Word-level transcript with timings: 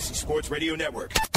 Fantasy 0.00 0.14
Sports 0.14 0.50
Radio 0.50 0.74
Network. 0.76 1.29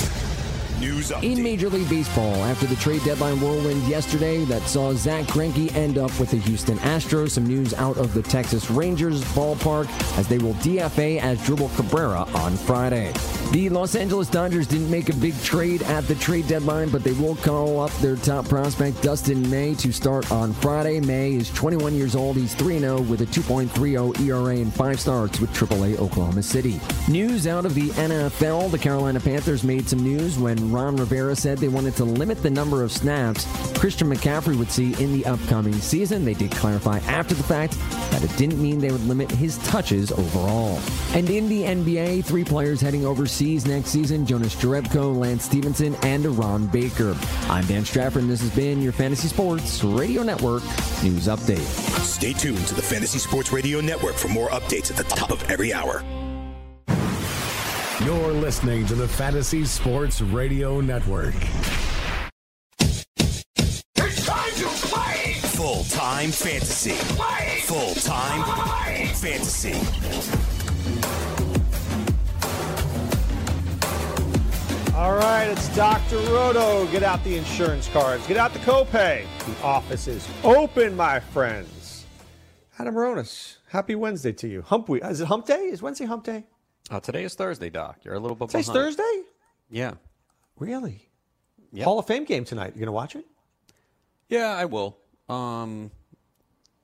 News 0.84 1.12
update. 1.12 1.24
In 1.24 1.42
Major 1.42 1.70
League 1.70 1.90
Baseball, 1.90 2.36
after 2.44 2.66
the 2.66 2.76
trade 2.76 3.02
deadline 3.06 3.40
whirlwind 3.40 3.82
yesterday 3.88 4.44
that 4.46 4.62
saw 4.64 4.94
Zack 4.94 5.24
Greinke 5.28 5.74
end 5.76 5.98
up 5.98 6.12
with 6.20 6.32
the 6.32 6.38
Houston 6.40 6.78
Astros, 6.80 7.32
some 7.32 7.48
news 7.48 7.74
out 7.76 7.96
of 7.98 8.14
the 8.14 8.22
Texas 8.22 8.70
Rangers 8.70 9.24
ballpark 9.34 9.88
as 10.18 10.28
they 10.28 10.40
will 10.40 10.56
DFA 10.56 11.22
Asdrubal 11.22 11.74
Cabrera 11.78 12.28
on 12.36 12.58
Friday. 12.58 13.14
The 13.54 13.70
Los 13.70 13.96
Angeles 13.96 14.30
Dodgers 14.30 14.66
didn't 14.68 14.90
make 14.90 15.10
a 15.10 15.16
big 15.16 15.40
trade 15.42 15.84
at 15.84 16.08
the 16.08 16.16
trade 16.16 16.48
deadline, 16.48 16.90
but 16.90 17.04
they 17.04 17.12
will 17.14 17.36
call 17.36 17.80
up 17.80 17.92
their 17.98 18.16
top 18.16 18.50
prospect, 18.50 19.02
Dustin 19.04 19.48
May, 19.50 19.76
to 19.76 19.92
start 19.94 20.30
on 20.32 20.54
Friday. 20.54 21.00
May 21.00 21.36
is 21.36 21.52
21 21.52 21.94
years 21.94 22.16
old. 22.16 22.36
He's 22.36 22.56
3 22.56 22.80
0 22.80 23.02
with 23.02 23.22
a 23.22 23.26
2.30 23.26 24.20
ERA 24.22 24.56
and 24.56 24.74
five 24.74 25.00
starts 25.00 25.40
with 25.40 25.52
AAA 25.52 26.00
Oklahoma 26.00 26.42
City. 26.42 26.82
News 27.08 27.46
out 27.46 27.66
of 27.66 27.74
the 27.76 27.90
NFL 27.92 28.72
the 28.72 28.80
Carolina 28.80 29.20
Panthers 29.20 29.64
made 29.64 29.88
some 29.88 30.00
news 30.00 30.40
when 30.40 30.73
Ron 30.74 30.96
Rivera 30.98 31.36
said 31.36 31.60
they 31.60 31.68
wanted 31.68 31.96
to 31.98 32.04
limit 32.04 32.42
the 32.42 32.50
number 32.50 32.84
of 32.84 32.92
snaps 32.92 33.46
Christian 33.84 34.10
McCaffrey 34.10 34.58
would 34.58 34.72
see 34.72 34.94
in 35.04 35.12
the 35.12 35.26
upcoming 35.26 35.74
season. 35.74 36.24
They 36.24 36.34
did 36.34 36.52
clarify 36.52 37.00
after 37.00 37.36
the 37.36 37.44
fact 37.44 37.78
that 38.12 38.24
it 38.24 38.36
didn't 38.38 38.62
mean 38.62 38.80
they 38.80 38.92
would 38.92 39.06
limit 39.06 39.30
his 39.30 39.58
touches 39.68 40.10
overall. 40.12 40.80
And 41.14 41.30
in 41.30 41.50
the 41.50 41.64
NBA, 41.64 42.24
three 42.24 42.46
players 42.46 42.80
heading 42.80 43.06
overseas 43.06 43.66
next 43.66 43.90
season 43.90 44.26
Jonas 44.26 44.56
Jerebko, 44.56 45.18
Lance 45.18 45.44
Stephenson, 45.44 45.96
and 45.96 46.26
Ron 46.26 46.68
Baker. 46.68 47.16
I'm 47.50 47.66
Dan 47.66 47.84
Strafford, 47.84 48.22
and 48.22 48.32
this 48.32 48.40
has 48.40 48.56
been 48.56 48.82
your 48.82 48.94
Fantasy 48.94 49.28
Sports 49.28 49.84
Radio 49.84 50.24
Network 50.24 50.64
News 51.04 51.28
Update. 51.28 51.68
Stay 52.04 52.32
tuned 52.32 52.66
to 52.68 52.74
the 52.74 52.82
Fantasy 52.82 53.20
Sports 53.20 53.52
Radio 53.52 53.82
Network 53.82 54.16
for 54.16 54.30
more 54.30 54.48
updates 54.50 54.92
at 54.92 54.96
the 54.98 55.04
top 55.04 55.30
of 55.30 55.44
every 55.50 55.74
hour. 55.74 56.04
You're 58.06 58.34
listening 58.34 58.86
to 58.88 58.96
the 58.96 59.08
Fantasy 59.08 59.64
Sports 59.64 60.20
Radio 60.20 60.82
Network. 60.82 61.36
It's 62.78 64.26
time 64.26 64.52
to 64.56 64.66
play! 64.66 65.36
Full 65.36 65.86
time 65.86 66.30
fantasy. 66.32 66.96
Play! 67.16 67.62
Full 67.64 67.96
time 67.96 68.44
fantasy. 69.16 69.76
All 74.94 75.16
right, 75.16 75.46
it's 75.46 75.74
Dr. 75.74 76.18
Roto. 76.34 76.86
Get 76.88 77.04
out 77.04 77.24
the 77.24 77.38
insurance 77.38 77.88
cards. 77.88 78.28
Get 78.28 78.36
out 78.36 78.52
the 78.52 78.60
copay. 78.60 79.26
The 79.46 79.64
office 79.64 80.10
is 80.10 80.28
open, 80.44 80.98
my 80.98 81.22
friends. 81.22 82.06
Adam 82.78 82.96
Ronis, 82.96 83.60
happy 83.70 83.96
Wednesday 83.96 84.34
to 84.34 84.50
you. 84.50 84.62
Hump 84.62 84.90
week. 84.90 85.06
Is 85.06 85.22
it 85.22 85.28
hump 85.28 85.46
day? 85.46 85.68
Is 85.68 85.82
Wednesday 85.82 86.04
hump 86.04 86.26
day? 86.26 86.44
Uh, 86.92 87.00
today 87.00 87.24
is 87.24 87.34
Thursday, 87.36 87.70
Doc. 87.70 88.00
You're 88.04 88.16
a 88.16 88.20
little 88.20 88.36
bit 88.36 88.50
Today's 88.50 88.68
behind. 88.68 88.86
Thursday? 88.98 89.22
Yeah. 89.70 89.94
Really? 90.60 91.10
Yep. 91.72 91.86
Hall 91.86 92.00
of 92.00 92.06
Fame 92.06 92.26
game 92.26 92.44
tonight. 92.46 92.74
You 92.76 92.80
going 92.80 92.86
to 92.88 92.92
watch 92.92 93.16
it? 93.16 93.26
Yeah, 94.30 94.54
I 94.54 94.66
will. 94.66 94.98
Um, 95.30 95.90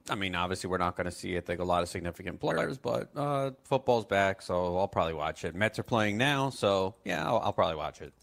I 0.10 0.16
mean, 0.16 0.36
obviously, 0.36 0.70
we're 0.70 0.78
not 0.78 0.96
going 0.96 1.06
to 1.06 1.12
see, 1.12 1.38
I 1.38 1.42
think, 1.42 1.60
a 1.60 1.64
lot 1.64 1.84
of 1.84 1.90
significant 1.90 2.40
players, 2.40 2.78
but 2.78 3.10
uh, 3.16 3.52
football's 3.64 4.06
back, 4.06 4.42
so 4.42 4.78
I'll 4.78 4.88
probably 4.88 5.14
watch 5.14 5.44
it. 5.44 5.54
Mets 5.54 5.78
are 5.78 5.84
playing 5.84 6.18
now, 6.18 6.50
so 6.50 6.96
yeah, 7.06 7.28
I'll, 7.28 7.40
I'll 7.40 7.54
probably 7.54 7.76
watch 7.76 8.02
it. 8.02 8.14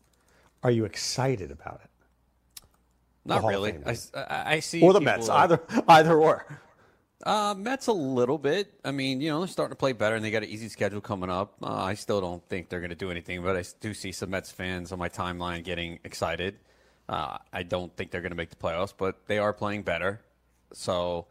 Are 0.63 0.71
you 0.71 0.85
excited 0.85 1.51
about 1.53 1.81
it? 1.85 1.91
Not 3.25 3.45
really. 3.45 3.73
Fame 3.73 3.83
I, 3.83 3.85
game. 3.85 3.93
s- 3.93 4.13
I- 4.15 4.55
I 4.55 4.61
see. 4.61 4.83
Or 4.83 4.93
the 4.93 5.01
Mets? 5.01 5.29
uh, 5.29 5.35
Either, 5.35 5.61
either 5.89 6.19
or. 6.19 6.47
Uh, 7.25 7.55
Mets 7.57 7.87
a 7.87 7.93
little 7.93 8.37
bit. 8.39 8.73
I 8.85 8.91
mean, 8.91 9.21
you 9.21 9.31
know, 9.31 9.39
they're 9.41 9.49
starting 9.49 9.73
to 9.73 9.79
play 9.79 9.93
better, 9.93 10.17
and 10.17 10.25
they 10.25 10.31
got 10.31 10.43
an 10.43 10.49
easy 10.51 10.69
schedule 10.69 11.01
coming 11.01 11.31
up. 11.31 11.55
Uh, 11.63 11.73
I 11.75 11.95
still 11.95 12.21
don't 12.21 12.47
think 12.49 12.69
they're 12.69 12.81
going 12.81 12.91
to 12.91 12.97
do 12.97 13.11
anything, 13.11 13.43
but 13.43 13.57
I 13.57 13.65
do 13.81 13.95
see 13.95 14.13
some 14.13 14.31
Mets 14.31 14.51
fans 14.53 14.93
on 14.93 14.99
my 14.99 15.09
timeline 15.09 15.65
getting 15.65 15.99
excited. 16.05 16.59
Uh, 17.09 17.39
I 17.53 17.63
don't 17.63 17.95
think 17.97 18.11
they're 18.11 18.21
going 18.21 18.33
to 18.33 18.37
make 18.37 18.51
the 18.51 18.57
playoffs, 18.57 18.93
but 18.97 19.27
they 19.27 19.39
are 19.39 19.53
playing 19.53 19.83
better. 19.83 20.21
So 20.73 21.27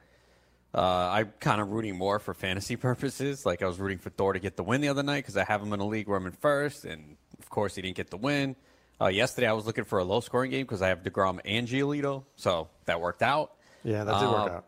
uh, 0.73 0.79
I'm 1.11 1.33
kind 1.39 1.61
of 1.61 1.69
rooting 1.69 1.97
more 1.97 2.17
for 2.19 2.33
fantasy 2.33 2.75
purposes. 2.77 3.45
Like 3.45 3.61
I 3.61 3.67
was 3.67 3.79
rooting 3.79 3.99
for 3.99 4.09
Thor 4.09 4.33
to 4.33 4.39
get 4.39 4.55
the 4.57 4.63
win 4.63 4.81
the 4.81 4.87
other 4.89 5.03
night 5.03 5.17
because 5.19 5.37
I 5.37 5.43
have 5.43 5.61
him 5.61 5.71
in 5.73 5.79
a 5.81 5.85
league 5.87 6.07
where 6.07 6.17
I'm 6.17 6.25
in 6.25 6.31
first, 6.31 6.85
and 6.85 7.15
of 7.37 7.49
course 7.49 7.75
he 7.75 7.81
didn't 7.83 7.97
get 7.97 8.09
the 8.09 8.17
win. 8.17 8.55
Uh, 8.99 9.07
yesterday 9.07 9.47
I 9.47 9.53
was 9.53 9.65
looking 9.65 9.83
for 9.83 9.99
a 9.99 10.03
low 10.05 10.21
scoring 10.21 10.49
game 10.51 10.63
because 10.65 10.81
I 10.81 10.87
have 10.87 11.03
Degrom 11.03 11.39
and 11.45 11.67
Giolito, 11.67 12.23
so 12.37 12.69
that 12.85 12.99
worked 13.01 13.21
out. 13.21 13.51
Yeah, 13.83 14.03
that 14.05 14.19
did 14.19 14.29
work 14.29 14.49
Uh, 14.51 14.55
out. 14.55 14.65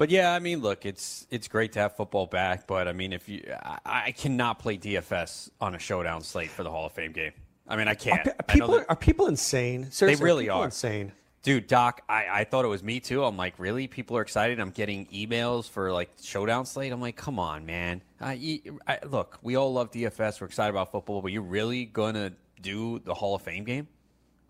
But 0.00 0.08
yeah, 0.08 0.32
I 0.32 0.38
mean, 0.38 0.62
look, 0.62 0.86
it's 0.86 1.26
it's 1.28 1.46
great 1.46 1.72
to 1.72 1.78
have 1.80 1.94
football 1.94 2.24
back, 2.24 2.66
but 2.66 2.88
I 2.88 2.92
mean, 2.94 3.12
if 3.12 3.28
you, 3.28 3.44
I, 3.62 3.78
I 3.84 4.12
cannot 4.12 4.58
play 4.58 4.78
DFS 4.78 5.50
on 5.60 5.74
a 5.74 5.78
showdown 5.78 6.22
slate 6.22 6.48
for 6.48 6.62
the 6.62 6.70
Hall 6.70 6.86
of 6.86 6.92
Fame 6.92 7.12
game. 7.12 7.32
I 7.68 7.76
mean, 7.76 7.86
I 7.86 7.92
can't. 7.94 8.24
Pe- 8.24 8.30
I 8.30 8.42
People, 8.54 8.78
that- 8.78 8.86
are 8.88 8.96
people 8.96 9.26
insane? 9.26 9.90
Seriously, 9.90 10.24
really 10.24 10.44
people 10.44 10.60
are. 10.60 10.64
insane. 10.64 11.12
dude, 11.42 11.66
Doc, 11.66 12.00
I, 12.08 12.28
I 12.32 12.44
thought 12.44 12.64
it 12.64 12.68
was 12.68 12.82
me 12.82 12.98
too. 12.98 13.22
I'm 13.22 13.36
like, 13.36 13.58
really? 13.58 13.88
People 13.88 14.16
are 14.16 14.22
excited. 14.22 14.58
I'm 14.58 14.70
getting 14.70 15.04
emails 15.08 15.68
for 15.68 15.92
like 15.92 16.08
showdown 16.22 16.64
slate. 16.64 16.92
I'm 16.92 17.02
like, 17.02 17.16
come 17.16 17.38
on, 17.38 17.66
man. 17.66 18.00
You, 18.38 18.80
I, 18.88 19.00
look, 19.06 19.38
we 19.42 19.56
all 19.56 19.70
love 19.70 19.90
DFS. 19.90 20.40
We're 20.40 20.46
excited 20.46 20.70
about 20.70 20.92
football, 20.92 21.20
but 21.20 21.30
you're 21.30 21.42
really 21.42 21.84
gonna 21.84 22.32
do 22.62 23.00
the 23.00 23.12
Hall 23.12 23.34
of 23.34 23.42
Fame 23.42 23.64
game? 23.64 23.86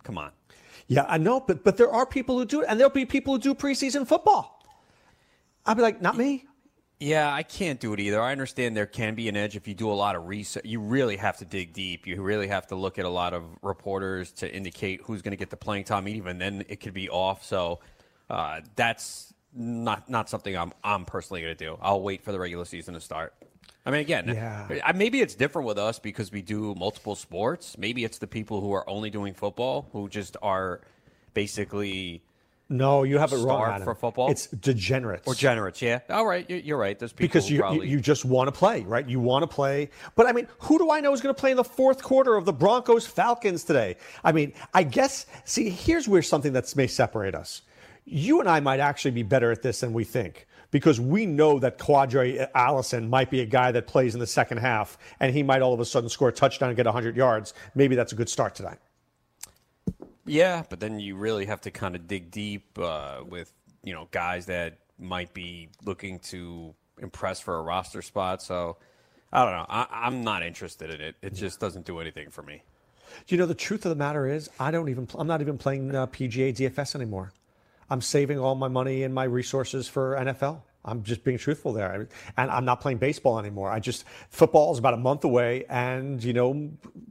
Come 0.05 0.17
on. 0.17 0.31
Yeah, 0.87 1.07
I 1.09 1.19
know, 1.19 1.41
but 1.41 1.65
but 1.65 1.77
there 1.77 1.91
are 1.91 2.07
people 2.07 2.39
who 2.39 2.45
do 2.45 2.61
it, 2.61 2.67
and 2.69 2.79
there'll 2.79 2.93
be 2.93 3.05
people 3.05 3.35
who 3.35 3.41
do 3.41 3.53
preseason 3.53 4.07
football. 4.07 4.59
I'll 5.71 5.77
be 5.77 5.83
like, 5.83 6.03
not 6.03 6.17
me. 6.17 6.47
Yeah, 6.99 7.33
I 7.33 7.45
can't 7.45 7.79
do 7.79 7.93
it 7.93 8.01
either. 8.01 8.21
I 8.21 8.33
understand 8.33 8.77
there 8.77 8.87
can 8.87 9.15
be 9.15 9.29
an 9.29 9.37
edge 9.37 9.55
if 9.55 9.69
you 9.69 9.75
do 9.75 9.89
a 9.89 9.95
lot 9.95 10.17
of 10.17 10.27
research. 10.27 10.65
You 10.65 10.81
really 10.81 11.17
have 11.17 11.37
to 11.37 11.45
dig 11.45 11.73
deep. 11.73 12.09
You 12.09 12.21
really 12.23 12.49
have 12.49 12.67
to 12.67 12.75
look 12.75 12.99
at 12.99 13.05
a 13.05 13.09
lot 13.09 13.35
of 13.35 13.45
reporters 13.63 14.33
to 14.33 14.53
indicate 14.53 15.01
who's 15.05 15.23
going 15.23 15.31
to 15.31 15.37
get 15.37 15.49
the 15.49 15.57
playing 15.57 15.85
time. 15.85 16.09
Even 16.09 16.39
then, 16.39 16.65
it 16.69 16.81
could 16.81 16.93
be 16.93 17.09
off. 17.09 17.45
So 17.45 17.79
uh, 18.29 18.63
that's 18.75 19.33
not 19.55 20.11
not 20.11 20.29
something 20.29 20.59
I'm 20.59 20.73
I'm 20.83 21.05
personally 21.05 21.41
going 21.41 21.57
to 21.57 21.65
do. 21.65 21.79
I'll 21.81 22.03
wait 22.03 22.25
for 22.25 22.33
the 22.33 22.41
regular 22.41 22.65
season 22.65 22.95
to 22.95 23.01
start. 23.01 23.33
I 23.87 23.93
mean, 23.93 24.01
again, 24.01 24.27
Yeah. 24.27 24.93
Maybe 24.93 25.21
it's 25.21 25.37
different 25.37 25.69
with 25.69 25.79
us 25.79 26.01
because 26.01 26.33
we 26.33 26.43
do 26.43 26.75
multiple 26.75 27.15
sports. 27.15 27.79
Maybe 27.79 28.03
it's 28.03 28.19
the 28.19 28.27
people 28.27 28.61
who 28.61 28.73
are 28.73 28.91
only 28.91 29.11
doing 29.11 29.35
football 29.35 29.89
who 29.93 30.09
just 30.09 30.37
are 30.43 30.81
basically 31.33 32.25
No, 32.71 33.03
you 33.03 33.19
have 33.19 33.33
it 33.33 33.39
wrong. 33.39 33.69
Adam. 33.69 33.83
for 33.85 33.95
football? 33.97 34.31
It's 34.31 34.47
degenerates. 34.47 35.27
or. 35.27 35.35
Yeah, 35.83 35.99
all 36.09 36.25
right, 36.25 36.49
you- 36.49 36.57
you're 36.65 36.79
right. 36.79 36.97
There's 36.99 37.13
people 37.13 37.25
because 37.25 37.51
you, 37.51 37.59
probably 37.59 37.87
you 37.89 37.97
you 37.97 38.01
just 38.01 38.25
want 38.25 38.47
to 38.47 38.53
play, 38.53 38.83
right? 38.83 39.07
You 39.07 39.19
want 39.19 39.43
to 39.43 39.49
play. 39.49 39.91
But 40.15 40.27
I 40.27 40.33
mean, 40.33 40.47
who 40.61 40.79
do 40.79 40.91
I 40.91 41.01
know 41.01 41.13
is 41.13 41.21
going 41.21 41.35
to 41.35 41.39
play 41.39 41.51
in 41.51 41.57
the 41.57 41.65
fourth 41.65 42.01
quarter 42.03 42.37
of 42.37 42.45
the 42.45 42.53
Broncos 42.53 43.07
Falcons 43.07 43.65
today? 43.65 43.97
I 44.25 44.31
mean, 44.33 44.53
I 44.73 44.85
guess 44.85 45.27
see, 45.45 45.69
here's 45.69 46.07
where 46.09 46.23
something 46.23 46.53
that 46.53 46.75
may 46.77 46.87
separate 46.87 47.35
us. 47.35 47.63
You 48.05 48.39
and 48.41 48.49
I 48.49 48.61
might 48.61 48.81
actually 48.81 49.11
be 49.11 49.25
better 49.25 49.51
at 49.51 49.63
this 49.63 49.81
than 49.81 49.93
we 49.93 50.05
think 50.05 50.47
because 50.71 51.01
we 51.01 51.27
know 51.27 51.59
that 51.59 51.77
Qadree 51.79 52.51
Ollison 52.53 53.09
might 53.09 53.31
be 53.31 53.41
a 53.41 53.47
guy 53.47 53.73
that 53.73 53.89
plays 53.89 54.15
in 54.15 54.21
the 54.21 54.27
second 54.27 54.59
half 54.59 54.97
and 55.19 55.35
he 55.35 55.43
might 55.43 55.61
all 55.63 55.75
of 55.75 55.81
a 55.81 55.85
sudden 55.85 56.09
score 56.09 56.29
a 56.29 56.33
touchdown 56.33 56.69
and 56.71 56.77
get 56.77 56.87
100 56.87 57.17
yards. 57.17 57.53
Maybe 57.75 57.97
that's 57.97 58.13
a 58.13 58.17
good 58.17 58.29
start 58.29 58.55
tonight. 58.55 58.79
Yeah, 60.27 60.63
but 60.69 60.81
then 60.81 61.01
you 61.01 61.17
really 61.17 61.47
have 61.47 61.61
to 61.63 61.71
kind 61.71 61.95
of 61.97 62.07
dig 62.07 62.31
deep 62.31 62.79
uh, 62.79 63.21
with 63.27 63.53
you 63.83 63.93
know 63.93 64.09
guys 64.11 64.47
that 64.47 64.79
might 64.99 65.33
be 65.33 65.69
looking 65.85 66.19
to 66.19 66.75
impress 67.01 67.41
for 67.41 67.57
a 67.57 67.63
roster 67.63 68.03
spot. 68.03 68.43
So 68.43 68.77
I 69.33 69.45
don't 69.45 69.55
know. 69.55 69.67
I, 69.69 69.87
I'm 69.91 70.23
not 70.23 70.43
interested 70.43 70.91
in 70.91 71.01
it. 71.01 71.17
It 71.23 71.35
just 71.35 71.61
doesn't 71.61 71.87
do 71.87 71.99
anything 72.01 72.31
for 72.31 72.43
me. 72.43 72.63
You 73.29 73.39
know 73.39 73.47
the 73.47 73.55
truth 73.55 73.85
of 73.87 73.91
the 73.91 73.97
matter 73.97 74.27
is 74.29 74.49
I 74.59 74.71
don't 74.71 74.89
even 74.89 75.09
I'm 75.17 75.27
not 75.27 75.41
even 75.41 75.59
playing 75.59 75.95
uh, 75.95 76.07
PGA 76.07 76.55
DFS 76.55 76.95
anymore. 76.95 77.33
I'm 77.89 78.01
saving 78.01 78.39
all 78.39 78.55
my 78.55 78.69
money 78.69 79.03
and 79.03 79.13
my 79.13 79.25
resources 79.25 79.89
for 79.89 80.15
NFL. 80.15 80.63
I'm 80.85 81.03
just 81.03 81.25
being 81.25 81.37
truthful 81.37 81.73
there, 81.73 82.09
and 82.37 82.51
I'm 82.51 82.65
not 82.65 82.81
playing 82.81 82.99
baseball 82.99 83.39
anymore. 83.39 83.71
I 83.71 83.81
just 83.81 84.05
football 84.31 84.73
is 84.73 84.79
about 84.79 84.95
a 84.95 84.99
month 84.99 85.25
away, 85.25 85.65
and 85.69 86.23
you 86.23 86.33
know 86.33 86.71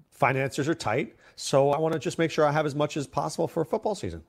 finances 0.09 0.67
are 0.67 0.73
tight, 0.73 1.15
so 1.39 1.71
I 1.71 1.79
want 1.79 1.93
to 1.93 1.99
just 1.99 2.19
make 2.19 2.31
sure 2.31 2.45
I 2.45 2.51
have 2.51 2.65
as 2.65 2.75
much 2.75 2.97
as 2.97 3.07
possible 3.07 3.47
for 3.47 3.63
football 3.63 3.95
season. 3.95 4.23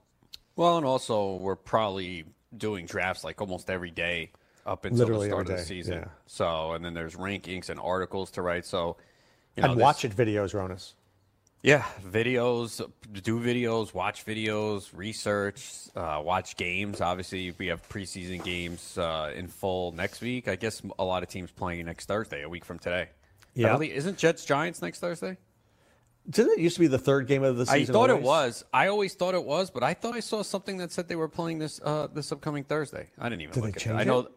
Well, 0.55 0.77
and 0.77 0.87
also 0.87 1.35
we're 1.35 1.57
probably 1.57 2.25
doing 2.57 2.87
drafts 2.87 3.25
like 3.25 3.41
almost 3.41 3.69
every 3.69 3.91
day 3.91 4.31
up 4.65 4.85
until 4.85 5.01
Literally 5.07 5.27
the 5.27 5.33
start 5.33 5.51
of 5.51 5.57
the 5.57 5.65
season. 5.65 5.95
yeah. 5.95 6.05
So 6.27 6.73
and 6.73 6.85
then 6.85 6.95
there's 6.95 7.17
rankings 7.17 7.69
and 7.69 7.81
articles 7.81 8.31
to 8.33 8.43
write. 8.43 8.65
So 8.65 8.97
you 9.57 9.65
know, 9.65 9.73
and 9.73 9.81
watch 9.81 10.05
it 10.05 10.15
videos, 10.15 10.55
Ronis. 10.55 10.93
Yeah, 11.63 11.85
videos, 12.09 12.81
do 13.13 13.41
videos, 13.41 13.93
watch 13.93 14.25
videos, 14.25 14.89
research, 14.95 15.69
uh, 15.97 16.23
watch 16.25 16.57
games. 16.57 17.01
Obviously, 17.01 17.53
we 17.59 17.67
have 17.67 17.87
preseason 17.89 18.43
games 18.43 18.97
uh, 18.97 19.33
in 19.35 19.49
full 19.49 19.91
next 19.93 20.21
week. 20.21 20.47
I 20.47 20.55
guess 20.55 20.81
a 20.99 21.05
lot 21.05 21.25
of 21.25 21.29
teams 21.29 21.51
playing 21.51 21.85
next 21.85 22.07
Thursday, 22.07 22.43
a 22.43 22.49
week 22.49 22.65
from 22.65 22.79
today. 22.79 23.09
Yeah. 23.55 23.77
isn't 23.79 24.17
Jets 24.17 24.45
Giants 24.45 24.81
next 24.81 25.01
Thursday? 25.01 25.37
Didn't 26.29 26.53
it 26.53 26.59
used 26.59 26.77
to 26.77 26.81
be 26.81 26.87
the 26.87 26.99
third 26.99 27.27
game 27.27 27.43
of 27.43 27.57
the 27.57 27.67
season? 27.67 27.95
I 27.95 27.99
thought 27.99 28.11
it 28.11 28.23
was. 28.23 28.65
I 28.73 28.89
always 28.89 29.15
thought 29.15 29.35
it 29.35 29.45
was, 29.45 29.71
but 29.71 29.83
I 29.83 29.95
thought 29.95 30.15
I 30.15 30.21
saw 30.21 30.43
something 30.43 30.77
that 30.79 30.93
said 30.93 31.09
they 31.09 31.17
were 31.17 31.29
playing 31.29 31.59
this 31.59 31.81
uh, 31.83 32.09
this 32.13 32.31
upcoming 32.31 32.65
Thursday. 32.65 33.09
I 33.19 33.29
didn't 33.29 33.43
even 33.43 33.55
Did 33.55 33.63
they 33.63 33.67
look 33.69 33.77
at 33.79 33.87
it. 33.87 33.95
I 33.95 34.05
know. 34.05 34.29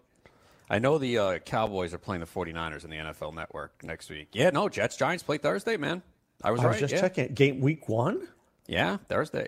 I 0.69 0.79
know 0.79 0.97
the 0.97 1.17
uh, 1.17 1.37
Cowboys 1.39 1.93
are 1.93 1.97
playing 1.97 2.21
the 2.21 2.25
49ers 2.25 2.83
in 2.83 2.89
the 2.89 2.95
NFL 2.95 3.35
Network 3.35 3.83
next 3.83 4.09
week. 4.09 4.29
Yeah, 4.31 4.49
no, 4.49 4.69
Jets 4.69 4.95
Giants 4.95 5.21
play 5.21 5.37
Thursday, 5.37 5.77
man. 5.77 6.01
I 6.41 6.51
was 6.51 6.61
I 6.61 6.67
was 6.67 6.73
right. 6.73 6.79
just 6.79 6.93
yeah. 6.93 7.01
checking 7.01 7.25
it. 7.25 7.35
Game 7.35 7.59
week 7.59 7.89
one. 7.89 8.27
Yeah, 8.65 8.97
Thursday. 9.09 9.47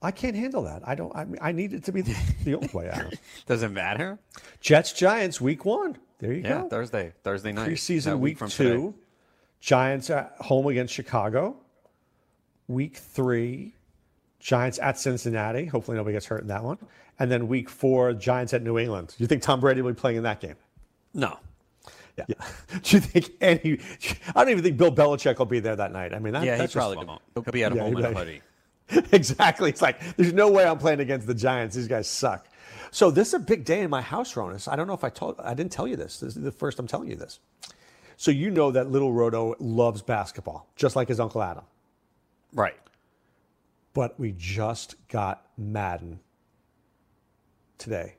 I 0.00 0.10
can't 0.10 0.34
handle 0.34 0.62
that. 0.62 0.82
I 0.86 0.94
don't. 0.94 1.14
I, 1.14 1.24
mean, 1.24 1.38
I 1.40 1.52
need 1.52 1.72
it 1.72 1.84
to 1.84 1.92
be 1.92 2.00
the, 2.00 2.16
the 2.44 2.54
old 2.54 2.72
way 2.72 2.90
out. 2.90 3.12
Doesn't 3.46 3.72
matter. 3.72 4.18
Jets 4.60 4.92
Giants 4.92 5.40
week 5.40 5.64
one. 5.64 5.96
There 6.18 6.32
you 6.32 6.42
Yeah, 6.42 6.62
go. 6.62 6.68
Thursday. 6.68 7.12
Thursday 7.22 7.52
night. 7.52 7.68
Preseason 7.68 8.18
week, 8.18 8.38
from 8.38 8.48
two. 8.48 8.64
today. 8.64 8.92
Giants 9.60 10.10
at 10.10 10.34
home 10.40 10.66
against 10.66 10.92
Chicago. 10.92 11.56
Week 12.72 12.96
three, 12.96 13.74
Giants 14.40 14.78
at 14.78 14.98
Cincinnati. 14.98 15.66
Hopefully 15.66 15.96
nobody 15.96 16.14
gets 16.14 16.26
hurt 16.26 16.40
in 16.42 16.48
that 16.48 16.64
one. 16.64 16.78
And 17.18 17.30
then 17.30 17.46
week 17.48 17.68
four, 17.68 18.12
Giants 18.14 18.54
at 18.54 18.62
New 18.62 18.78
England. 18.78 19.14
You 19.18 19.26
think 19.26 19.42
Tom 19.42 19.60
Brady 19.60 19.82
will 19.82 19.92
be 19.92 20.00
playing 20.00 20.16
in 20.16 20.22
that 20.22 20.40
game? 20.40 20.56
No. 21.14 21.38
Yeah. 22.16 22.24
Do 22.82 22.96
you 22.96 23.00
think 23.00 23.30
any? 23.40 23.78
I 24.34 24.40
don't 24.42 24.50
even 24.50 24.62
think 24.64 24.76
Bill 24.76 24.92
Belichick 24.92 25.38
will 25.38 25.46
be 25.46 25.60
there 25.60 25.76
that 25.76 25.92
night. 25.92 26.14
I 26.14 26.18
mean, 26.18 26.32
that, 26.32 26.44
Yeah, 26.44 26.54
he 26.54 26.58
that's 26.60 26.72
just 26.72 26.80
probably 26.80 26.96
fun. 26.96 27.06
won't. 27.06 27.22
He'll 27.34 27.42
be 27.52 27.64
at 27.64 27.74
Yeah, 27.74 27.82
home 27.82 27.96
in 27.98 28.04
a 28.04 28.12
hoodie. 28.12 28.42
exactly. 29.12 29.68
It's 29.70 29.82
like 29.82 30.16
there's 30.16 30.32
no 30.32 30.50
way 30.50 30.64
I'm 30.64 30.78
playing 30.78 31.00
against 31.00 31.26
the 31.26 31.34
Giants. 31.34 31.76
These 31.76 31.88
guys 31.88 32.08
suck. 32.08 32.46
So 32.90 33.10
this 33.10 33.28
is 33.28 33.34
a 33.34 33.38
big 33.38 33.64
day 33.64 33.80
in 33.82 33.90
my 33.90 34.02
house, 34.02 34.34
Ronis. 34.34 34.70
I 34.70 34.76
don't 34.76 34.86
know 34.86 34.92
if 34.94 35.04
I 35.04 35.08
told. 35.10 35.40
I 35.40 35.54
didn't 35.54 35.72
tell 35.72 35.86
you 35.86 35.96
this. 35.96 36.18
This 36.20 36.36
is 36.36 36.42
the 36.42 36.52
first 36.52 36.78
I'm 36.78 36.86
telling 36.86 37.08
you 37.08 37.16
this. 37.16 37.38
So 38.16 38.30
you 38.30 38.50
know 38.50 38.70
that 38.70 38.90
little 38.90 39.12
Roto 39.12 39.54
loves 39.58 40.02
basketball, 40.02 40.68
just 40.76 40.96
like 40.96 41.08
his 41.08 41.18
uncle 41.20 41.42
Adam. 41.42 41.64
Right. 42.54 42.76
But 43.94 44.18
we 44.18 44.32
just 44.32 44.94
got 45.08 45.46
Madden 45.56 46.20
today. 47.78 48.16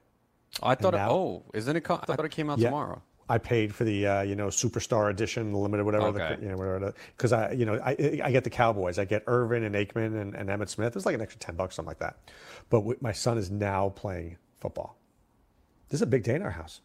I 0.62 0.76
thought. 0.76 0.94
now- 0.94 1.10
it, 1.10 1.14
oh, 1.14 1.44
isn't 1.54 1.76
it? 1.76 1.84
I 1.90 1.98
thought 1.98 2.24
it 2.26 2.32
came 2.32 2.50
out 2.50 2.60
Yeah. 2.60 2.68
tomorrow. 2.70 3.02
I 3.30 3.38
paid 3.38 3.74
for 3.74 3.86
the 3.86 4.06
uh, 4.06 4.22
you 4.22 4.36
know 4.36 4.48
superstar 4.48 5.10
edition, 5.10 5.52
the 5.54 5.58
limited 5.58 5.86
whatever, 5.86 6.08
Okay. 6.08 6.36
the, 6.36 6.42
you 6.44 6.50
know 6.50 6.58
whatever, 6.58 6.94
because 7.16 7.32
I 7.32 7.52
you 7.54 7.66
know 7.66 7.76
I 7.84 7.92
I 8.24 8.32
get 8.32 8.44
the 8.44 8.50
Cowboys, 8.50 9.00
I 9.00 9.06
get 9.06 9.24
Irvin 9.28 9.64
and 9.64 9.74
Aikman 9.76 10.20
and, 10.22 10.36
and 10.36 10.50
Emmitt 10.50 10.68
Smith. 10.70 10.96
It's 10.96 11.06
like 11.06 11.16
an 11.16 11.22
extra 11.22 11.40
ten 11.40 11.56
bucks, 11.56 11.76
something 11.76 11.88
like 11.88 12.00
that. 12.00 12.18
But 12.70 12.80
w- 12.80 12.98
my 13.02 13.14
son 13.14 13.38
is 13.38 13.50
now 13.50 13.90
playing 13.90 14.38
football. 14.60 14.98
This 15.90 16.00
is 16.00 16.02
a 16.02 16.06
big 16.08 16.24
day 16.24 16.36
in 16.36 16.42
our 16.42 16.52
house. 16.52 16.82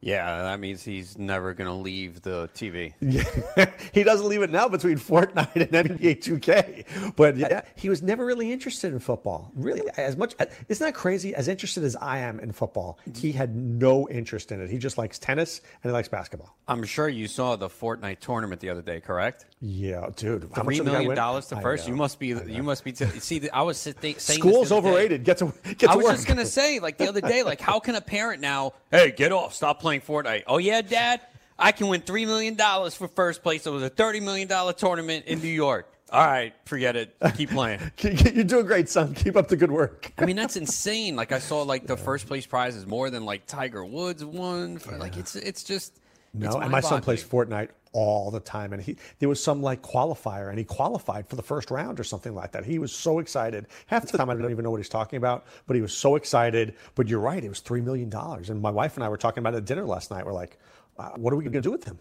Yeah, 0.00 0.42
that 0.42 0.60
means 0.60 0.84
he's 0.84 1.18
never 1.18 1.54
going 1.54 1.66
to 1.66 1.74
leave 1.74 2.22
the 2.22 2.48
TV. 2.54 2.94
he 3.92 4.04
doesn't 4.04 4.28
leave 4.28 4.42
it 4.42 4.50
now 4.50 4.68
between 4.68 4.96
Fortnite 4.96 5.56
and 5.56 5.98
NBA 5.98 6.22
2K. 6.22 7.14
But 7.16 7.36
yeah, 7.36 7.62
he 7.74 7.88
was 7.88 8.00
never 8.00 8.24
really 8.24 8.52
interested 8.52 8.92
in 8.92 9.00
football. 9.00 9.50
Really, 9.56 9.82
as 9.96 10.16
much 10.16 10.34
isn't 10.68 10.84
that 10.84 10.94
crazy? 10.94 11.34
As 11.34 11.48
interested 11.48 11.82
as 11.82 11.96
I 11.96 12.18
am 12.18 12.38
in 12.38 12.52
football, 12.52 12.98
he 13.16 13.32
had 13.32 13.56
no 13.56 14.08
interest 14.08 14.52
in 14.52 14.60
it. 14.60 14.70
He 14.70 14.78
just 14.78 14.98
likes 14.98 15.18
tennis 15.18 15.60
and 15.82 15.90
he 15.90 15.92
likes 15.92 16.08
basketball. 16.08 16.56
I'm 16.68 16.84
sure 16.84 17.08
you 17.08 17.26
saw 17.26 17.56
the 17.56 17.68
Fortnite 17.68 18.20
tournament 18.20 18.60
the 18.60 18.70
other 18.70 18.82
day, 18.82 19.00
correct? 19.00 19.46
Yeah, 19.60 20.10
dude. 20.14 20.52
Three 20.54 20.80
million 20.80 21.16
dollars 21.16 21.46
to 21.46 21.60
first. 21.60 21.88
You 21.88 21.96
must 21.96 22.20
be. 22.20 22.28
You 22.28 22.62
must 22.62 22.84
be. 22.84 22.92
T- 22.92 23.06
see, 23.18 23.50
I 23.50 23.62
was 23.62 23.78
saying 23.78 24.16
School's 24.18 24.70
other 24.70 24.82
day. 24.82 24.88
overrated. 24.88 25.24
Get 25.24 25.38
to 25.38 25.52
get 25.64 25.80
to 25.80 25.90
I 25.90 25.96
was 25.96 26.04
work. 26.04 26.14
just 26.14 26.28
gonna 26.28 26.46
say, 26.46 26.78
like 26.78 26.98
the 26.98 27.08
other 27.08 27.20
day, 27.20 27.42
like 27.42 27.60
how 27.60 27.80
can 27.80 27.96
a 27.96 28.00
parent 28.00 28.40
now? 28.40 28.74
Hey, 28.92 29.10
get 29.10 29.32
off! 29.32 29.54
Stop 29.54 29.80
playing 29.80 29.87
Fortnite. 29.96 30.44
Oh 30.46 30.58
yeah, 30.58 30.82
Dad, 30.82 31.20
I 31.58 31.72
can 31.72 31.88
win 31.88 32.00
three 32.02 32.26
million 32.26 32.54
dollars 32.54 32.94
for 32.94 33.08
first 33.08 33.42
place. 33.42 33.66
It 33.66 33.70
was 33.70 33.82
a 33.82 33.88
thirty 33.88 34.20
million 34.20 34.46
dollar 34.48 34.72
tournament 34.72 35.26
in 35.26 35.40
New 35.40 35.48
York. 35.48 35.92
All 36.10 36.24
right, 36.24 36.54
forget 36.64 36.96
it. 36.96 37.14
Keep 37.36 37.50
playing. 37.50 37.80
You're 38.00 38.44
doing 38.44 38.64
great, 38.64 38.88
son. 38.88 39.14
Keep 39.14 39.36
up 39.36 39.48
the 39.48 39.56
good 39.56 39.70
work. 39.70 40.10
I 40.16 40.24
mean, 40.24 40.36
that's 40.36 40.56
insane. 40.56 41.16
Like 41.16 41.32
I 41.32 41.38
saw, 41.38 41.62
like 41.62 41.86
the 41.86 41.98
first 41.98 42.26
place 42.26 42.46
prize 42.46 42.76
is 42.76 42.86
more 42.86 43.10
than 43.10 43.26
like 43.26 43.46
Tiger 43.46 43.84
Woods 43.84 44.24
won. 44.24 44.78
For, 44.78 44.96
Like 44.96 45.16
it's 45.18 45.36
it's 45.36 45.64
just 45.64 46.00
No, 46.34 46.58
and 46.58 46.70
my 46.70 46.80
son 46.80 47.02
plays. 47.02 47.24
Fortnite 47.24 47.70
all 47.92 48.30
the 48.30 48.40
time, 48.40 48.72
and 48.72 48.82
he 48.82 48.96
there 49.18 49.28
was 49.28 49.42
some 49.42 49.62
like 49.62 49.82
qualifier, 49.82 50.50
and 50.50 50.58
he 50.58 50.64
qualified 50.64 51.26
for 51.26 51.36
the 51.36 51.42
first 51.42 51.70
round 51.70 51.98
or 51.98 52.04
something 52.04 52.34
like 52.34 52.52
that. 52.52 52.64
He 52.64 52.78
was 52.78 52.92
so 52.92 53.18
excited. 53.18 53.66
Half 53.86 54.06
the 54.06 54.18
time, 54.18 54.30
I 54.30 54.34
don't 54.34 54.50
even 54.50 54.64
know 54.64 54.70
what 54.70 54.76
he's 54.78 54.88
talking 54.88 55.16
about, 55.16 55.46
but 55.66 55.74
he 55.74 55.82
was 55.82 55.92
so 55.92 56.16
excited. 56.16 56.74
But 56.94 57.08
you're 57.08 57.20
right, 57.20 57.42
it 57.42 57.48
was 57.48 57.60
three 57.60 57.80
million 57.80 58.10
dollars, 58.10 58.50
and 58.50 58.60
my 58.60 58.70
wife 58.70 58.96
and 58.96 59.04
I 59.04 59.08
were 59.08 59.16
talking 59.16 59.42
about 59.42 59.54
it 59.54 59.58
at 59.58 59.64
dinner 59.64 59.86
last 59.86 60.10
night. 60.10 60.26
We're 60.26 60.32
like, 60.32 60.58
uh, 60.98 61.10
what 61.16 61.32
are 61.32 61.36
we 61.36 61.44
going 61.44 61.52
to 61.52 61.60
do 61.60 61.72
with 61.72 61.84
him? 61.84 61.98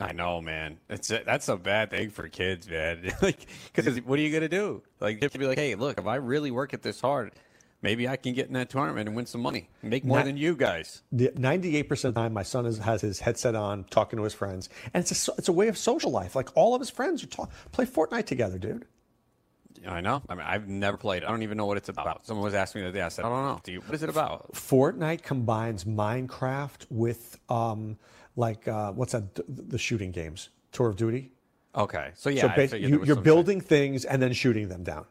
I 0.00 0.12
know, 0.12 0.40
man. 0.40 0.78
It's 0.88 1.10
a, 1.10 1.22
that's 1.24 1.48
a 1.48 1.56
bad 1.56 1.90
thing 1.90 2.10
for 2.10 2.28
kids, 2.28 2.68
man. 2.68 3.12
like, 3.22 3.46
because 3.72 4.00
what 4.02 4.18
are 4.18 4.22
you 4.22 4.32
gonna 4.32 4.48
do? 4.48 4.82
Like, 5.00 5.16
you 5.16 5.20
have 5.22 5.32
to 5.32 5.38
be 5.38 5.46
like, 5.46 5.58
hey, 5.58 5.74
look, 5.74 5.98
if 5.98 6.06
I 6.06 6.16
really 6.16 6.50
work 6.50 6.74
at 6.74 6.82
this 6.82 7.00
hard, 7.00 7.32
maybe 7.82 8.08
I 8.08 8.16
can 8.16 8.32
get 8.32 8.46
in 8.46 8.54
that 8.54 8.70
tournament 8.70 9.08
and 9.08 9.14
win 9.16 9.26
some 9.26 9.40
money, 9.42 9.68
make 9.82 10.04
more 10.04 10.18
Not- 10.18 10.26
than 10.26 10.36
you 10.36 10.56
guys. 10.56 11.02
The 11.12 11.28
98% 11.30 11.90
of 12.04 12.14
the 12.14 12.20
time, 12.20 12.32
my 12.32 12.42
son 12.42 12.64
is, 12.64 12.78
has 12.78 13.00
his 13.02 13.20
headset 13.20 13.54
on, 13.54 13.84
talking 13.84 14.16
to 14.16 14.22
his 14.22 14.32
friends, 14.34 14.68
and 14.94 15.02
it's 15.02 15.28
a, 15.28 15.32
it's 15.36 15.48
a 15.48 15.52
way 15.52 15.68
of 15.68 15.76
social 15.76 16.10
life. 16.10 16.34
Like 16.34 16.48
all 16.54 16.74
of 16.74 16.80
his 16.80 16.90
friends 16.90 17.22
are 17.22 17.26
talk, 17.26 17.50
play 17.72 17.84
Fortnite 17.84 18.26
together, 18.26 18.58
dude. 18.58 18.86
I 19.84 20.00
know. 20.00 20.22
I 20.28 20.36
mean, 20.36 20.46
I've 20.46 20.68
never 20.68 20.96
played. 20.96 21.24
I 21.24 21.28
don't 21.30 21.42
even 21.42 21.56
know 21.58 21.66
what 21.66 21.76
it's 21.76 21.88
about. 21.88 22.24
Someone 22.24 22.44
was 22.44 22.54
asking 22.54 22.80
me 22.80 22.84
the 22.84 22.88
other 22.90 22.98
day. 22.98 23.02
I 23.02 23.08
said, 23.08 23.24
I 23.24 23.28
don't 23.28 23.42
know. 23.44 23.60
Do 23.64 23.72
you, 23.72 23.80
what 23.80 23.94
is 23.96 24.04
it 24.04 24.08
about? 24.08 24.52
Fortnite 24.52 25.22
combines 25.22 25.82
Minecraft 25.84 26.86
with 26.88 27.36
um, 27.48 27.98
like 28.36 28.68
uh, 28.68 28.92
what's 28.92 29.10
that? 29.10 29.40
The 29.48 29.78
shooting 29.78 30.12
games, 30.12 30.50
Tour 30.70 30.88
of 30.88 30.94
Duty. 30.96 31.32
Okay, 31.74 32.10
so 32.14 32.30
yeah, 32.30 32.42
so 32.42 32.48
I 32.48 32.54
bas- 32.54 32.70
figured 32.70 32.92
there 32.92 33.00
you, 33.06 33.14
some- 33.14 33.22
building 33.24 33.60
things 33.60 34.04
and 34.04 34.22
then 34.22 34.32
shooting 34.34 34.68
them 34.68 34.84
down. 34.84 35.04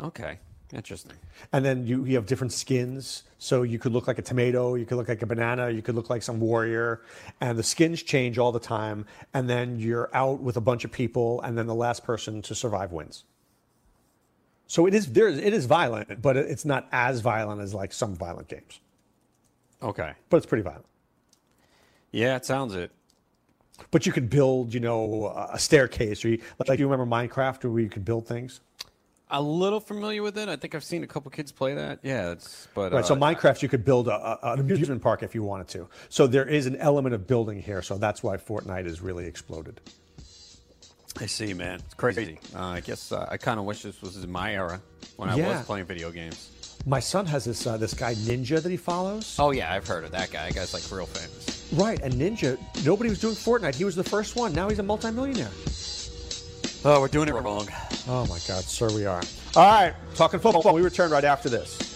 Okay, 0.00 0.38
interesting. 0.72 1.12
And 1.52 1.64
then 1.64 1.86
you, 1.86 2.04
you 2.04 2.14
have 2.16 2.26
different 2.26 2.52
skins. 2.52 3.24
So 3.38 3.62
you 3.62 3.78
could 3.78 3.92
look 3.92 4.06
like 4.06 4.18
a 4.18 4.22
tomato, 4.22 4.74
you 4.74 4.86
could 4.86 4.96
look 4.96 5.08
like 5.08 5.22
a 5.22 5.26
banana, 5.26 5.70
you 5.70 5.82
could 5.82 5.94
look 5.94 6.10
like 6.10 6.22
some 6.22 6.40
warrior. 6.40 7.02
And 7.40 7.58
the 7.58 7.62
skins 7.62 8.02
change 8.02 8.38
all 8.38 8.52
the 8.52 8.60
time. 8.60 9.06
And 9.34 9.48
then 9.48 9.78
you're 9.78 10.10
out 10.14 10.40
with 10.40 10.56
a 10.56 10.60
bunch 10.60 10.84
of 10.84 10.90
people, 10.92 11.40
and 11.42 11.56
then 11.56 11.66
the 11.66 11.74
last 11.74 12.04
person 12.04 12.42
to 12.42 12.54
survive 12.54 12.92
wins. 12.92 13.24
So 14.66 14.86
it 14.86 14.94
is 14.94 15.12
there. 15.12 15.28
It 15.28 15.52
is 15.54 15.66
violent, 15.66 16.20
but 16.20 16.36
it's 16.36 16.64
not 16.64 16.88
as 16.90 17.20
violent 17.20 17.60
as 17.60 17.72
like 17.72 17.92
some 17.92 18.16
violent 18.16 18.48
games. 18.48 18.80
Okay, 19.82 20.12
But 20.30 20.38
it's 20.38 20.46
pretty 20.46 20.62
violent. 20.62 20.86
yeah, 22.10 22.34
it 22.36 22.44
sounds 22.46 22.74
it. 22.74 22.90
But 23.90 24.06
you 24.06 24.12
could 24.12 24.30
build, 24.30 24.72
you 24.72 24.80
know, 24.80 25.26
a 25.52 25.58
staircase, 25.58 26.24
or 26.24 26.30
you, 26.30 26.42
like 26.66 26.78
you 26.78 26.88
remember 26.88 27.04
Minecraft, 27.14 27.70
where 27.70 27.80
you 27.82 27.90
could 27.90 28.04
build 28.06 28.26
things. 28.26 28.60
A 29.28 29.42
little 29.42 29.80
familiar 29.80 30.22
with 30.22 30.38
it. 30.38 30.48
I 30.48 30.54
think 30.54 30.76
I've 30.76 30.84
seen 30.84 31.02
a 31.02 31.06
couple 31.06 31.30
kids 31.32 31.50
play 31.50 31.74
that. 31.74 31.98
Yeah, 32.04 32.30
it's 32.30 32.68
but 32.74 32.92
Right. 32.92 33.04
So 33.04 33.14
uh, 33.14 33.18
Minecraft, 33.18 33.60
you 33.60 33.68
could 33.68 33.84
build 33.84 34.06
a, 34.06 34.12
a, 34.14 34.52
an 34.52 34.60
amusement 34.60 35.02
park 35.02 35.24
if 35.24 35.34
you 35.34 35.42
wanted 35.42 35.66
to. 35.68 35.88
So 36.08 36.28
there 36.28 36.46
is 36.48 36.66
an 36.66 36.76
element 36.76 37.12
of 37.14 37.26
building 37.26 37.60
here. 37.60 37.82
So 37.82 37.98
that's 37.98 38.22
why 38.22 38.36
Fortnite 38.36 38.84
has 38.84 39.00
really 39.00 39.26
exploded. 39.26 39.80
I 41.18 41.26
see, 41.26 41.54
man. 41.54 41.80
It's 41.84 41.94
crazy. 41.94 42.38
Uh, 42.54 42.60
I 42.66 42.80
guess 42.80 43.10
uh, 43.10 43.26
I 43.28 43.36
kind 43.36 43.58
of 43.58 43.64
wish 43.66 43.82
this 43.82 44.00
was 44.00 44.22
in 44.22 44.30
my 44.30 44.54
era 44.54 44.80
when 45.16 45.28
I 45.28 45.36
Yeah. 45.36 45.56
was 45.58 45.66
playing 45.66 45.86
video 45.86 46.10
games. 46.12 46.50
My 46.86 47.00
son 47.00 47.26
has 47.26 47.44
this 47.44 47.66
uh, 47.66 47.76
this 47.78 47.94
guy 47.94 48.14
Ninja 48.14 48.62
that 48.62 48.70
he 48.70 48.76
follows. 48.76 49.34
Oh 49.40 49.50
yeah, 49.50 49.72
I've 49.72 49.88
heard 49.88 50.04
of 50.04 50.12
that 50.12 50.30
guy. 50.30 50.46
That 50.46 50.54
guy's 50.54 50.72
like 50.72 50.84
real 50.92 51.06
famous. 51.06 51.72
Right. 51.72 52.00
And 52.00 52.14
Ninja, 52.14 52.58
nobody 52.84 53.10
was 53.10 53.18
doing 53.18 53.34
Fortnite. 53.34 53.74
He 53.74 53.82
was 53.84 53.96
the 53.96 54.04
first 54.04 54.36
one. 54.36 54.52
Now 54.52 54.68
he's 54.68 54.78
a 54.78 54.84
multimillionaire. 54.84 55.50
Oh, 56.88 57.00
we're 57.00 57.08
doing 57.08 57.28
it 57.28 57.34
wrong. 57.34 57.68
Oh 58.06 58.24
my 58.26 58.38
God, 58.46 58.62
sir, 58.62 58.88
we 58.92 59.06
are. 59.06 59.20
All 59.56 59.68
right, 59.68 59.92
talking 60.14 60.38
football. 60.38 60.72
We 60.72 60.82
return 60.82 61.10
right 61.10 61.24
after 61.24 61.48
this. 61.48 61.95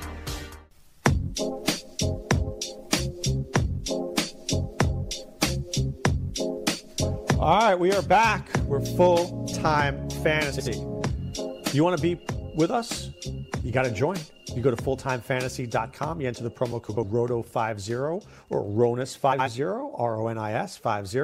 All 7.51 7.59
right, 7.59 7.75
we 7.75 7.91
are 7.91 8.01
back. 8.01 8.47
We're 8.59 8.79
full 8.79 9.45
time 9.45 10.09
fantasy. 10.23 10.77
You 11.73 11.83
want 11.83 11.97
to 11.97 12.01
be 12.01 12.17
with 12.55 12.71
us? 12.71 13.09
You 13.61 13.73
got 13.73 13.83
to 13.83 13.91
join. 13.91 14.15
You 14.55 14.61
go 14.61 14.71
to 14.71 14.81
fulltimefantasy.com. 14.81 16.21
You 16.21 16.29
enter 16.29 16.43
the 16.43 16.49
promo 16.49 16.81
code 16.81 17.11
ROTO50 17.11 18.25
or 18.49 18.63
RONIS50, 18.63 19.91
R 19.99 20.15
O 20.15 20.27
N 20.29 20.37
I 20.37 20.53
S 20.53 20.77
50, 20.77 21.19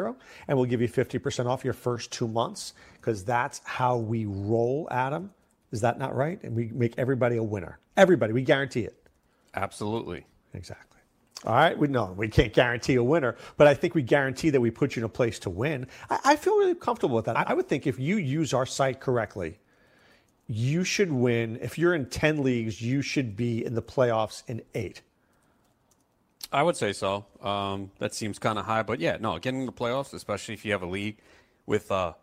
and 0.49 0.57
we'll 0.57 0.65
give 0.65 0.81
you 0.81 0.89
50% 0.89 1.45
off 1.45 1.63
your 1.63 1.73
first 1.73 2.11
two 2.11 2.27
months 2.27 2.73
because 2.95 3.23
that's 3.23 3.61
how 3.63 3.95
we 3.95 4.25
roll, 4.25 4.89
Adam. 4.91 5.31
Is 5.71 5.79
that 5.79 5.97
not 5.97 6.13
right? 6.13 6.43
And 6.43 6.53
we 6.57 6.71
make 6.73 6.93
everybody 6.97 7.37
a 7.37 7.43
winner. 7.43 7.79
Everybody, 7.95 8.33
we 8.33 8.41
guarantee 8.41 8.81
it. 8.81 9.01
Absolutely. 9.55 10.25
Exactly. 10.53 10.96
All 11.45 11.53
right, 11.53 11.77
we 11.77 11.87
know 11.87 12.13
we 12.17 12.27
can't 12.27 12.51
guarantee 12.51 12.95
a 12.95 13.03
winner, 13.03 13.35
but 13.57 13.67
I 13.67 13.75
think 13.75 13.93
we 13.93 14.01
guarantee 14.01 14.49
that 14.49 14.59
we 14.59 14.71
put 14.71 14.95
you 14.95 15.01
in 15.01 15.03
a 15.05 15.09
place 15.09 15.37
to 15.39 15.49
win. 15.49 15.85
I, 16.09 16.19
I 16.25 16.35
feel 16.35 16.57
really 16.57 16.73
comfortable 16.73 17.15
with 17.15 17.25
that. 17.25 17.37
I, 17.37 17.43
I 17.47 17.53
would 17.53 17.67
think 17.67 17.85
if 17.85 17.99
you 17.99 18.17
use 18.17 18.53
our 18.53 18.65
site 18.65 18.99
correctly, 18.99 19.59
you 20.47 20.83
should 20.83 21.11
win. 21.11 21.59
If 21.61 21.77
you're 21.77 21.93
in 21.93 22.07
ten 22.07 22.43
leagues, 22.43 22.81
you 22.81 23.01
should 23.01 23.35
be 23.35 23.63
in 23.63 23.75
the 23.75 23.81
playoffs 23.83 24.43
in 24.47 24.63
eight. 24.73 25.01
I 26.51 26.63
would 26.63 26.77
say 26.77 26.93
so. 26.93 27.25
Um, 27.41 27.91
that 27.99 28.13
seems 28.13 28.39
kind 28.39 28.57
of 28.57 28.65
high, 28.65 28.83
but 28.83 28.99
yeah, 28.99 29.17
no, 29.19 29.37
getting 29.37 29.61
in 29.61 29.65
the 29.65 29.73
playoffs, 29.73 30.13
especially 30.13 30.53
if 30.53 30.65
you 30.65 30.71
have 30.71 30.81
a 30.81 30.87
league 30.87 31.17
with 31.65 31.91
uh, 31.91 32.13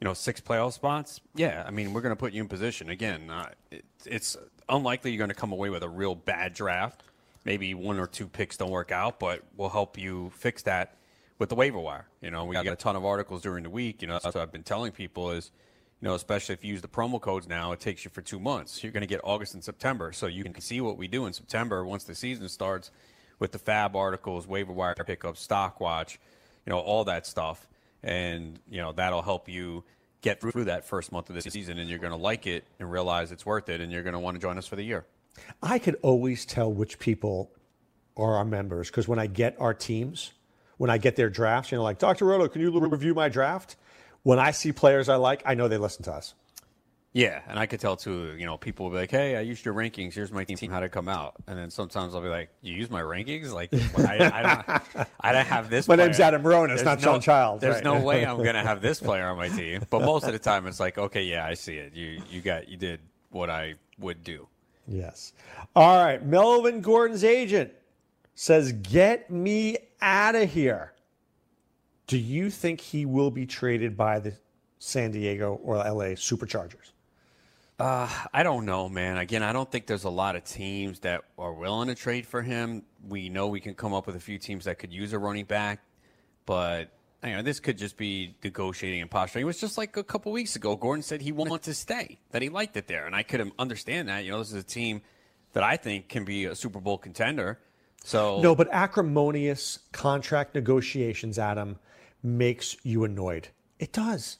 you 0.00 0.04
know 0.04 0.14
six 0.14 0.40
playoff 0.40 0.74
spots. 0.74 1.20
Yeah, 1.34 1.64
I 1.66 1.70
mean 1.70 1.92
we're 1.92 2.02
going 2.02 2.14
to 2.14 2.20
put 2.20 2.32
you 2.32 2.42
in 2.42 2.48
position 2.48 2.90
again. 2.90 3.30
Uh, 3.30 3.48
it, 3.70 3.84
it's 4.06 4.36
unlikely 4.68 5.10
you're 5.10 5.18
going 5.18 5.30
to 5.30 5.34
come 5.34 5.52
away 5.52 5.70
with 5.70 5.82
a 5.82 5.88
real 5.88 6.14
bad 6.14 6.54
draft. 6.54 7.02
Maybe 7.44 7.74
one 7.74 7.98
or 7.98 8.06
two 8.06 8.28
picks 8.28 8.56
don't 8.56 8.70
work 8.70 8.92
out, 8.92 9.18
but 9.18 9.42
we'll 9.56 9.70
help 9.70 9.96
you 9.98 10.30
fix 10.36 10.62
that 10.64 10.96
with 11.38 11.48
the 11.48 11.54
waiver 11.54 11.78
wire. 11.78 12.06
You 12.20 12.30
know, 12.30 12.44
we 12.44 12.54
got 12.54 12.66
a 12.66 12.76
ton 12.76 12.96
of 12.96 13.04
articles 13.04 13.42
during 13.42 13.64
the 13.64 13.70
week. 13.70 14.02
You 14.02 14.08
know, 14.08 14.14
that's 14.14 14.26
what 14.26 14.36
I've 14.36 14.52
been 14.52 14.62
telling 14.62 14.92
people 14.92 15.30
is, 15.30 15.50
you 16.00 16.08
know, 16.08 16.14
especially 16.14 16.52
if 16.52 16.64
you 16.64 16.72
use 16.72 16.82
the 16.82 16.88
promo 16.88 17.20
codes 17.20 17.48
now, 17.48 17.72
it 17.72 17.80
takes 17.80 18.04
you 18.04 18.10
for 18.10 18.20
two 18.20 18.38
months. 18.38 18.82
You're 18.82 18.92
going 18.92 19.02
to 19.02 19.06
get 19.06 19.20
August 19.24 19.54
and 19.54 19.64
September, 19.64 20.12
so 20.12 20.26
you 20.26 20.44
can 20.44 20.58
see 20.60 20.80
what 20.80 20.98
we 20.98 21.08
do 21.08 21.26
in 21.26 21.32
September 21.32 21.84
once 21.84 22.04
the 22.04 22.14
season 22.14 22.48
starts 22.48 22.90
with 23.38 23.52
the 23.52 23.58
fab 23.58 23.96
articles, 23.96 24.46
waiver 24.46 24.72
wire 24.72 24.94
pickups, 24.94 25.40
stock 25.40 25.80
watch, 25.80 26.20
you 26.66 26.70
know, 26.70 26.78
all 26.78 27.04
that 27.04 27.26
stuff. 27.26 27.66
And, 28.02 28.58
you 28.70 28.80
know, 28.80 28.92
that'll 28.92 29.22
help 29.22 29.48
you 29.48 29.84
get 30.20 30.40
through 30.40 30.64
that 30.64 30.84
first 30.84 31.12
month 31.12 31.30
of 31.30 31.34
the 31.34 31.50
season 31.50 31.78
and 31.78 31.88
you're 31.88 31.98
going 31.98 32.12
to 32.12 32.18
like 32.18 32.46
it 32.46 32.64
and 32.78 32.90
realize 32.90 33.32
it's 33.32 33.46
worth 33.46 33.68
it 33.68 33.80
and 33.80 33.90
you're 33.90 34.02
going 34.02 34.12
to 34.12 34.18
want 34.18 34.34
to 34.34 34.40
join 34.40 34.58
us 34.58 34.66
for 34.66 34.76
the 34.76 34.82
year. 34.82 35.06
I 35.62 35.78
could 35.78 35.96
always 36.02 36.44
tell 36.44 36.72
which 36.72 36.98
people 36.98 37.50
are 38.16 38.36
our 38.36 38.44
members 38.44 38.88
because 38.88 39.08
when 39.08 39.18
I 39.18 39.26
get 39.26 39.56
our 39.60 39.74
teams, 39.74 40.32
when 40.76 40.90
I 40.90 40.98
get 40.98 41.16
their 41.16 41.30
drafts, 41.30 41.72
you 41.72 41.78
know, 41.78 41.84
like, 41.84 41.98
Dr. 41.98 42.24
Roto, 42.26 42.48
can 42.48 42.60
you 42.60 42.78
review 42.78 43.14
my 43.14 43.28
draft? 43.28 43.76
When 44.22 44.38
I 44.38 44.50
see 44.50 44.72
players 44.72 45.08
I 45.08 45.16
like, 45.16 45.42
I 45.46 45.54
know 45.54 45.68
they 45.68 45.78
listen 45.78 46.04
to 46.04 46.12
us. 46.12 46.34
Yeah, 47.12 47.40
and 47.48 47.58
I 47.58 47.66
could 47.66 47.80
tell 47.80 47.96
too. 47.96 48.36
You 48.38 48.46
know, 48.46 48.56
people 48.56 48.86
will 48.86 48.92
be 48.92 48.98
like, 48.98 49.10
"Hey, 49.10 49.34
I 49.34 49.40
used 49.40 49.64
your 49.64 49.74
rankings. 49.74 50.14
Here's 50.14 50.30
my 50.30 50.44
team. 50.44 50.70
How 50.70 50.78
to 50.78 50.88
come 50.88 51.08
out?" 51.08 51.34
And 51.48 51.58
then 51.58 51.68
sometimes 51.68 52.14
I'll 52.14 52.22
be 52.22 52.28
like, 52.28 52.50
"You 52.62 52.72
use 52.72 52.88
my 52.88 53.02
rankings? 53.02 53.52
Like, 53.52 53.74
I, 53.98 54.30
I, 54.32 54.42
don't, 54.42 55.08
I 55.20 55.32
don't 55.32 55.46
have 55.46 55.70
this." 55.70 55.88
my 55.88 55.96
player. 55.96 56.06
name's 56.06 56.20
Adam 56.20 56.42
Ronis, 56.44 56.68
There's 56.68 56.84
not 56.84 57.00
no, 57.00 57.04
Sean 57.04 57.20
Childs. 57.20 57.62
There's 57.62 57.76
right? 57.76 57.84
no 57.84 58.00
way 58.04 58.24
I'm 58.24 58.44
gonna 58.44 58.62
have 58.62 58.80
this 58.80 59.00
player 59.00 59.26
on 59.26 59.36
my 59.36 59.48
team. 59.48 59.82
But 59.90 60.02
most 60.02 60.24
of 60.24 60.32
the 60.32 60.38
time, 60.38 60.68
it's 60.68 60.78
like, 60.78 60.98
okay, 60.98 61.24
yeah, 61.24 61.44
I 61.44 61.54
see 61.54 61.74
it. 61.74 61.94
You 61.94 62.22
you 62.30 62.42
got 62.42 62.68
you 62.68 62.76
did 62.76 63.00
what 63.30 63.50
I 63.50 63.74
would 63.98 64.22
do. 64.22 64.46
Yes. 64.90 65.32
All 65.76 66.04
right. 66.04 66.24
Melvin 66.24 66.80
Gordon's 66.80 67.22
agent 67.22 67.72
says, 68.34 68.72
"Get 68.72 69.30
me 69.30 69.78
out 70.02 70.34
of 70.34 70.50
here." 70.50 70.92
Do 72.08 72.18
you 72.18 72.50
think 72.50 72.80
he 72.80 73.06
will 73.06 73.30
be 73.30 73.46
traded 73.46 73.96
by 73.96 74.18
the 74.18 74.34
San 74.80 75.12
Diego 75.12 75.60
or 75.62 75.76
LA 75.76 76.16
Superchargers? 76.16 76.90
Uh, 77.78 78.08
I 78.34 78.42
don't 78.42 78.66
know, 78.66 78.88
man. 78.88 79.16
Again, 79.16 79.44
I 79.44 79.52
don't 79.52 79.70
think 79.70 79.86
there's 79.86 80.04
a 80.04 80.10
lot 80.10 80.34
of 80.34 80.44
teams 80.44 80.98
that 81.00 81.22
are 81.38 81.52
willing 81.52 81.88
to 81.88 81.94
trade 81.94 82.26
for 82.26 82.42
him. 82.42 82.82
We 83.08 83.28
know 83.28 83.46
we 83.46 83.60
can 83.60 83.74
come 83.74 83.94
up 83.94 84.06
with 84.08 84.16
a 84.16 84.20
few 84.20 84.38
teams 84.38 84.64
that 84.64 84.78
could 84.78 84.92
use 84.92 85.12
a 85.12 85.18
running 85.18 85.44
back, 85.44 85.80
but 86.46 86.90
you 87.24 87.30
know, 87.30 87.42
this 87.42 87.60
could 87.60 87.76
just 87.76 87.96
be 87.96 88.34
negotiating 88.42 89.02
and 89.02 89.10
posturing. 89.10 89.42
It 89.42 89.46
was 89.46 89.60
just 89.60 89.76
like 89.76 89.96
a 89.96 90.04
couple 90.04 90.32
weeks 90.32 90.56
ago. 90.56 90.76
Gordon 90.76 91.02
said 91.02 91.20
he 91.20 91.32
wanted 91.32 91.62
to 91.62 91.74
stay, 91.74 92.18
that 92.30 92.42
he 92.42 92.48
liked 92.48 92.76
it 92.76 92.86
there, 92.86 93.06
and 93.06 93.14
I 93.14 93.22
could 93.22 93.52
understand 93.58 94.08
that. 94.08 94.24
You 94.24 94.32
know, 94.32 94.38
this 94.38 94.48
is 94.48 94.54
a 94.54 94.62
team 94.62 95.02
that 95.52 95.62
I 95.62 95.76
think 95.76 96.08
can 96.08 96.24
be 96.24 96.46
a 96.46 96.54
Super 96.54 96.80
Bowl 96.80 96.96
contender. 96.98 97.58
So 98.02 98.40
No, 98.40 98.54
but 98.54 98.68
acrimonious 98.72 99.80
contract 99.92 100.54
negotiations, 100.54 101.38
Adam, 101.38 101.78
makes 102.22 102.76
you 102.82 103.04
annoyed. 103.04 103.48
It 103.78 103.92
does. 103.92 104.38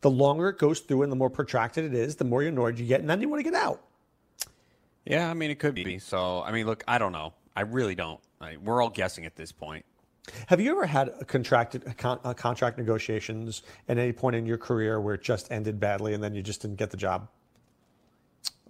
The 0.00 0.10
longer 0.10 0.48
it 0.48 0.58
goes 0.58 0.80
through 0.80 1.02
and 1.02 1.12
the 1.12 1.16
more 1.16 1.30
protracted 1.30 1.84
it 1.84 1.94
is, 1.94 2.16
the 2.16 2.24
more 2.24 2.42
annoyed 2.42 2.78
you 2.78 2.86
get, 2.86 3.00
and 3.00 3.08
then 3.08 3.20
you 3.20 3.28
want 3.28 3.40
to 3.40 3.50
get 3.50 3.60
out. 3.60 3.82
Yeah, 5.04 5.30
I 5.30 5.34
mean, 5.34 5.50
it 5.50 5.60
could 5.60 5.74
be. 5.74 5.98
So, 6.00 6.42
I 6.42 6.50
mean, 6.50 6.66
look, 6.66 6.82
I 6.88 6.98
don't 6.98 7.12
know. 7.12 7.32
I 7.54 7.62
really 7.62 7.94
don't. 7.94 8.20
I, 8.40 8.56
we're 8.56 8.82
all 8.82 8.90
guessing 8.90 9.24
at 9.24 9.36
this 9.36 9.52
point. 9.52 9.84
Have 10.46 10.60
you 10.60 10.72
ever 10.72 10.86
had 10.86 11.08
a 11.20 11.24
contracted 11.24 11.84
a 11.86 11.94
con, 11.94 12.18
a 12.24 12.34
contract 12.34 12.78
negotiations 12.78 13.62
at 13.88 13.98
any 13.98 14.12
point 14.12 14.36
in 14.36 14.46
your 14.46 14.58
career 14.58 15.00
where 15.00 15.14
it 15.14 15.22
just 15.22 15.50
ended 15.50 15.78
badly 15.78 16.14
and 16.14 16.22
then 16.22 16.34
you 16.34 16.42
just 16.42 16.62
didn't 16.62 16.76
get 16.76 16.90
the 16.90 16.96
job? 16.96 17.28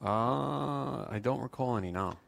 Uh, 0.03 1.07
I 1.09 1.19
don't 1.23 1.41
recall 1.41 1.77
any 1.77 1.91
now. 1.91 2.19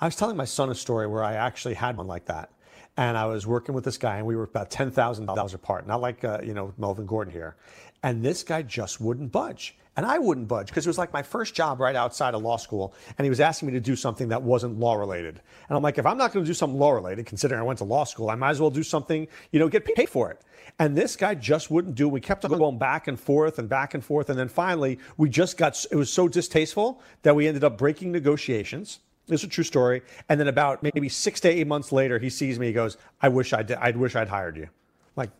I 0.00 0.06
was 0.06 0.16
telling 0.16 0.36
my 0.36 0.44
son 0.44 0.70
a 0.70 0.74
story 0.74 1.06
where 1.06 1.24
I 1.24 1.34
actually 1.34 1.74
had 1.74 1.96
one 1.96 2.06
like 2.06 2.26
that, 2.26 2.50
and 2.96 3.16
I 3.16 3.26
was 3.26 3.46
working 3.46 3.74
with 3.74 3.84
this 3.84 3.98
guy, 3.98 4.16
and 4.18 4.26
we 4.26 4.36
were 4.36 4.44
about 4.44 4.70
ten 4.70 4.90
thousand 4.90 5.26
dollars 5.26 5.54
apart, 5.54 5.86
not 5.86 6.00
like 6.00 6.24
uh, 6.24 6.40
you 6.42 6.54
know 6.54 6.72
Melvin 6.78 7.06
Gordon 7.06 7.32
here, 7.32 7.56
and 8.02 8.24
this 8.24 8.42
guy 8.42 8.62
just 8.62 9.00
wouldn't 9.00 9.32
budge. 9.32 9.76
And 9.96 10.06
I 10.06 10.16
wouldn't 10.18 10.46
budge 10.46 10.68
because 10.68 10.86
it 10.86 10.88
was 10.88 10.96
like 10.96 11.12
my 11.12 11.24
first 11.24 11.56
job 11.56 11.80
right 11.80 11.96
outside 11.96 12.34
of 12.34 12.42
law 12.42 12.56
school. 12.56 12.94
And 13.18 13.24
he 13.24 13.30
was 13.30 13.40
asking 13.40 13.66
me 13.66 13.72
to 13.72 13.80
do 13.80 13.96
something 13.96 14.28
that 14.28 14.40
wasn't 14.40 14.78
law 14.78 14.94
related. 14.94 15.40
And 15.68 15.76
I'm 15.76 15.82
like, 15.82 15.98
if 15.98 16.06
I'm 16.06 16.16
not 16.16 16.32
going 16.32 16.44
to 16.44 16.48
do 16.48 16.54
something 16.54 16.78
law 16.78 16.92
related, 16.92 17.26
considering 17.26 17.60
I 17.60 17.64
went 17.64 17.78
to 17.78 17.84
law 17.84 18.04
school, 18.04 18.30
I 18.30 18.36
might 18.36 18.50
as 18.50 18.60
well 18.60 18.70
do 18.70 18.84
something, 18.84 19.26
you 19.50 19.58
know, 19.58 19.68
get 19.68 19.84
paid 19.84 20.08
for 20.08 20.30
it. 20.30 20.40
And 20.78 20.96
this 20.96 21.16
guy 21.16 21.34
just 21.34 21.68
wouldn't 21.72 21.96
do. 21.96 22.08
We 22.08 22.20
kept 22.20 22.48
going 22.48 22.78
back 22.78 23.08
and 23.08 23.18
forth 23.18 23.58
and 23.58 23.68
back 23.68 23.94
and 23.94 24.04
forth. 24.04 24.30
And 24.30 24.38
then 24.38 24.46
finally, 24.46 25.00
we 25.16 25.28
just 25.28 25.56
got, 25.56 25.84
it 25.90 25.96
was 25.96 26.12
so 26.12 26.28
distasteful 26.28 27.02
that 27.22 27.34
we 27.34 27.48
ended 27.48 27.64
up 27.64 27.76
breaking 27.76 28.12
negotiations. 28.12 29.00
This 29.28 29.40
is 29.42 29.44
a 29.44 29.50
true 29.50 29.64
story. 29.64 30.02
And 30.28 30.40
then 30.40 30.48
about 30.48 30.82
maybe 30.82 31.08
six 31.08 31.40
to 31.40 31.48
eight 31.48 31.66
months 31.66 31.92
later, 31.92 32.18
he 32.18 32.30
sees 32.30 32.58
me. 32.58 32.66
He 32.66 32.72
goes, 32.72 32.96
"I 33.20 33.28
wish 33.28 33.52
I 33.52 33.62
did. 33.62 33.78
I 33.78 33.90
wish 33.92 34.16
I'd 34.16 34.28
hired 34.28 34.56
you." 34.56 34.68
Like, 35.16 35.30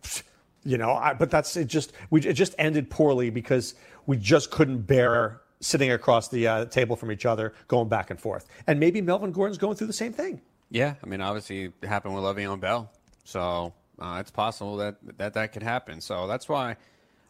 you 0.63 0.77
know. 0.77 0.93
I, 0.93 1.13
but 1.13 1.29
that's 1.29 1.57
it. 1.57 1.67
Just 1.67 1.93
we 2.09 2.21
it 2.21 2.33
just 2.33 2.55
ended 2.57 2.89
poorly 2.89 3.29
because 3.29 3.75
we 4.05 4.17
just 4.17 4.51
couldn't 4.51 4.81
bear 4.83 5.41
sitting 5.61 5.91
across 5.91 6.29
the 6.29 6.47
uh, 6.47 6.65
table 6.65 6.95
from 6.95 7.11
each 7.11 7.25
other, 7.25 7.53
going 7.67 7.89
back 7.89 8.09
and 8.09 8.19
forth. 8.19 8.45
And 8.67 8.79
maybe 8.79 9.01
Melvin 9.01 9.31
Gordon's 9.31 9.57
going 9.57 9.75
through 9.75 9.87
the 9.87 9.93
same 9.93 10.13
thing. 10.13 10.41
Yeah, 10.71 10.95
I 11.03 11.07
mean, 11.07 11.21
obviously, 11.21 11.73
it 11.81 11.87
happened 11.87 12.15
with 12.15 12.23
Le'Veon 12.23 12.59
Bell, 12.59 12.91
so 13.23 13.73
uh, 13.99 14.17
it's 14.19 14.31
possible 14.31 14.77
that, 14.77 14.95
that 15.17 15.33
that 15.33 15.51
could 15.51 15.63
happen. 15.63 15.99
So 15.99 16.27
that's 16.27 16.47
why 16.47 16.77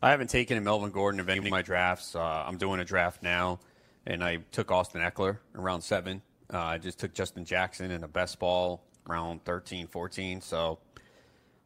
I 0.01 0.11
haven't 0.11 0.29
taken 0.29 0.57
a 0.57 0.61
Melvin 0.61 0.91
Gordon 0.91 1.19
in 1.19 1.29
any 1.29 1.39
of 1.39 1.51
my 1.51 1.61
drafts. 1.61 2.15
Uh, 2.15 2.21
I'm 2.21 2.57
doing 2.57 2.79
a 2.79 2.85
draft 2.85 3.23
now, 3.23 3.59
and 4.05 4.23
I 4.23 4.39
took 4.51 4.71
Austin 4.71 5.01
Ekeler 5.01 5.37
around 5.55 5.81
seven. 5.81 6.21
Uh, 6.53 6.57
I 6.59 6.77
just 6.77 6.99
took 6.99 7.13
Justin 7.13 7.45
Jackson 7.45 7.91
in 7.91 8.03
a 8.03 8.07
best 8.07 8.39
ball 8.39 8.83
round 9.07 9.43
13, 9.45 9.87
14. 9.87 10.41
So, 10.41 10.79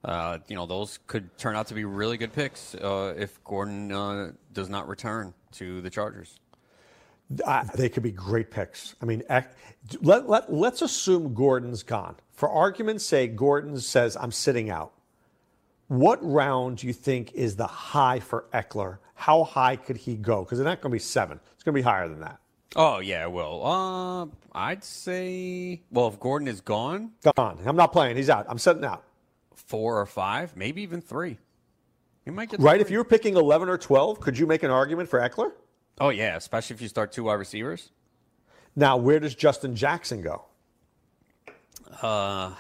uh, 0.04 0.40
you 0.48 0.56
know, 0.56 0.66
those 0.66 1.00
could 1.08 1.38
turn 1.38 1.56
out 1.56 1.68
to 1.68 1.74
be 1.74 1.86
really 1.86 2.18
good 2.18 2.34
picks 2.34 2.76
uh, 2.76 3.14
if 3.18 3.44
Gordon 3.44 3.92
uh, 3.92 4.32
does 4.52 4.70
not 4.70 4.88
return 4.88 5.34
to 5.54 5.82
the 5.82 5.90
Chargers. 5.90 6.40
Uh, 7.46 7.64
they 7.76 7.90
could 7.90 8.04
be 8.04 8.12
great 8.12 8.52
picks. 8.52 8.96
I 9.02 9.06
mean, 9.06 9.24
let, 10.02 10.30
let, 10.30 10.54
let's 10.54 10.82
assume 10.82 11.34
Gordon's 11.34 11.84
gone. 11.84 12.16
For 12.34 12.50
argument's 12.50 13.06
sake, 13.06 13.36
Gordon 13.36 13.80
says, 13.80 14.18
I'm 14.20 14.32
sitting 14.32 14.70
out. 14.70 14.94
What 15.88 16.20
round 16.24 16.78
do 16.78 16.88
you 16.88 16.94
think 16.94 17.34
is 17.34 17.56
the 17.56 17.68
high 17.68 18.20
for 18.20 18.46
Ekeler? 18.54 18.98
How 19.16 19.44
high 19.44 19.76
could 19.76 19.98
he 19.98 20.16
go? 20.16 20.44
Because 20.44 20.60
it's 20.60 20.66
not 20.66 20.82
going 20.82 20.92
to 20.92 20.96
be 20.96 21.00
seven. 21.00 21.40
It's 21.54 21.64
going 21.64 21.74
to 21.74 21.78
be 21.78 21.84
higher 21.84 22.08
than 22.08 22.20
that. 22.22 22.40
Oh 22.76 23.00
yeah, 23.00 23.28
well. 23.28 23.66
Uh, 23.66 24.26
I'd 24.58 24.84
say. 24.84 25.82
Well, 25.92 26.08
if 26.08 26.20
Gordon 26.20 26.48
is 26.48 26.62
gone, 26.62 27.12
Gone. 27.36 27.60
I'm 27.66 27.76
not 27.76 27.92
playing. 27.92 28.18
He's 28.18 28.30
out. 28.30 28.46
I'm 28.50 28.58
sitting 28.58 28.84
out. 28.84 29.04
four 29.56 30.00
or 30.00 30.06
five, 30.06 30.56
maybe 30.58 30.82
even 30.82 31.02
three. 31.02 31.38
He 32.26 32.32
might 32.32 32.50
get 32.50 32.60
Right? 32.60 32.80
If 32.80 32.90
you 32.90 32.98
were 32.98 33.04
picking 33.04 33.36
11 33.36 33.68
or 33.70 33.78
12, 33.78 34.20
could 34.22 34.38
you 34.38 34.48
make 34.48 34.64
an 34.64 34.72
argument 34.72 35.10
for 35.10 35.20
Ekeler? 35.20 35.52
Oh 36.00 36.10
yeah, 36.10 36.36
especially 36.36 36.74
if 36.76 36.82
you 36.82 36.88
start 36.88 37.12
two 37.12 37.24
wide 37.26 37.34
receivers. 37.36 37.92
Now, 38.76 38.98
where 38.98 39.20
does 39.20 39.36
Justin 39.36 39.76
Jackson 39.76 40.22
go? 40.22 40.46
Uh, 42.02 42.54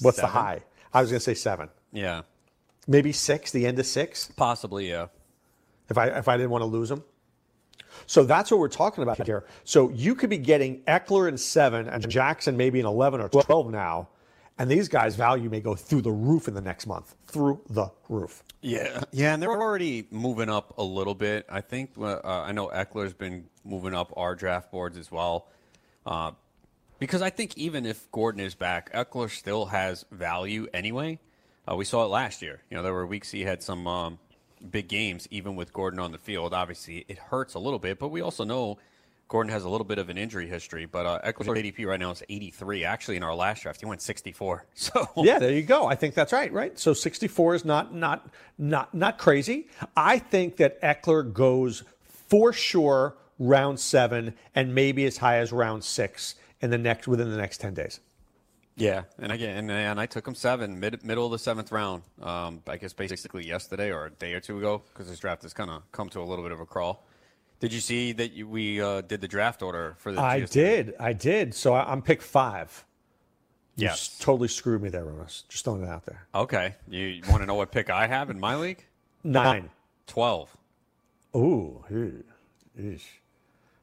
What's 0.00 0.20
the 0.20 0.26
high? 0.26 0.62
I 0.92 1.00
was 1.00 1.10
going 1.10 1.18
to 1.20 1.24
say 1.24 1.34
seven. 1.34 1.68
Yeah, 1.92 2.22
Maybe 2.86 3.12
six, 3.12 3.50
the 3.50 3.66
end 3.66 3.78
of 3.78 3.86
six, 3.86 4.30
possibly. 4.36 4.88
Yeah. 4.90 5.06
if 5.90 5.96
I, 5.98 6.08
if 6.08 6.28
I 6.28 6.36
didn't 6.36 6.50
want 6.50 6.62
to 6.62 6.66
lose 6.66 6.90
him. 6.90 7.02
So 8.06 8.24
that's 8.24 8.50
what 8.50 8.60
we're 8.60 8.68
talking 8.68 9.02
about 9.02 9.24
here. 9.24 9.44
So 9.64 9.90
you 9.90 10.14
could 10.14 10.30
be 10.30 10.38
getting 10.38 10.80
Ekeler 10.82 11.28
in 11.28 11.36
seven 11.38 11.88
and 11.88 12.08
Jackson 12.08 12.56
maybe 12.56 12.80
in 12.80 12.86
11 12.86 13.20
or 13.20 13.28
12 13.28 13.70
now. 13.70 14.08
And 14.58 14.68
these 14.68 14.88
guys' 14.88 15.14
value 15.14 15.48
may 15.48 15.60
go 15.60 15.76
through 15.76 16.02
the 16.02 16.10
roof 16.10 16.48
in 16.48 16.54
the 16.54 16.60
next 16.60 16.86
month. 16.86 17.14
Through 17.28 17.60
the 17.70 17.90
roof. 18.08 18.42
Yeah, 18.60 19.04
yeah, 19.12 19.34
and 19.34 19.40
they're 19.40 19.50
already 19.50 20.08
moving 20.10 20.50
up 20.50 20.74
a 20.78 20.82
little 20.82 21.14
bit. 21.14 21.46
I 21.48 21.60
think 21.60 21.92
uh, 21.96 22.20
I 22.24 22.50
know 22.50 22.68
Ekeler's 22.68 23.14
been 23.14 23.46
moving 23.64 23.94
up 23.94 24.12
our 24.16 24.34
draft 24.34 24.72
boards 24.72 24.98
as 24.98 25.12
well, 25.12 25.46
uh, 26.04 26.32
because 26.98 27.22
I 27.22 27.30
think 27.30 27.56
even 27.56 27.86
if 27.86 28.10
Gordon 28.10 28.40
is 28.40 28.56
back, 28.56 28.92
Ekeler 28.92 29.30
still 29.30 29.66
has 29.66 30.04
value 30.10 30.66
anyway. 30.74 31.20
Uh, 31.70 31.76
we 31.76 31.84
saw 31.84 32.04
it 32.04 32.08
last 32.08 32.42
year. 32.42 32.60
You 32.68 32.76
know, 32.76 32.82
there 32.82 32.94
were 32.94 33.06
weeks 33.06 33.30
he 33.30 33.42
had 33.42 33.62
some 33.62 33.86
um, 33.86 34.18
big 34.70 34.88
games, 34.88 35.28
even 35.30 35.56
with 35.56 35.72
Gordon 35.72 36.00
on 36.00 36.12
the 36.12 36.18
field. 36.18 36.54
Obviously, 36.54 37.04
it 37.08 37.18
hurts 37.18 37.54
a 37.54 37.58
little 37.58 37.78
bit, 37.78 37.98
but 37.98 38.08
we 38.08 38.20
also 38.20 38.44
know 38.44 38.78
Gordon 39.28 39.52
has 39.52 39.64
a 39.64 39.68
little 39.68 39.84
bit 39.84 39.98
of 39.98 40.08
an 40.08 40.16
injury 40.16 40.48
history, 40.48 40.86
but 40.86 41.04
uh, 41.04 41.20
Ekeler's 41.24 41.48
ADP 41.48 41.86
right 41.86 42.00
now 42.00 42.10
is 42.10 42.22
83. 42.28 42.84
Actually, 42.84 43.16
in 43.18 43.22
our 43.22 43.34
last 43.34 43.62
draft, 43.62 43.80
he 43.80 43.86
went 43.86 44.00
64. 44.00 44.64
So 44.74 45.06
Yeah, 45.16 45.38
there 45.38 45.52
you 45.52 45.62
go. 45.62 45.86
I 45.86 45.94
think 45.94 46.14
that's 46.14 46.32
right, 46.32 46.52
right? 46.52 46.78
So 46.78 46.94
64 46.94 47.56
is 47.56 47.64
not 47.64 47.94
not 47.94 48.28
not 48.56 48.94
not 48.94 49.18
crazy. 49.18 49.68
I 49.96 50.18
think 50.18 50.56
that 50.56 50.80
Ekeler 50.82 51.30
goes 51.30 51.84
for 52.28 52.52
sure 52.52 53.16
round 53.38 53.78
7 53.78 54.34
and 54.54 54.74
maybe 54.74 55.04
as 55.04 55.18
high 55.18 55.38
as 55.38 55.52
round 55.52 55.84
6 55.84 56.34
in 56.60 56.70
the 56.70 56.78
next 56.78 57.06
within 57.06 57.30
the 57.30 57.36
next 57.36 57.58
10 57.58 57.74
days. 57.74 58.00
Yeah, 58.78 59.02
and 59.18 59.32
again, 59.32 59.56
and, 59.56 59.70
and 59.70 60.00
I 60.00 60.06
took 60.06 60.26
him 60.26 60.34
seven, 60.34 60.78
mid, 60.80 61.04
middle 61.04 61.26
of 61.26 61.32
the 61.32 61.38
seventh 61.38 61.72
round. 61.72 62.02
Um, 62.22 62.62
I 62.66 62.76
guess 62.76 62.92
basically 62.92 63.46
yesterday 63.46 63.90
or 63.92 64.06
a 64.06 64.10
day 64.10 64.34
or 64.34 64.40
two 64.40 64.58
ago, 64.58 64.82
because 64.92 65.08
this 65.08 65.18
draft 65.18 65.42
has 65.42 65.52
kind 65.52 65.70
of 65.70 65.82
come 65.92 66.08
to 66.10 66.20
a 66.20 66.24
little 66.24 66.44
bit 66.44 66.52
of 66.52 66.60
a 66.60 66.66
crawl. 66.66 67.04
Did 67.60 67.72
you 67.72 67.80
see 67.80 68.12
that 68.12 68.32
you, 68.34 68.46
we 68.48 68.80
uh, 68.80 69.00
did 69.00 69.20
the 69.20 69.26
draft 69.28 69.62
order 69.62 69.96
for 69.98 70.12
the? 70.12 70.20
I 70.20 70.42
GST? 70.42 70.50
did. 70.52 70.94
I 71.00 71.12
did. 71.12 71.54
So 71.54 71.74
I, 71.74 71.92
am 71.92 72.02
pick 72.02 72.22
5. 72.22 72.84
You 73.76 73.86
Yes. 73.86 73.92
s- 73.94 74.18
totally 74.20 74.48
screwed 74.48 74.80
me 74.82 74.88
there, 74.90 75.04
Ronis. 75.04 75.42
Just 75.48 75.64
throwing 75.64 75.82
it 75.82 75.88
out 75.88 76.04
there. 76.06 76.26
Okay, 76.34 76.74
you 76.88 77.20
want 77.28 77.42
to 77.42 77.46
know 77.46 77.54
what 77.56 77.72
pick 77.72 77.90
I 77.90 78.06
have 78.06 78.30
in 78.30 78.38
my 78.38 78.54
league? 78.56 78.84
9. 79.24 79.70
Twelve. 80.06 80.56
Ooh. 81.36 81.84
ew, 81.90 82.24
eesh. 82.80 83.02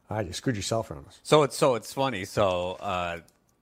All 0.09 0.17
right, 0.17 0.25
you 0.25 0.33
screwed 0.33 0.55
yourself, 0.55 0.89
Ronis. 0.89 1.19
So 1.23 1.43
it's 1.43 1.55
so 1.57 1.75
it's 1.75 1.93
funny. 1.93 2.25
So 2.25 2.77
uh, 2.79 3.19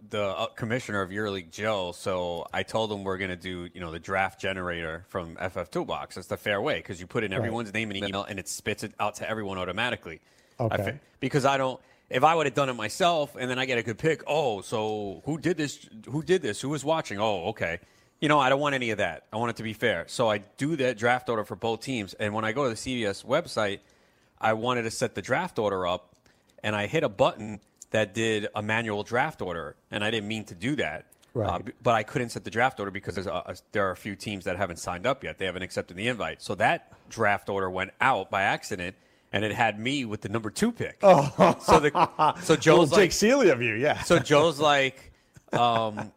the 0.10 0.50
commissioner 0.56 1.02
of 1.02 1.10
EuroLeague, 1.10 1.52
Joe. 1.52 1.92
So 1.94 2.46
I 2.54 2.64
told 2.64 2.92
him 2.92 3.04
we're 3.04 3.18
gonna 3.18 3.36
do 3.36 3.70
you 3.74 3.80
know 3.80 3.92
the 3.92 4.00
draft 4.00 4.40
generator 4.40 5.06
from 5.10 5.36
FF 5.38 5.70
Toolbox. 5.72 6.18
It's 6.18 6.28
the 6.28 6.38
fair 6.38 6.62
way 6.62 6.78
because 6.78 7.00
you 7.00 7.08
put 7.08 7.24
in 7.24 7.34
everyone's 7.34 7.74
name 7.74 7.90
and 7.92 8.04
email 8.04 8.24
and 8.24 8.40
it 8.40 8.48
spits 8.48 8.84
it 8.84 8.94
out 9.00 9.16
to 9.16 9.30
everyone 9.30 9.58
automatically. 9.58 10.20
I 10.60 10.64
Okay. 10.66 10.84
fi- 10.84 11.00
because 11.20 11.46
I 11.46 11.58
don't. 11.58 11.80
If 12.10 12.24
I 12.24 12.36
would 12.36 12.46
have 12.46 12.54
done 12.54 12.70
it 12.70 12.74
myself 12.74 13.36
and 13.36 13.50
then 13.50 13.58
I 13.58 13.66
get 13.66 13.78
a 13.80 13.84
good 13.84 13.98
pick, 13.98 14.24
oh, 14.28 14.62
so 14.62 15.22
who 15.26 15.38
did 15.38 15.58
this? 15.58 15.88
Who 16.10 16.22
did 16.22 16.42
this? 16.42 16.62
Who 16.62 16.70
was 16.70 16.84
watching? 16.86 17.20
Oh, 17.20 17.46
okay. 17.48 17.80
You 18.20 18.30
know, 18.30 18.40
I 18.40 18.50
don't 18.50 18.60
want 18.60 18.76
any 18.76 18.92
of 18.92 19.00
that. 19.00 19.24
I 19.34 19.38
want 19.38 19.50
it 19.52 19.56
to 19.58 19.64
be 19.64 19.74
fair. 19.74 20.06
So 20.08 20.30
I 20.30 20.38
do 20.58 20.76
that 20.78 20.98
draft 20.98 21.28
order 21.30 21.44
for 21.44 21.56
both 21.56 21.82
teams. 21.82 22.14
And 22.14 22.34
when 22.34 22.46
I 22.46 22.52
go 22.52 22.64
to 22.64 22.70
the 22.70 22.76
CBS 22.76 23.26
website, 23.26 23.80
I 24.40 24.54
wanted 24.54 24.84
to 24.84 24.92
set 24.92 25.16
the 25.16 25.22
draft 25.22 25.58
order 25.60 25.88
up, 25.88 26.16
and 26.64 26.76
I 26.76 26.88
hit 26.88 27.04
a 27.04 27.10
button 27.10 27.60
that 27.94 28.14
did 28.14 28.48
a 28.54 28.62
manual 28.62 29.04
draft 29.04 29.42
order, 29.42 29.76
and 29.90 30.04
I 30.04 30.12
didn't 30.12 30.28
mean 30.28 30.44
to 30.46 30.56
do 30.56 30.76
that. 30.76 31.06
Right. 31.36 31.50
Uh, 31.50 31.60
but 31.82 31.96
I 31.96 32.04
couldn't 32.04 32.30
set 32.30 32.44
the 32.44 32.52
draft 32.52 32.80
order 32.80 32.92
because 32.92 33.16
there's 33.16 33.26
a, 33.26 33.32
a- 33.32 33.56
there 33.72 33.88
are 33.88 33.92
a 33.92 33.96
few 33.96 34.16
teams 34.16 34.46
that 34.46 34.56
haven't 34.58 34.78
signed 34.78 35.08
up 35.08 35.24
yet. 35.24 35.40
They 35.40 35.46
haven't 35.46 35.64
accepted 35.64 35.98
the 35.98 36.08
invite. 36.08 36.44
So 36.44 36.54
that 36.56 36.92
draft 37.10 37.50
order 37.50 37.70
went 37.72 37.90
out 38.02 38.30
by 38.30 38.44
accident, 38.44 38.96
and 39.32 39.44
it 39.44 39.52
had 39.52 39.80
me 39.80 40.06
with 40.06 40.22
the 40.22 40.30
number 40.30 40.52
two 40.52 40.72
pick. 40.72 40.98
Oh. 41.02 41.56
So 41.62 41.80
the 41.80 42.36
so 42.44 42.56
Joe's 42.68 42.90
Jake 42.92 42.98
like 42.98 43.12
Seeley 43.14 43.50
of 43.50 43.62
you, 43.64 43.74
yeah. 43.76 44.02
so 44.04 44.20
Joe's 44.20 44.60
like, 44.60 45.12
um, 45.54 46.12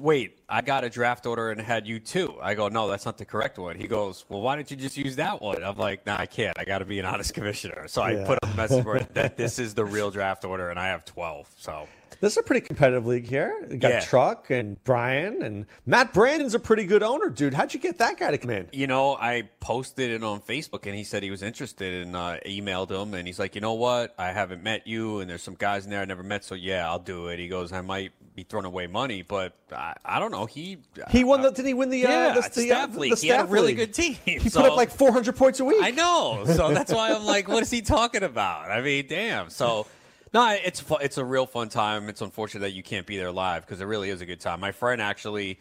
wait, 0.00 0.38
I 0.48 0.60
got 0.60 0.84
a 0.84 0.90
draft 0.90 1.26
order 1.26 1.50
and 1.50 1.60
had 1.60 1.86
you 1.86 2.00
too. 2.00 2.34
I 2.42 2.54
go, 2.54 2.68
no, 2.68 2.88
that's 2.88 3.04
not 3.04 3.18
the 3.18 3.24
correct 3.24 3.58
one. 3.58 3.76
He 3.76 3.86
goes, 3.86 4.24
well, 4.28 4.40
why 4.40 4.56
don't 4.56 4.70
you 4.70 4.76
just 4.76 4.96
use 4.96 5.16
that 5.16 5.40
one? 5.40 5.62
I'm 5.62 5.76
like, 5.76 6.04
nah, 6.06 6.16
I 6.18 6.26
can't. 6.26 6.58
I 6.58 6.64
got 6.64 6.78
to 6.78 6.84
be 6.84 6.98
an 6.98 7.04
honest 7.06 7.34
commissioner. 7.34 7.86
So 7.88 8.02
I 8.02 8.12
Yeah. 8.12 8.26
put 8.26 8.38
up 8.42 8.52
a 8.52 8.56
message 8.56 8.82
for 8.82 8.96
it 8.96 9.12
that 9.14 9.36
this 9.36 9.58
is 9.58 9.74
the 9.74 9.84
real 9.84 10.10
draft 10.10 10.44
order 10.44 10.70
and 10.70 10.78
I 10.78 10.88
have 10.88 11.04
12. 11.04 11.48
So 11.56 11.88
This 12.22 12.34
is 12.34 12.38
a 12.38 12.42
pretty 12.44 12.64
competitive 12.64 13.04
league 13.04 13.26
here. 13.28 13.52
You 13.68 13.78
got 13.78 13.90
Yeah. 13.90 14.00
Truck 14.00 14.48
and 14.50 14.82
Brian 14.84 15.42
and 15.42 15.66
Matt 15.86 16.12
Brandon's 16.14 16.54
a 16.54 16.60
pretty 16.60 16.84
good 16.84 17.02
owner, 17.02 17.28
dude. 17.28 17.52
How'd 17.52 17.74
you 17.74 17.80
get 17.80 17.98
that 17.98 18.16
guy 18.16 18.30
to 18.30 18.38
come 18.38 18.50
in? 18.50 18.68
You 18.72 18.86
know, 18.86 19.16
I 19.16 19.48
posted 19.58 20.12
it 20.12 20.22
on 20.22 20.40
Facebook 20.40 20.86
and 20.86 20.94
he 20.94 21.02
said 21.02 21.24
he 21.24 21.32
was 21.32 21.42
interested 21.42 22.06
and 22.06 22.14
uh, 22.14 22.36
emailed 22.46 22.92
him 22.92 23.14
and 23.14 23.26
he's 23.26 23.40
like, 23.40 23.56
you 23.56 23.60
know 23.60 23.72
what? 23.72 24.14
I 24.18 24.30
haven't 24.30 24.62
met 24.62 24.86
you 24.86 25.18
and 25.18 25.28
there's 25.28 25.42
some 25.42 25.56
guys 25.56 25.84
in 25.84 25.90
there 25.90 26.00
I 26.00 26.04
never 26.04 26.22
met, 26.22 26.44
so 26.44 26.54
yeah, 26.54 26.88
I'll 26.88 27.00
do 27.00 27.26
it. 27.26 27.40
He 27.40 27.48
goes, 27.48 27.72
I 27.72 27.80
might 27.80 28.12
be 28.36 28.44
throwing 28.44 28.66
away 28.66 28.86
money, 28.86 29.22
but 29.22 29.54
I, 29.72 29.94
I 30.04 30.20
don't 30.20 30.30
know. 30.30 30.46
He 30.46 30.78
He 31.10 31.24
won 31.24 31.42
the 31.42 31.50
didn't 31.50 31.66
he 31.66 31.74
win 31.74 31.90
the 31.90 31.98
Yeah, 31.98 32.08
uh, 32.08 32.34
the, 32.40 32.48
the, 32.48 32.62
staff 32.62 32.96
uh, 32.96 33.00
league. 33.00 33.14
the 33.16 33.20
He 33.20 33.28
had 33.28 33.40
a 33.40 33.44
really 33.46 33.74
league. 33.74 33.78
good 33.78 33.94
team, 33.94 34.16
He 34.24 34.48
so- 34.48 34.62
put 34.62 34.70
up 34.70 34.76
like 34.76 34.90
400 34.92 35.34
points 35.34 35.58
a 35.58 35.64
week. 35.64 35.82
I 35.82 35.90
know. 35.90 36.44
So 36.46 36.72
that's 36.72 36.92
why 36.92 37.12
I'm 37.12 37.24
like, 37.24 37.48
what 37.48 37.64
is 37.64 37.70
he 37.72 37.82
talking 37.82 38.22
about? 38.22 38.70
I 38.70 38.80
mean, 38.80 39.06
damn. 39.08 39.50
So, 39.50 39.88
no, 40.34 40.56
it's 40.64 40.80
fu- 40.80 40.96
it's 40.96 41.18
a 41.18 41.24
real 41.24 41.46
fun 41.46 41.68
time. 41.68 42.08
It's 42.08 42.20
unfortunate 42.20 42.60
that 42.60 42.72
you 42.72 42.82
can't 42.82 43.06
be 43.06 43.16
there 43.16 43.32
live 43.32 43.66
because 43.66 43.80
it 43.80 43.84
really 43.84 44.10
is 44.10 44.20
a 44.20 44.26
good 44.26 44.40
time. 44.40 44.60
My 44.60 44.72
friend 44.72 45.02
actually 45.02 45.60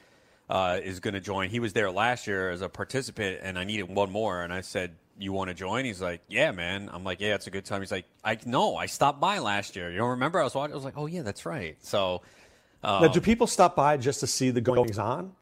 uh, 0.49 0.79
is 0.83 0.99
going 0.99 1.13
to 1.13 1.19
join. 1.19 1.49
He 1.49 1.59
was 1.59 1.73
there 1.73 1.91
last 1.91 2.27
year 2.27 2.49
as 2.49 2.61
a 2.61 2.69
participant, 2.69 3.39
and 3.41 3.59
I 3.59 3.63
needed 3.63 3.89
one 3.89 4.11
more. 4.11 4.43
And 4.43 4.53
I 4.53 4.61
said, 4.61 4.95
"You 5.19 5.33
want 5.33 5.49
to 5.49 5.53
join?" 5.53 5.85
He's 5.85 6.01
like, 6.01 6.21
"Yeah, 6.29 6.51
man." 6.51 6.89
I'm 6.91 7.03
like, 7.03 7.19
"Yeah, 7.19 7.35
it's 7.35 7.47
a 7.47 7.51
good 7.51 7.65
time." 7.65 7.81
He's 7.81 7.91
like, 7.91 8.05
"I 8.23 8.37
know. 8.45 8.75
I 8.77 8.85
stopped 8.85 9.19
by 9.19 9.39
last 9.39 9.75
year. 9.75 9.91
You 9.91 9.97
don't 9.97 10.11
remember? 10.11 10.39
I 10.39 10.43
was 10.43 10.55
watching. 10.55 10.73
I 10.73 10.75
was 10.75 10.85
like, 10.85 10.97
oh 10.97 11.05
yeah, 11.05 11.21
that's 11.21 11.45
right." 11.45 11.77
So. 11.81 12.21
now, 12.83 13.07
do 13.09 13.21
people 13.21 13.45
stop 13.45 13.75
by 13.75 13.97
just 13.97 14.21
to 14.21 14.27
see 14.27 14.49
the 14.49 14.61
goings 14.61 14.97
on? 14.97 15.33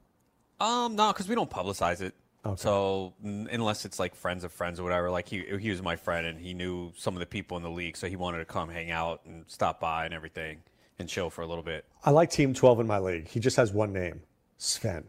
Um, 0.59 0.95
no, 0.95 1.13
because 1.13 1.29
we 1.29 1.35
don't 1.35 1.49
publicize 1.49 2.01
it. 2.01 2.13
So 2.55 3.13
unless 3.23 3.85
it's 3.85 3.99
like 3.99 4.15
friends 4.15 4.43
of 4.43 4.51
friends 4.51 4.79
or 4.79 4.83
whatever, 4.83 5.09
like 5.11 5.27
he 5.27 5.43
he 5.59 5.69
was 5.69 5.81
my 5.81 5.95
friend 5.95 6.25
and 6.25 6.39
he 6.39 6.53
knew 6.53 6.91
some 6.97 7.13
of 7.15 7.19
the 7.19 7.25
people 7.25 7.57
in 7.57 7.63
the 7.63 7.69
league, 7.69 7.97
so 7.97 8.07
he 8.07 8.15
wanted 8.15 8.39
to 8.39 8.45
come 8.45 8.69
hang 8.69 8.91
out 8.91 9.21
and 9.25 9.43
stop 9.47 9.79
by 9.79 10.05
and 10.05 10.13
everything 10.13 10.59
and 10.97 11.07
chill 11.07 11.29
for 11.29 11.41
a 11.41 11.47
little 11.47 11.63
bit. 11.63 11.85
I 12.03 12.11
like 12.11 12.29
Team 12.31 12.53
12 12.53 12.79
in 12.81 12.87
my 12.87 12.99
league. 12.99 13.27
He 13.27 13.39
just 13.39 13.57
has 13.57 13.71
one 13.71 13.93
name, 13.93 14.21
Sven. 14.57 15.05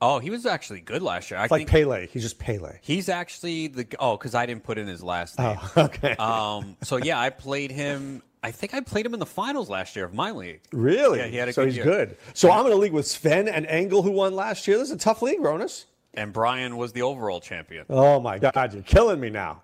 Oh, 0.00 0.20
he 0.20 0.30
was 0.30 0.46
actually 0.46 0.80
good 0.80 1.02
last 1.02 1.30
year. 1.30 1.40
I 1.40 1.44
It's 1.44 1.50
like 1.50 1.60
think 1.68 1.70
Pele. 1.70 2.06
He's 2.06 2.22
just 2.22 2.38
Pele. 2.38 2.78
he's 2.82 3.08
actually 3.08 3.66
the 3.68 3.86
oh, 3.98 4.16
because 4.16 4.34
I 4.34 4.46
didn't 4.46 4.62
put 4.64 4.78
in 4.78 4.86
his 4.86 5.02
last 5.02 5.38
name. 5.38 5.58
Oh, 5.60 5.72
okay. 5.84 6.12
Um, 6.18 6.76
so 6.82 6.96
yeah, 6.98 7.20
I 7.20 7.30
played 7.30 7.70
him. 7.72 8.22
I 8.42 8.52
think 8.52 8.74
I 8.74 8.80
played 8.80 9.04
him 9.04 9.12
in 9.14 9.20
the 9.20 9.26
finals 9.26 9.68
last 9.68 9.96
year 9.96 10.04
of 10.04 10.14
my 10.14 10.30
league. 10.30 10.60
really? 10.72 11.18
yeah, 11.18 11.26
he 11.26 11.36
had 11.36 11.48
a 11.48 11.52
so 11.52 11.62
good 11.62 11.68
he's 11.68 11.76
year. 11.76 11.84
good. 11.84 12.16
So 12.34 12.50
I'm 12.52 12.64
in 12.66 12.72
a 12.72 12.76
league 12.76 12.92
with 12.92 13.06
Sven 13.06 13.48
and 13.48 13.66
Engel, 13.66 14.02
who 14.02 14.12
won 14.12 14.34
last 14.34 14.68
year. 14.68 14.78
This 14.78 14.88
is 14.88 14.94
a 14.94 14.98
tough 14.98 15.20
league, 15.22 15.40
Ronis. 15.40 15.86
And 16.14 16.32
Brian 16.32 16.76
was 16.76 16.92
the 16.92 17.02
overall 17.02 17.40
champion. 17.40 17.84
Oh 17.88 18.18
my 18.20 18.38
God, 18.38 18.72
you're 18.74 18.82
killing 18.82 19.20
me 19.20 19.30
now. 19.30 19.62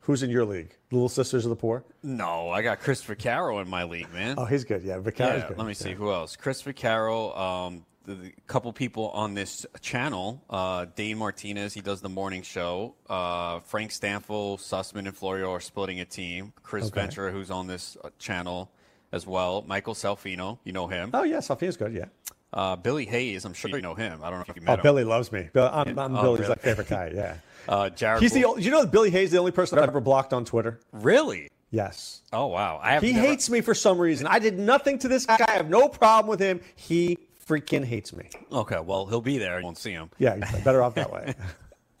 Who's 0.00 0.22
in 0.22 0.28
your 0.30 0.44
league? 0.44 0.74
Little 0.90 1.08
Sisters 1.08 1.44
of 1.46 1.50
the 1.50 1.56
Poor? 1.56 1.82
No, 2.02 2.50
I 2.50 2.60
got 2.62 2.80
Christopher 2.80 3.14
Caro 3.14 3.58
in 3.60 3.68
my 3.70 3.84
league, 3.84 4.12
man. 4.12 4.34
Oh, 4.38 4.44
he's 4.44 4.64
good. 4.64 4.82
Yeah, 4.82 4.98
Vicari's 4.98 5.42
Yeah, 5.42 5.48
good. 5.48 5.58
let 5.58 5.66
me 5.66 5.72
see 5.74 5.92
who 5.94 6.10
else. 6.12 6.36
Christopher 6.36 6.74
Carroll, 6.74 7.34
um, 7.36 7.86
the, 8.04 8.14
the 8.14 8.32
couple 8.46 8.70
people 8.74 9.08
on 9.10 9.32
this 9.32 9.64
channel. 9.80 10.42
Uh, 10.50 10.84
Dane 10.94 11.16
Martinez, 11.16 11.72
he 11.72 11.80
does 11.80 12.02
the 12.02 12.10
morning 12.10 12.42
show. 12.42 12.94
Uh, 13.08 13.60
Frank 13.60 13.92
Stanfill, 13.92 14.58
Sussman, 14.58 15.06
and 15.06 15.16
Florio 15.16 15.50
are 15.52 15.60
splitting 15.60 16.00
a 16.00 16.04
team. 16.04 16.52
Chris 16.62 16.86
Okay. 16.88 17.00
Ventura, 17.00 17.32
who's 17.32 17.50
on 17.50 17.66
this 17.66 17.96
uh, 18.04 18.10
channel 18.18 18.70
as 19.10 19.26
well. 19.26 19.64
Michael 19.66 19.94
Salfino, 19.94 20.58
you 20.64 20.72
know 20.72 20.86
him. 20.86 21.10
Oh, 21.14 21.22
yeah, 21.22 21.40
Sophia's 21.40 21.78
good. 21.78 21.94
Yeah. 21.94 22.06
Uh, 22.54 22.76
Billy 22.76 23.04
Hayes, 23.04 23.44
I'm 23.44 23.52
sure 23.52 23.68
you 23.70 23.82
know 23.82 23.94
him. 23.94 24.20
I 24.22 24.30
don't 24.30 24.38
know 24.38 24.44
if 24.48 24.56
you 24.56 24.62
Oh, 24.62 24.70
met 24.70 24.78
him. 24.78 24.82
Billy 24.84 25.02
loves 25.04 25.32
me. 25.32 25.48
Bill, 25.52 25.68
I'm, 25.72 25.98
I'm 25.98 26.16
Oh, 26.16 26.22
Billy's 26.22 26.38
really? 26.40 26.48
like 26.50 26.60
favorite 26.60 26.88
guy. 26.88 27.12
Yeah. 27.14 27.36
Uh, 27.66 27.88
Jared. 27.88 28.20
He's 28.22 28.32
the. 28.32 28.42
Bull- 28.42 28.60
You 28.60 28.70
know, 28.70 28.84
Billy 28.86 29.08
Hayes, 29.10 29.30
the 29.30 29.38
only 29.38 29.50
person 29.50 29.78
I've 29.78 29.88
ever 29.88 30.00
blocked 30.00 30.34
on 30.34 30.44
Twitter. 30.44 30.80
really. 30.92 31.48
Yes. 31.70 32.20
Oh 32.30 32.46
wow, 32.48 32.78
I 32.82 32.92
have. 32.92 33.02
He 33.02 33.14
never- 33.14 33.26
hates 33.26 33.48
me 33.48 33.62
for 33.62 33.74
some 33.74 33.98
reason. 33.98 34.26
I 34.26 34.38
did 34.38 34.58
nothing 34.58 34.98
to 34.98 35.08
this 35.08 35.24
guy. 35.24 35.38
I 35.48 35.52
have 35.52 35.70
no 35.70 35.88
problem 35.88 36.28
with 36.28 36.40
him. 36.40 36.60
He 36.76 37.16
freaking 37.48 37.82
hates 37.82 38.12
me. 38.14 38.28
Okay, 38.52 38.78
well 38.80 39.06
he'll 39.06 39.22
be 39.22 39.38
there. 39.38 39.58
You 39.60 39.64
won't 39.64 39.78
see 39.78 39.92
him. 39.92 40.10
Yeah, 40.18 40.36
better 40.62 40.82
off 40.82 40.94
that 40.96 41.10
way. 41.10 41.34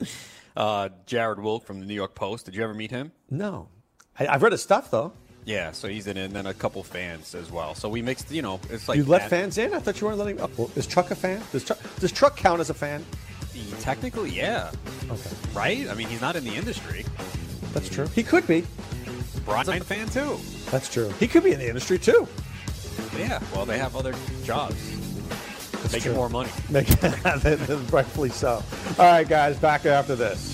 Uh, 0.56 0.88
Jared 1.06 1.40
Wilk 1.40 1.64
from 1.66 1.80
the 1.80 1.86
New 1.86 1.94
York 1.94 2.14
Post. 2.14 2.44
Did 2.44 2.54
you 2.54 2.62
ever 2.62 2.74
meet 2.74 2.90
him? 2.92 3.10
No, 3.30 3.68
I, 4.20 4.26
I've 4.28 4.42
read 4.42 4.52
his 4.52 4.62
stuff 4.62 4.90
though. 4.90 5.12
Yeah, 5.46 5.72
so 5.72 5.88
he's 5.88 6.06
in 6.06 6.16
it, 6.16 6.24
and 6.26 6.34
then 6.34 6.46
a 6.46 6.54
couple 6.54 6.82
fans 6.82 7.34
as 7.34 7.50
well. 7.50 7.74
So 7.74 7.88
we 7.88 8.00
mixed, 8.00 8.30
you 8.30 8.40
know, 8.40 8.60
it's 8.70 8.88
like 8.88 8.96
You 8.96 9.04
let 9.04 9.28
fans 9.28 9.58
in? 9.58 9.74
I 9.74 9.78
thought 9.78 10.00
you 10.00 10.06
weren't 10.06 10.18
letting. 10.18 10.40
Oh, 10.40 10.50
well, 10.56 10.70
is 10.74 10.86
Truck 10.86 11.10
a 11.10 11.14
fan? 11.14 11.42
Does 11.52 11.64
Truck, 11.64 11.78
does 12.00 12.12
Truck 12.12 12.36
count 12.36 12.60
as 12.60 12.70
a 12.70 12.74
fan? 12.74 13.04
Technically, 13.80 14.30
yeah, 14.30 14.70
Okay, 15.10 15.30
right. 15.52 15.88
I 15.88 15.94
mean, 15.94 16.08
he's 16.08 16.20
not 16.20 16.34
in 16.34 16.44
the 16.44 16.54
industry. 16.54 17.04
that's 17.72 17.88
true. 17.88 18.06
He 18.08 18.22
could 18.22 18.46
be. 18.46 18.64
Brian's 19.44 19.68
a 19.68 19.80
fan 19.80 20.08
too. 20.08 20.38
That's 20.70 20.88
true. 20.92 21.10
He 21.20 21.28
could 21.28 21.44
be 21.44 21.52
in 21.52 21.58
the 21.58 21.68
industry 21.68 21.98
too. 21.98 22.26
Yeah. 23.16 23.40
Well, 23.54 23.66
they 23.66 23.78
have 23.78 23.94
other 23.96 24.14
jobs, 24.44 24.74
making 25.92 26.00
true. 26.00 26.14
more 26.14 26.28
money. 26.30 26.50
Make, 26.70 26.88
rightfully 27.92 28.30
so. 28.30 28.62
All 28.98 29.04
right, 29.06 29.28
guys, 29.28 29.56
back 29.58 29.84
after 29.86 30.16
this. 30.16 30.53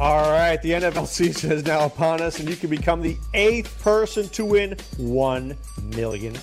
All 0.00 0.30
right, 0.30 0.62
the 0.62 0.70
NFL 0.70 1.08
season 1.08 1.50
is 1.50 1.64
now 1.64 1.84
upon 1.84 2.22
us, 2.22 2.38
and 2.38 2.48
you 2.48 2.54
can 2.54 2.70
become 2.70 3.02
the 3.02 3.16
eighth 3.34 3.82
person 3.82 4.28
to 4.28 4.44
win 4.44 4.76
$1 4.96 5.56
million 5.96 6.34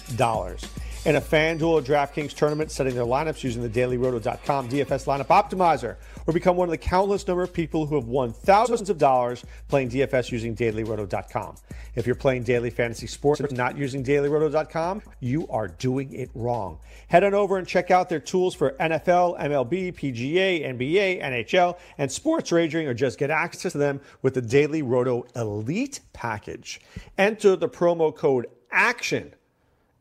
in 1.05 1.15
a 1.15 1.21
FanDuel 1.21 1.67
or 1.67 1.81
DraftKings 1.81 2.33
tournament, 2.33 2.71
setting 2.71 2.95
their 2.95 3.05
lineups 3.05 3.43
using 3.43 3.61
the 3.61 3.69
DailyRoto.com 3.69 4.69
DFS 4.69 5.05
lineup 5.05 5.27
optimizer, 5.27 5.97
or 6.25 6.33
become 6.33 6.57
one 6.57 6.67
of 6.67 6.71
the 6.71 6.77
countless 6.79 7.27
number 7.27 7.43
of 7.43 7.53
people 7.53 7.85
who 7.85 7.93
have 7.93 8.07
won 8.07 8.33
thousands 8.33 8.89
of 8.89 8.97
dollars 8.97 9.45
playing 9.67 9.89
DFS 9.89 10.31
using 10.31 10.55
DailyRoto.com. 10.55 11.57
If 11.93 12.07
you're 12.07 12.15
playing 12.15 12.41
daily 12.43 12.71
fantasy 12.71 13.05
sports 13.05 13.39
and 13.39 13.55
not 13.55 13.77
using 13.77 14.03
DailyRoto.com, 14.03 15.03
you 15.19 15.47
are 15.49 15.67
doing 15.67 16.11
it 16.11 16.31
wrong. 16.33 16.79
Head 17.07 17.23
on 17.23 17.35
over 17.35 17.59
and 17.59 17.67
check 17.67 17.91
out 17.91 18.09
their 18.09 18.19
tools 18.19 18.55
for 18.55 18.71
NFL, 18.71 19.39
MLB, 19.39 19.93
PGA, 19.93 20.65
NBA, 20.65 21.21
NHL, 21.21 21.77
and 21.99 22.11
sports 22.11 22.51
wagering, 22.51 22.87
or 22.87 22.95
just 22.95 23.19
get 23.19 23.29
access 23.29 23.73
to 23.73 23.77
them 23.77 24.01
with 24.23 24.33
the 24.33 24.41
Daily 24.41 24.81
Roto 24.81 25.27
Elite 25.35 25.99
package. 26.13 26.81
Enter 27.15 27.55
the 27.55 27.69
promo 27.69 28.13
code 28.13 28.47
ACTION 28.71 29.34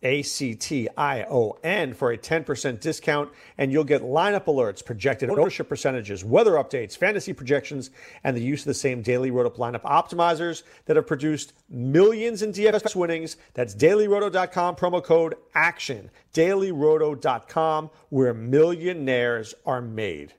a 0.05 0.23
C 0.23 0.55
T 0.55 0.89
I 0.97 1.25
O 1.25 1.59
N 1.65 1.95
for 1.95 2.13
a 2.13 2.19
10% 2.19 2.79
discount, 2.79 3.33
and 3.59 3.73
you'll 3.73 3.83
get 3.83 4.03
lineup 4.03 4.45
alerts, 4.45 4.85
projected 4.85 5.31
ownership 5.31 5.69
percentages, 5.69 6.25
weather 6.25 6.53
updates, 6.53 6.97
fantasy 6.97 7.33
projections, 7.33 7.91
and 8.23 8.37
the 8.37 8.43
use 8.43 8.61
of 8.61 8.67
the 8.67 8.75
same 8.75 9.03
daily 9.03 9.31
roto 9.31 9.51
lineup 9.51 9.83
optimizers 9.83 10.63
that 10.85 10.97
have 10.97 11.07
produced 11.07 11.55
millions 11.69 12.43
in 12.43 12.53
DFS 12.53 12.95
winnings. 12.95 13.37
That's 13.55 13.75
dailyroto.com, 13.75 14.77
promo 14.77 15.03
code 15.03 15.35
ACTION. 15.55 16.11
Dailyroto.com, 16.35 17.91
where 18.11 18.35
millionaires 18.35 19.55
are 19.65 19.81
made. 19.81 20.35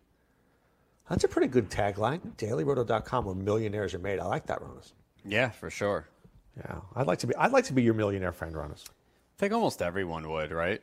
That's 1.09 1.23
a 1.23 1.27
pretty 1.27 1.47
good 1.47 1.69
tagline. 1.69 2.19
Dailyroto.com, 2.37 3.25
where 3.25 3.35
millionaires 3.35 3.93
are 3.93 3.99
made. 3.99 4.19
I 4.19 4.25
like 4.25 4.47
that, 4.47 4.59
Ronis. 4.59 4.91
Yeah, 5.23 5.49
for 5.49 5.69
sure. 5.69 6.07
Yeah, 6.57 6.79
I'd 6.95 7.07
like 7.07 7.19
to 7.19 7.27
be. 7.27 7.35
I'd 7.35 7.51
like 7.51 7.65
to 7.65 7.73
be 7.73 7.83
your 7.83 7.93
millionaire 7.93 8.31
friend, 8.31 8.53
Ronis. 8.55 8.85
I 9.35 9.37
think 9.37 9.53
almost 9.53 9.81
everyone 9.81 10.29
would, 10.29 10.51
right? 10.51 10.81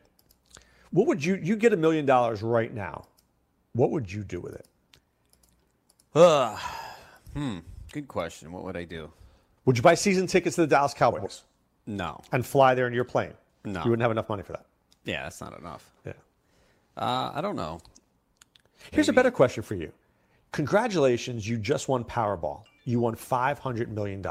What 0.90 1.06
would 1.06 1.24
you 1.24 1.36
you 1.36 1.56
get 1.56 1.72
a 1.72 1.76
million 1.76 2.04
dollars 2.04 2.42
right 2.42 2.72
now? 2.72 3.06
What 3.72 3.90
would 3.92 4.12
you 4.12 4.22
do 4.24 4.40
with 4.40 4.54
it? 4.54 4.66
Uh, 6.14 6.58
hmm. 7.32 7.58
Good 7.92 8.08
question. 8.08 8.52
What 8.52 8.64
would 8.64 8.76
I 8.76 8.84
do? 8.84 9.10
Would 9.64 9.78
you 9.78 9.82
buy 9.82 9.94
season 9.94 10.26
tickets 10.26 10.56
to 10.56 10.62
the 10.62 10.66
Dallas 10.66 10.92
Cowboys 10.92 11.44
No. 11.86 12.20
and 12.32 12.44
fly 12.44 12.74
there 12.74 12.86
in 12.86 12.92
your 12.92 13.04
plane? 13.04 13.32
No. 13.64 13.82
You 13.84 13.90
wouldn't 13.90 14.02
have 14.02 14.10
enough 14.10 14.28
money 14.28 14.42
for 14.42 14.52
that. 14.52 14.66
Yeah, 15.04 15.22
that's 15.22 15.40
not 15.40 15.58
enough. 15.58 15.90
Yeah. 16.04 16.12
Uh, 16.96 17.30
I 17.34 17.40
don't 17.40 17.56
know. 17.56 17.80
Here's 18.90 19.08
a 19.08 19.12
better 19.12 19.30
question 19.30 19.62
for 19.62 19.74
you. 19.76 19.90
Congratulations, 20.50 21.48
you 21.48 21.56
just 21.56 21.88
won 21.88 22.04
Powerball. 22.04 22.64
You 22.84 23.00
won 23.00 23.14
$500 23.14 23.88
million. 23.88 24.24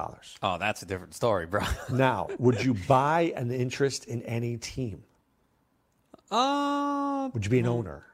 Oh, 0.43 0.57
that's 0.57 0.81
a 0.81 0.85
different 0.85 1.13
story, 1.13 1.45
bro. 1.45 1.61
Now, 1.91 2.27
would 2.37 2.63
you 2.63 2.73
buy 2.87 3.33
an 3.35 3.51
interest 3.51 4.05
in 4.05 4.21
any 4.23 4.57
team? 4.57 5.03
uh, 6.29 7.29
Would 7.33 7.45
you 7.45 7.49
be 7.51 7.59
an 7.59 7.67
owner? 7.67 8.05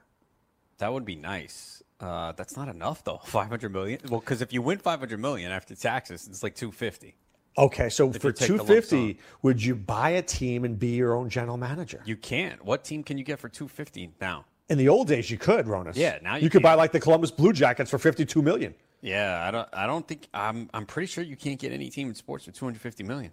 that 0.79 0.93
would 0.93 1.05
be 1.05 1.15
nice. 1.15 1.81
Uh, 1.99 2.31
that's 2.33 2.55
not 2.55 2.67
enough 2.67 3.03
though. 3.03 3.17
500 3.25 3.71
million. 3.71 3.99
Well, 4.09 4.19
because 4.19 4.41
if 4.43 4.53
you 4.53 4.61
win 4.61 4.77
500 4.77 5.19
million 5.19 5.51
after 5.51 5.73
taxes, 5.75 6.27
it's 6.27 6.43
like 6.43 6.53
250. 6.55 7.15
Okay, 7.57 7.89
so 7.89 8.11
If 8.11 8.21
for 8.21 8.27
you 8.27 8.33
take 8.33 8.47
the 8.49 8.53
lump 8.57 8.67
250, 8.67 9.13
sum. 9.13 9.23
would 9.41 9.63
you 9.63 9.73
buy 9.73 10.11
a 10.11 10.21
team 10.21 10.63
and 10.63 10.77
be 10.77 10.89
your 10.89 11.15
own 11.15 11.27
general 11.29 11.57
manager? 11.57 12.03
You 12.05 12.15
can't. 12.15 12.63
What 12.63 12.83
team 12.83 13.01
can 13.03 13.17
you 13.17 13.23
get 13.23 13.39
for 13.39 13.49
250 13.49 14.11
now? 14.21 14.45
In 14.69 14.77
the 14.77 14.87
old 14.89 15.07
days, 15.07 15.31
you 15.31 15.39
could, 15.39 15.65
Ronis. 15.65 15.95
Yeah, 15.95 16.19
now 16.21 16.35
you 16.35 16.51
could 16.51 16.61
buy 16.61 16.75
like 16.75 16.91
the 16.91 16.99
Columbus 16.99 17.31
Blue 17.31 17.53
Jackets 17.53 17.89
for 17.89 17.97
52 17.97 18.43
million. 18.43 18.75
Yeah, 19.07 19.45
I 19.47 19.51
don't. 19.51 19.69
I 19.71 19.87
don't 19.87 20.05
think. 20.07 20.27
I'm. 20.33 20.69
I'm 20.73 20.85
pretty 20.85 21.07
sure 21.07 21.23
you 21.23 21.37
can't 21.37 21.59
get 21.59 21.71
any 21.71 21.89
team 21.89 22.09
in 22.09 22.15
sports 22.15 22.43
for 22.45 22.51
250 22.51 23.03
million. 23.03 23.31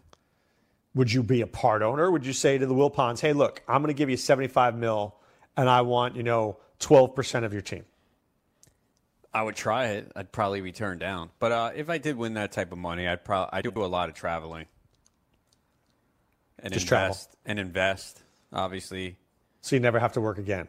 Would 0.95 1.13
you 1.13 1.25
be 1.25 1.41
a 1.41 1.47
part 1.49 1.83
owner? 1.83 2.09
Would 2.11 2.25
you 2.25 2.33
say 2.33 2.59
to 2.59 2.65
the 2.67 2.75
Wilpons, 2.75 3.19
"Hey, 3.21 3.33
look, 3.33 3.63
I'm 3.67 3.83
going 3.83 3.93
to 3.93 3.99
give 3.99 4.09
you 4.09 4.17
75 4.17 4.77
mil, 4.77 5.17
and 5.57 5.69
I 5.69 5.81
want 5.81 6.15
you 6.15 6.23
know 6.23 6.59
12 6.79 7.15
percent 7.17 7.45
of 7.45 7.53
your 7.53 7.63
team"? 7.63 7.85
I 9.33 9.43
would 9.43 9.57
try 9.57 9.87
it. 9.87 10.13
I'd 10.15 10.31
probably 10.31 10.61
be 10.61 10.71
turned 10.71 11.01
down. 11.01 11.31
But 11.41 11.51
uh, 11.51 11.71
if 11.75 11.91
I 11.91 11.99
did 11.99 12.17
win 12.17 12.35
that 12.35 12.53
type 12.53 12.71
of 12.71 12.79
money, 12.79 13.09
I'd 13.09 13.25
probably 13.25 13.51
I 13.53 13.63
do 13.63 13.71
a 13.85 13.87
lot 13.87 14.09
of 14.09 14.15
traveling 14.15 14.67
and 16.61 16.73
Just 16.73 16.87
travel. 16.87 17.07
invest 17.09 17.37
and 17.45 17.59
invest. 17.59 18.23
Obviously, 18.53 19.17
So 19.61 19.75
you 19.75 19.81
never 19.81 19.99
have 19.99 20.13
to 20.13 20.21
work 20.21 20.39
again. 20.39 20.69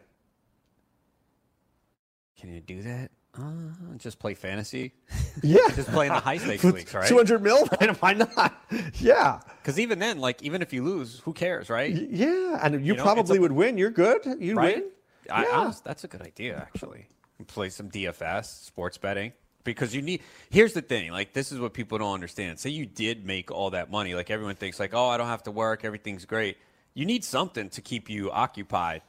can 2.40 2.52
you 2.52 2.60
do 2.62 2.82
that? 2.82 3.12
Uh, 3.38 3.98
just 3.98 4.20
play 4.20 4.34
fantasy. 4.34 4.94
Yeah, 5.44 5.68
Just 5.76 5.90
play 5.90 6.08
in 6.08 6.14
the 6.14 6.20
high 6.22 6.38
stakes 6.38 6.64
leagues, 6.64 6.94
right? 6.94 7.08
200 7.10 7.42
mil. 7.44 7.66
Why 8.00 8.14
not? 8.14 8.54
Yeah, 9.00 9.42
Because 9.62 9.78
even 9.80 10.00
then, 10.00 10.20
like 10.20 10.42
even 10.42 10.62
if 10.62 10.72
you 10.72 10.82
lose, 10.84 11.20
who 11.26 11.34
cares, 11.34 11.70
right? 11.70 11.94
yeah, 11.94 12.60
and 12.64 12.76
you, 12.76 12.94
You 12.94 12.96
know, 12.96 13.04
probably 13.04 13.38
a- 13.38 13.42
would 13.42 13.52
win. 13.52 13.78
You're 13.78 13.90
good. 13.90 14.26
You 14.40 14.56
right? 14.56 14.78
win. 14.78 14.86
I, 15.30 15.44
Yeah. 15.44 15.50
honest- 15.60 15.84
that's 15.84 16.04
a 16.06 16.08
good 16.08 16.22
idea, 16.22 16.56
actually. 16.58 17.08
Play 17.48 17.68
some 17.70 17.90
DFS, 17.90 18.46
sports 18.66 18.98
betting, 18.98 19.34
because 19.66 19.94
you 19.94 20.02
need. 20.02 20.22
Here's 20.50 20.72
the 20.72 20.82
thing: 20.82 21.12
like 21.12 21.34
this 21.34 21.52
is 21.52 21.60
what 21.60 21.74
people 21.74 21.98
don't 21.98 22.14
understand. 22.14 22.60
Say 22.60 22.70
you 22.70 22.86
did 22.86 23.26
make 23.26 23.52
all 23.52 23.72
that 23.72 23.92
money, 23.92 24.16
like 24.16 24.30
everyone 24.32 24.56
thinks, 24.56 24.80
like, 24.80 24.94
oh, 24.94 25.08
I 25.10 25.18
don't 25.18 25.28
have 25.28 25.44
to 25.44 25.52
work, 25.52 25.84
everything's 25.84 26.24
great. 26.24 26.58
You 26.94 27.06
need 27.06 27.26
something 27.26 27.70
to 27.72 27.82
keep 27.82 28.10
you 28.10 28.32
occupied. 28.32 29.02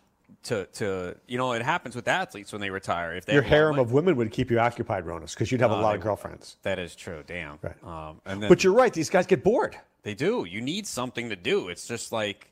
To, 0.44 0.66
to 0.74 1.16
you 1.26 1.38
know, 1.38 1.52
it 1.52 1.62
happens 1.62 1.96
with 1.96 2.06
athletes 2.06 2.52
when 2.52 2.60
they 2.60 2.70
retire. 2.70 3.14
If 3.16 3.26
they 3.26 3.32
Your 3.34 3.42
a 3.42 3.46
harem 3.46 3.78
of 3.80 3.90
women 3.92 4.14
would 4.16 4.30
keep 4.30 4.50
you 4.50 4.60
occupied, 4.60 5.04
Ronis, 5.04 5.34
because 5.34 5.50
you'd 5.50 5.60
have 5.60 5.72
a 5.72 5.74
Oh, 5.76 5.80
lot 5.80 5.96
of 5.96 6.00
girlfriends. 6.00 6.56
that 6.62 6.78
is 6.78 6.94
true. 6.94 7.24
Damn. 7.26 7.58
Right. 7.62 7.74
Um, 7.84 8.20
and 8.24 8.40
then, 8.42 8.48
But 8.48 8.62
you're 8.62 8.72
right; 8.72 8.92
these 8.92 9.10
guys 9.10 9.26
get 9.26 9.42
bored. 9.42 9.76
They 10.02 10.14
do. 10.14 10.44
You 10.48 10.60
need 10.60 10.86
something 10.86 11.30
to 11.30 11.36
do. 11.36 11.68
It's 11.68 11.88
just 11.88 12.12
like 12.12 12.48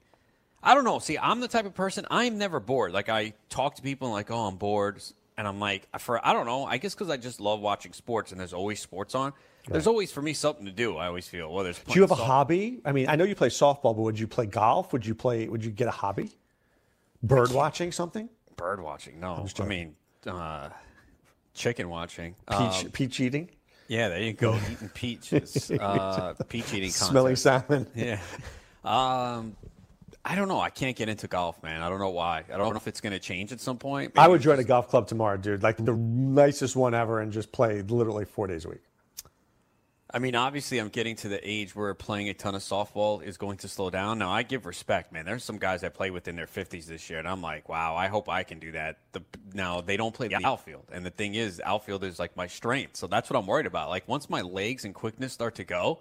I 0.62 0.74
don't 0.74 0.84
know. 0.84 0.98
See, 0.98 1.18
I'm 1.18 1.40
the 1.40 1.46
type 1.48 1.66
of 1.66 1.74
person 1.74 2.04
I'm 2.10 2.37
never 2.38 2.58
bored. 2.58 2.92
Like 2.92 3.08
I 3.08 3.34
talk 3.48 3.76
to 3.76 3.82
people 3.82 4.08
and 4.08 4.14
like, 4.14 4.30
oh, 4.30 4.46
I'm 4.46 4.56
bored, 4.56 5.00
and 5.37 5.46
I'm 5.46 5.60
like, 5.60 5.87
for 6.00 6.24
I 6.26 6.32
don't 6.32 6.46
know. 6.46 6.64
I 6.64 6.78
guess 6.78 6.94
because 6.94 7.10
I 7.10 7.16
just 7.16 7.38
love 7.40 7.60
watching 7.60 7.92
sports, 7.92 8.32
and 8.32 8.40
there's 8.40 8.54
always 8.54 8.80
sports 8.80 9.14
on. 9.14 9.32
There's 9.68 9.87
always 9.87 10.10
for 10.12 10.20
me 10.20 10.32
something 10.34 10.66
to 10.66 10.72
do. 10.72 10.96
I 10.96 11.06
always 11.06 11.28
feel. 11.28 11.52
Well, 11.52 11.62
there's. 11.64 11.78
Do 11.78 11.94
you 11.94 12.00
have 12.02 12.10
a 12.10 12.14
playing 12.16 12.28
hobby? 12.30 12.80
I 12.84 12.92
mean, 12.92 13.08
I 13.08 13.14
know 13.16 13.24
you 13.24 13.34
play 13.37 13.48
softball, 13.50 13.94
but 13.94 14.02
would 14.02 14.18
you 14.18 14.26
play 14.26 14.46
golf? 14.46 14.92
Would 14.92 15.06
you 15.06 15.14
play? 15.14 15.46
Would 15.48 15.64
you 15.64 15.70
get 15.70 15.87
a 15.87 15.92
hobby? 15.92 16.30
Bird 17.26 17.52
watching 17.52 17.90
something? 17.92 18.28
Bird 18.56 18.80
watching? 18.82 19.18
No, 19.20 19.46
I 19.58 19.64
mean, 19.64 19.94
uh, 20.26 20.68
chicken 21.54 21.88
watching. 21.88 22.34
Peach, 22.48 22.84
Um, 22.84 22.90
peach 22.92 23.20
eating? 23.20 23.50
yeah, 23.88 24.08
there 24.08 24.20
you 24.22 24.32
go. 24.32 24.58
Eating 24.70 24.88
peaches. 24.90 25.70
Uh, 25.70 26.34
peach 26.48 26.72
eating. 26.72 26.90
Smelling 26.92 27.37
salmon? 27.37 27.87
Yeah. 27.94 28.20
Um, 28.84 29.56
I 30.26 30.34
don't 30.37 30.48
know. 30.48 30.60
I 30.60 30.70
can't 30.70 30.96
get 30.96 31.08
into 31.08 31.26
golf, 31.28 31.62
man. 31.62 31.82
I 31.82 31.88
don't 31.88 31.98
know 31.98 32.10
why. 32.10 32.44
I 32.52 32.56
don't 32.56 32.70
know 32.70 32.76
if 32.76 32.87
it's 32.88 33.00
going 33.00 33.12
to 33.12 33.18
change 33.18 33.52
at 33.52 33.60
some 33.60 33.76
point. 33.78 34.12
I 34.16 34.26
would 34.28 34.40
join 34.40 34.58
a 34.58 34.64
golf 34.64 34.88
club 34.88 35.06
tomorrow, 35.06 35.37
dude. 35.37 35.62
Like 35.62 35.76
the 35.76 35.92
nicest 35.94 36.76
one 36.76 36.94
ever, 36.94 37.20
and 37.20 37.30
just 37.32 37.52
play 37.52 37.82
literally 37.82 38.24
four 38.24 38.46
days 38.46 38.64
a 38.64 38.70
week. 38.70 38.82
I 40.14 40.20
mean, 40.20 40.37
obviously, 40.37 40.79
I'm 40.79 40.90
getting 40.90 41.16
to 41.16 41.29
the 41.29 41.40
age 41.42 41.74
where 41.74 41.92
playing 41.92 42.29
a 42.29 42.35
ton 42.35 42.55
of 42.55 42.62
softball 42.62 43.20
is 43.20 43.37
going 43.37 43.57
to 43.59 43.68
slow 43.68 43.90
down. 43.90 44.20
Now, 44.20 44.31
I 44.31 44.44
give 44.44 44.64
respect, 44.64 45.12
man. 45.12 45.24
There's 45.24 45.42
some 45.42 45.59
guys 45.59 45.81
that 45.81 45.92
play 45.92 46.12
within 46.12 46.37
their 46.37 46.46
50s 46.46 46.87
this 46.87 47.11
year, 47.11 47.18
and 47.18 47.27
I'm 47.27 47.42
like, 47.42 47.68
wow, 47.68 47.96
I 47.96 48.07
hope 48.07 48.29
I 48.29 48.44
can 48.44 48.61
do 48.61 48.70
that. 48.72 48.98
The, 49.11 49.22
now, 49.55 49.81
they 49.81 49.96
don't 49.96 50.14
play 50.14 50.29
the 50.29 50.46
outfield, 50.46 50.85
and 50.92 51.05
the 51.05 51.11
thing 51.11 51.35
is, 51.35 51.61
outfield 51.64 52.05
is 52.05 52.20
like 52.20 52.37
my 52.37 52.46
strength, 52.46 52.96
so 52.96 53.09
that's 53.09 53.29
what 53.29 53.37
I'm 53.37 53.46
worried 53.46 53.66
about. 53.66 53.88
Like, 53.88 54.07
once 54.07 54.31
my 54.31 54.40
legs 54.40 54.85
and 54.85 54.94
quickness 54.94 55.33
start 55.33 55.57
to 55.57 55.64
go, 55.64 55.98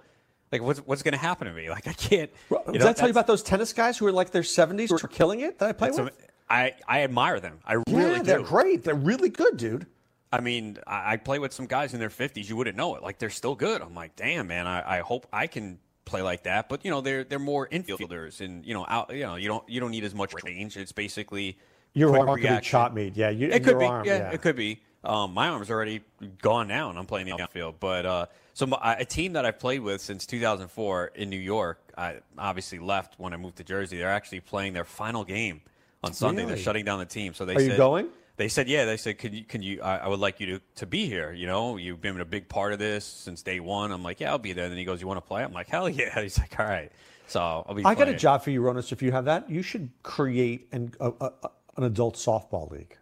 like, 0.51 0.61
what's 0.61 0.79
what's 0.81 1.01
going 1.01 1.13
to 1.13 1.19
happen 1.19 1.47
to 1.47 1.53
me? 1.53 1.69
Like, 1.73 1.87
I 1.87 1.93
can't. 1.93 2.29
Did 2.71 2.81
know, 2.81 2.87
I 2.87 2.93
tell 2.93 3.07
you 3.07 3.11
about 3.11 3.25
those 3.25 3.41
tennis 3.41 3.73
guys 3.73 3.97
who 3.97 4.05
are 4.05 4.11
like 4.11 4.29
their 4.29 4.43
70s 4.43 4.89
who 4.89 4.95
are 4.95 5.07
killing 5.07 5.39
it 5.39 5.57
that 5.57 5.69
I 5.69 5.73
play 5.73 5.89
with? 5.89 6.15
I 6.47 6.75
I 6.87 7.01
admire 7.01 7.39
them. 7.39 7.57
I 7.65 7.73
Yeah, 7.73 7.81
really 7.87 8.19
they're 8.19 8.43
great. 8.43 8.83
They're 8.83 8.93
really 8.93 9.29
good, 9.29 9.57
dude. 9.57 9.87
I 10.33 10.41
mean, 10.41 10.79
I, 10.87 11.13
I 11.13 11.17
play 11.17 11.37
with 11.37 11.53
some 11.53 11.67
guys 11.67 11.93
in 11.93 11.99
their 11.99 12.09
50s. 12.09 12.49
You 12.49 12.55
wouldn't 12.55 12.75
know 12.75 12.95
it. 12.95 13.03
Like 13.03 13.19
they're 13.19 13.29
still 13.29 13.53
good. 13.53 13.81
I'm 13.83 13.93
like, 13.93 14.15
damn, 14.15 14.47
man. 14.47 14.65
I, 14.65 14.97
I 14.97 14.99
hope 15.01 15.27
I 15.31 15.45
can 15.45 15.77
play 16.05 16.23
like 16.23 16.43
that. 16.43 16.69
But 16.69 16.83
you 16.83 16.89
know, 16.89 17.01
they're 17.01 17.23
they're 17.23 17.37
more 17.37 17.67
infielders, 17.67 18.41
and 18.41 18.65
you 18.65 18.73
know, 18.73 18.83
out. 18.89 19.13
You 19.13 19.21
know, 19.21 19.35
you 19.35 19.47
don't 19.47 19.67
you 19.69 19.79
don't 19.79 19.91
need 19.91 20.03
as 20.03 20.15
much 20.15 20.33
range. 20.43 20.75
It's 20.75 20.91
basically 20.91 21.57
Your 21.93 22.09
quick 22.09 22.21
arm 22.21 22.29
could 22.29 22.41
be 22.41 22.49
reaction. 22.49 22.71
chop 22.71 22.93
meat. 22.93 23.15
Yeah, 23.15 23.29
you, 23.29 23.47
It 23.47 23.63
could 23.63 23.71
your 23.71 23.79
be. 23.79 23.85
arm, 23.85 24.05
yeah, 24.05 24.31
it 24.31 24.41
could 24.41 24.55
be. 24.55 24.81
Um, 25.03 25.33
my 25.33 25.49
arm's 25.49 25.69
already 25.69 26.01
gone 26.41 26.67
now, 26.67 26.89
and 26.89 26.97
I'm 26.97 27.05
playing 27.05 27.27
the 27.27 27.39
outfield. 27.39 27.75
But 27.79 28.05
uh, 28.05 28.25
so 28.53 28.65
my, 28.65 28.95
a 28.97 29.05
team 29.05 29.33
that 29.33 29.45
I've 29.45 29.59
played 29.59 29.81
with 29.81 30.01
since 30.01 30.25
2004 30.25 31.11
in 31.15 31.29
New 31.29 31.37
York, 31.37 31.79
I 31.97 32.21
obviously 32.37 32.79
left 32.79 33.19
when 33.19 33.33
I 33.33 33.37
moved 33.37 33.57
to 33.57 33.63
Jersey. 33.63 33.97
They're 33.97 34.09
actually 34.09 34.39
playing 34.39 34.73
their 34.73 34.85
final 34.85 35.23
game 35.23 35.61
on 36.03 36.13
Sunday. 36.13 36.45
They're 36.45 36.57
shutting 36.57 36.85
down 36.85 36.99
the 36.99 37.05
team. 37.05 37.33
So 37.33 37.45
they 37.45 37.55
Are 37.55 37.61
you 37.61 37.77
going? 37.77 38.07
They 38.35 38.47
said, 38.47 38.67
yeah. 38.67 38.85
They 38.85 38.97
said, 38.97 39.19
can 39.19 39.33
you? 39.33 39.43
Can 39.43 39.61
you? 39.61 39.81
I, 39.81 39.97
I 39.97 40.07
would 40.07 40.19
like 40.19 40.39
you 40.39 40.57
to, 40.57 40.61
to 40.77 40.85
be 40.85 41.07
here. 41.07 41.33
You 41.33 41.45
know, 41.45 41.77
you've 41.77 42.01
been 42.01 42.19
a 42.19 42.25
big 42.25 42.49
part 42.49 42.73
of 42.73 42.79
this 42.79 43.05
since 43.05 43.43
day 43.43 43.59
one. 43.59 43.91
I'm 43.91 44.01
like, 44.01 44.19
yeah, 44.19 44.31
I'll 44.31 44.39
be 44.39 44.53
there. 44.53 44.69
then 44.69 44.77
he 44.77 44.85
goes, 44.85 45.01
you 45.01 45.07
want 45.07 45.17
to 45.17 45.27
play? 45.27 45.43
I'm 45.43 45.53
like, 45.53 45.67
hell 45.67 45.87
yeah. 45.87 46.19
He's 46.21 46.39
like, 46.39 46.59
all 46.59 46.65
right. 46.65 46.91
So 47.27 47.39
I'll 47.67 47.75
be. 47.75 47.85
I 47.85 47.95
got 47.95 48.09
a 48.09 48.15
job 48.15 48.43
for 48.43 48.49
you, 48.49 48.61
Ronas. 48.61 48.91
If 48.91 49.01
you 49.01 49.11
have 49.11 49.25
that, 49.25 49.49
you 49.49 49.61
should 49.61 49.89
create 50.01 50.67
an, 50.71 50.93
a, 50.99 51.11
a, 51.21 51.31
an 51.77 51.83
adult 51.83 52.15
softball 52.15 52.71
league 52.71 52.97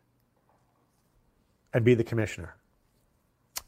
and 1.73 1.85
be 1.85 1.93
the 1.93 2.03
commissioner. 2.03 2.55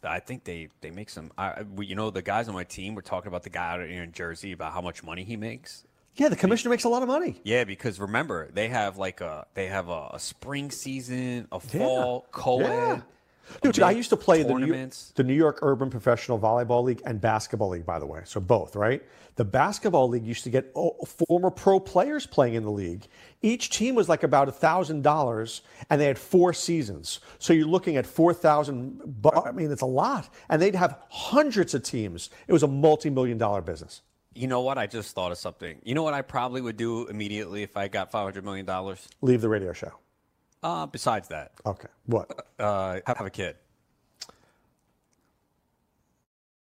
I 0.04 0.20
think 0.20 0.44
they 0.44 0.68
they 0.82 0.92
make 0.92 1.10
some. 1.10 1.32
I, 1.38 1.64
we, 1.64 1.86
you 1.86 1.96
know, 1.96 2.10
the 2.10 2.22
guys 2.22 2.50
on 2.50 2.54
my 2.54 2.66
team 2.66 2.94
were 2.94 3.02
talking 3.02 3.30
about 3.30 3.44
the 3.44 3.50
guy 3.50 3.72
out 3.72 3.88
here 3.88 4.04
in 4.04 4.12
Jersey 4.12 4.52
about 4.52 4.74
how 4.74 4.82
much 4.82 5.02
money 5.02 5.24
he 5.24 5.38
makes. 5.38 5.86
Yeah, 6.16 6.30
the 6.30 6.36
commissioner 6.36 6.70
makes 6.70 6.84
a 6.84 6.90
lot 6.90 7.02
of 7.02 7.08
money. 7.08 7.40
Yeah, 7.44 7.64
because 7.64 8.00
remember 8.00 8.50
they 8.54 8.68
have 8.68 8.98
like 8.98 9.22
a 9.22 9.48
they 9.56 9.68
have 9.68 9.90
a, 9.90 10.12
a 10.14 10.20
spring 10.20 10.70
season, 10.70 11.48
a 11.52 11.60
fall 11.60 12.28
co-ed. 12.32 12.68
Yeah. 12.68 13.02
Dude, 13.62 13.82
I 13.82 13.92
used 13.92 14.10
to 14.10 14.18
play 14.18 14.42
the 14.42 14.54
New, 14.54 14.68
tournaments. 14.68 15.12
the 15.16 15.24
New 15.24 15.34
York 15.34 15.60
Urban 15.62 15.90
Professional 15.90 16.40
Volleyball 16.40 16.84
League 16.84 17.02
and 17.06 17.20
Basketball 17.20 17.70
League, 17.70 17.86
by 17.86 18.00
the 18.00 18.06
way. 18.06 18.22
So 18.24 18.40
both, 18.40 18.76
right? 18.76 19.04
The 19.36 19.44
Basketball 19.44 20.08
League 20.08 20.26
used 20.26 20.44
to 20.46 20.50
get 20.50 20.72
oh, 20.76 20.96
former 21.28 21.50
pro 21.50 21.80
players 21.80 22.26
playing 22.26 22.54
in 22.54 22.64
the 22.64 22.72
league. 22.72 23.06
Each 23.42 23.70
team 23.70 23.96
was 23.96 24.08
like 24.08 24.24
about 24.24 24.56
thousand 24.56 25.02
dollars, 25.02 25.62
and 25.90 26.00
they 26.00 26.06
had 26.06 26.18
four 26.18 26.54
seasons. 26.54 27.20
So 27.40 27.52
you're 27.52 27.68
looking 27.68 27.98
at 27.98 28.06
four 28.06 28.34
thousand. 28.34 29.02
I 29.46 29.52
mean, 29.52 29.72
it's 29.72 29.82
a 29.82 29.88
lot, 29.88 30.30
and 30.50 30.62
they'd 30.62 30.76
have 30.76 31.00
hundreds 31.10 31.74
of 31.74 31.84
teams. 31.84 32.30
It 32.48 32.54
was 32.54 32.64
a 32.64 32.68
multi-million 32.68 33.38
dollar 33.38 33.62
business. 33.62 34.02
You 34.36 34.48
know 34.48 34.62
what? 34.62 34.78
I 34.78 34.88
just 34.88 35.14
thought 35.14 35.32
of 35.32 35.38
something. 35.38 35.80
You 35.84 35.94
know 35.96 36.04
what 36.04 36.14
I 36.14 36.22
probably 36.22 36.62
would 36.62 36.78
do 36.78 37.08
immediately 37.08 37.64
if 37.64 37.78
I 37.78 37.88
got 37.88 38.12
five 38.12 38.24
hundred 38.24 38.44
million 38.46 38.66
dollars. 38.66 39.08
Leave 39.22 39.42
the 39.42 39.50
radio 39.50 39.74
show. 39.74 39.92
Uh, 40.64 40.86
besides 40.86 41.28
that, 41.28 41.52
Okay, 41.66 41.90
what? 42.06 42.48
uh, 42.58 43.00
have 43.06 43.22
a 43.26 43.30
kid. 43.30 43.58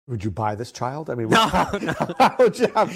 Would 0.08 0.24
you 0.24 0.30
buy 0.30 0.54
this 0.54 0.72
child? 0.72 1.10
I 1.10 1.14
mean, 1.14 1.28
no, 1.28 1.46
no. 1.82 1.94
Would 2.38 2.56
have- 2.56 2.90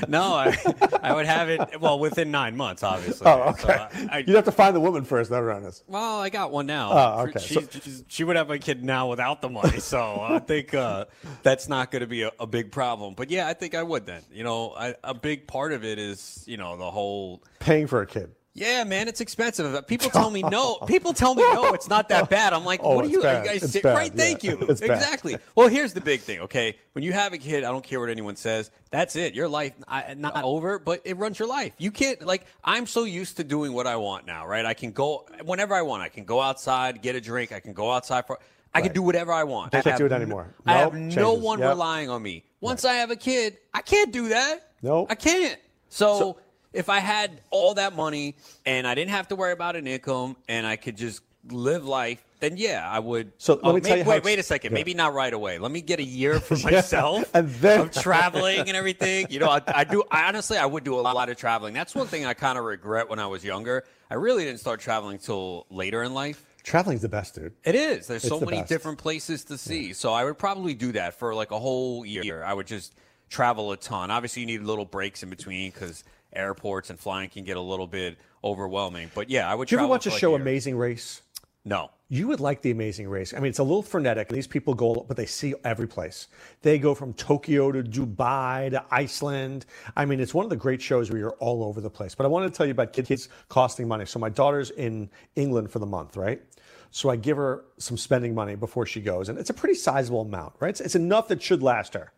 No, 0.08 0.22
I, 0.34 0.56
I 1.02 1.14
would 1.14 1.26
have 1.26 1.48
it. 1.48 1.80
Well, 1.80 2.00
within 2.00 2.32
nine 2.32 2.56
months, 2.56 2.82
obviously. 2.82 3.24
oh, 3.26 3.54
So 3.58 3.68
okay. 3.68 3.78
I, 3.78 4.08
I, 4.10 4.18
You'd 4.18 4.34
have 4.34 4.44
to 4.46 4.52
find 4.52 4.74
the 4.74 4.80
woman 4.80 5.04
first, 5.04 5.30
though, 5.30 5.38
Ernest. 5.40 5.84
well, 5.86 6.18
I 6.20 6.28
got 6.28 6.50
one 6.50 6.66
now. 6.66 6.90
Oh, 6.92 7.20
okay. 7.28 7.38
She, 7.38 7.54
So- 7.54 7.60
she's- 7.70 8.02
she 8.08 8.24
would 8.24 8.34
have 8.36 8.50
a 8.50 8.58
kid 8.58 8.82
now 8.84 9.08
without 9.08 9.40
the 9.42 9.48
money, 9.48 9.78
so 9.78 10.20
I 10.20 10.40
think 10.40 10.74
uh, 10.74 11.04
that's 11.44 11.68
not 11.68 11.92
going 11.92 12.00
to 12.00 12.08
be 12.08 12.22
a, 12.22 12.32
a 12.40 12.46
big 12.46 12.72
problem. 12.72 13.14
But 13.14 13.30
yeah, 13.30 13.46
I 13.46 13.54
think 13.54 13.76
I 13.76 13.82
would 13.84 14.06
then. 14.06 14.22
You 14.32 14.42
know, 14.42 14.72
I, 14.76 14.96
a 15.04 15.14
big 15.14 15.46
part 15.46 15.72
of 15.72 15.84
it 15.84 15.98
is 16.00 16.42
you 16.48 16.56
know 16.56 16.76
the 16.76 16.90
whole 16.90 17.42
Paying 17.60 17.86
for 17.86 18.02
a 18.02 18.06
kid. 18.06 18.32
Yeah, 18.52 18.82
man, 18.82 19.06
it's 19.06 19.20
expensive. 19.20 19.74
Uh, 19.74 19.80
people 19.82 20.10
tell 20.10 20.28
me 20.28 20.42
no. 20.42 20.74
People 20.86 21.12
tell 21.12 21.36
me 21.36 21.42
no, 21.42 21.72
it's 21.72 21.88
not 21.88 22.08
that 22.08 22.28
bad. 22.28 22.52
I'm 22.52 22.64
like, 22.64 22.80
Oh, 22.82 22.96
what 22.96 23.04
are 23.04 23.08
you? 23.08 23.22
Are 23.22 23.44
you 23.44 23.60
guys 23.60 23.76
bad, 23.80 23.94
right? 23.94 24.12
Thank 24.12 24.42
yeah. 24.42 24.52
you. 24.52 24.58
It's 24.68 24.80
bad. 24.80 24.90
exactly. 24.90 25.36
Well, 25.54 25.68
here's 25.68 25.92
the 25.92 26.00
big 26.00 26.20
thing. 26.20 26.40
Okay, 26.40 26.76
when 26.92 27.04
you 27.04 27.12
have 27.12 27.32
a 27.32 27.38
kid, 27.38 27.62
I 27.62 27.70
don't 27.70 27.84
care 27.84 28.00
what 28.00 28.08
anyone 28.10 28.34
says. 28.34 28.72
That's 28.90 29.14
it. 29.14 29.34
Your 29.34 29.46
life 29.48 29.72
I, 29.86 30.14
not 30.14 30.42
over, 30.42 30.80
but 30.80 31.00
it 31.04 31.16
runs 31.16 31.38
your 31.38 31.46
life. 31.48 31.74
You 31.78 31.92
can't 31.92 32.20
like. 32.26 32.44
I'm 32.64 32.86
so 32.86 33.04
used 33.04 33.36
to 33.36 33.44
doing 33.44 33.72
what 33.72 33.86
I 33.86 33.96
want 33.96 34.26
now, 34.26 34.44
right? 34.46 34.66
I 34.66 34.74
can 34.74 34.90
go 34.90 35.26
whenever 35.44 35.74
I 35.74 35.82
want. 35.82 36.02
I 36.02 36.08
can 36.08 36.24
go 36.24 36.40
outside, 36.40 37.02
get 37.02 37.14
a 37.14 37.20
drink. 37.20 37.52
I 37.52 37.60
can 37.60 37.72
go 37.72 37.92
outside 37.92 38.26
for. 38.26 38.40
I 38.74 38.82
can 38.82 38.92
do 38.92 39.02
whatever 39.02 39.32
I 39.32 39.44
want. 39.44 39.74
I 39.74 39.82
can't 39.82 39.94
I 39.94 39.98
do 39.98 40.06
it 40.06 40.12
anymore. 40.12 40.54
I 40.66 40.82
Nope, 40.82 40.92
have 40.94 41.16
no 41.16 41.34
one 41.34 41.58
Yep. 41.60 41.68
relying 41.70 42.08
on 42.08 42.22
me. 42.22 42.44
Once 42.60 42.84
I 42.84 42.94
have 42.94 43.10
a 43.10 43.16
kid, 43.16 43.58
I 43.74 43.80
can't 43.82 44.12
do 44.12 44.28
that. 44.28 44.72
Nope. 44.82 45.06
I 45.10 45.14
can't. 45.14 45.58
so 45.88 46.38
if 46.72 46.88
I 46.88 46.98
had 47.00 47.40
all 47.50 47.74
that 47.74 47.94
money 47.96 48.36
and 48.66 48.86
I 48.86 48.94
didn't 48.94 49.10
have 49.10 49.28
to 49.28 49.36
worry 49.36 49.52
about 49.52 49.76
an 49.76 49.86
income 49.86 50.36
and 50.48 50.66
I 50.66 50.76
could 50.76 50.96
just 50.96 51.22
live 51.50 51.84
life, 51.86 52.22
then 52.40 52.56
yeah, 52.56 52.88
I 52.88 52.98
would. 52.98 53.32
So 53.38 53.54
let 53.54 53.64
Oh, 53.64 53.72
me 53.74 53.80
tell 53.80 53.96
may- 53.96 54.02
you 54.02 54.08
Wait, 54.08 54.24
wait 54.24 54.38
a 54.38 54.42
second. 54.42 54.72
yeah. 54.72 54.74
Maybe 54.74 54.94
not 54.94 55.12
right 55.14 55.32
away. 55.32 55.58
Let 55.58 55.70
me 55.72 55.80
get 55.80 55.98
a 56.00 56.04
year 56.04 56.38
for 56.40 56.56
myself 56.58 57.28
and 57.34 57.48
then- 57.56 57.80
of 57.80 57.90
traveling 57.90 58.60
and 58.60 58.70
everything. 58.76 59.26
You 59.30 59.40
know, 59.40 59.48
I, 59.48 59.60
I 59.66 59.84
do. 59.84 60.02
I 60.10 60.28
honestly, 60.28 60.56
I 60.58 60.66
would 60.66 60.84
do 60.84 60.98
a 60.98 61.00
lot 61.02 61.28
of 61.28 61.36
traveling. 61.36 61.74
That's 61.74 61.94
one 61.94 62.06
thing 62.06 62.24
I 62.26 62.34
kind 62.34 62.56
of 62.58 62.64
regret 62.64 63.08
when 63.08 63.18
I 63.18 63.26
was 63.26 63.44
younger. 63.44 63.84
I 64.10 64.14
really 64.14 64.44
didn't 64.44 64.60
start 64.60 64.80
traveling 64.80 65.18
till 65.18 65.66
later 65.70 66.02
in 66.02 66.14
life. 66.14 66.44
Traveling's 66.62 67.00
the 67.02 67.08
best, 67.08 67.34
dude. 67.36 67.54
It 67.64 67.74
is. 67.74 68.06
There's 68.06 68.22
so 68.22 68.38
the 68.38 68.44
many 68.46 68.58
best. 68.58 68.68
different 68.68 68.98
places 68.98 69.44
to 69.44 69.56
see. 69.56 69.94
So 69.94 70.12
I 70.12 70.24
would 70.24 70.36
probably 70.38 70.74
do 70.74 70.92
that 70.92 71.14
for 71.14 71.34
like 71.34 71.52
a 71.52 71.58
whole 71.58 72.04
year. 72.04 72.44
I 72.44 72.52
would 72.52 72.66
just 72.66 72.94
travel 73.30 73.72
a 73.72 73.78
ton. 73.78 74.10
Obviously, 74.10 74.40
you 74.42 74.46
need 74.46 74.60
little 74.62 74.84
breaks 74.84 75.22
in 75.22 75.30
between 75.30 75.70
because 75.70 76.04
airports 76.32 76.90
and 76.90 76.98
flying 76.98 77.30
can 77.30 77.44
get 77.44 77.56
a 77.56 77.60
little 77.60 77.86
bit 77.86 78.18
overwhelming. 78.42 79.10
But 79.14 79.30
yeah, 79.30 79.50
I 79.50 79.54
would. 79.54 79.68
Did 79.68 79.72
you 79.72 79.78
ever 79.78 79.88
watch 79.88 80.04
for 80.04 80.10
the 80.10 80.14
like 80.14 80.18
a 80.18 80.20
show. 80.20 80.34
Amazing 80.34 80.76
Race? 80.76 81.22
No. 81.64 81.90
You 82.08 82.26
would 82.28 82.40
like 82.40 82.62
the 82.62 82.70
Amazing 82.70 83.08
Race. 83.08 83.34
I 83.34 83.36
mean, 83.38 83.50
it's 83.50 83.60
a 83.60 83.62
little 83.62 83.82
frenetic. 83.82 84.28
These 84.28 84.46
people 84.46 84.74
go, 84.74 85.04
but 85.06 85.16
they 85.16 85.26
see 85.26 85.54
every 85.62 85.86
place. 85.86 86.26
They 86.62 86.78
go 86.78 86.94
from 86.94 87.12
Tokyo 87.12 87.70
to 87.70 87.82
Dubai 87.82 88.70
to 88.70 88.84
Iceland. 88.90 89.66
I 89.94 90.06
mean, 90.06 90.18
it's 90.18 90.34
one 90.34 90.44
of 90.44 90.50
the 90.50 90.56
great 90.56 90.82
shows 90.82 91.10
where 91.10 91.18
you're 91.18 91.36
all 91.38 91.62
over 91.62 91.80
the 91.80 91.90
place. 91.90 92.14
But 92.14 92.24
I 92.24 92.28
wanted 92.28 92.48
to 92.48 92.56
tell 92.56 92.66
you 92.66 92.72
about 92.72 92.92
kids 92.92 93.28
costing 93.48 93.86
money. 93.86 94.06
So 94.06 94.18
my 94.18 94.30
daughter's 94.30 94.70
in 94.70 95.10
England 95.36 95.70
for 95.70 95.78
the 95.78 95.86
month, 95.86 96.16
right? 96.16 96.42
So 96.90 97.10
I 97.10 97.16
give 97.16 97.36
her 97.36 97.64
some 97.78 97.96
spending 97.96 98.34
money 98.34 98.56
before 98.56 98.86
she 98.86 99.00
goes, 99.00 99.28
and 99.28 99.38
it's 99.38 99.50
a 99.50 99.54
pretty 99.54 99.74
sizable 99.74 100.22
amount, 100.22 100.54
right? 100.58 100.70
It's, 100.70 100.80
it's 100.80 100.96
enough 100.96 101.28
that 101.28 101.40
should 101.40 101.62
last 101.62 101.94
her. 101.94 102.10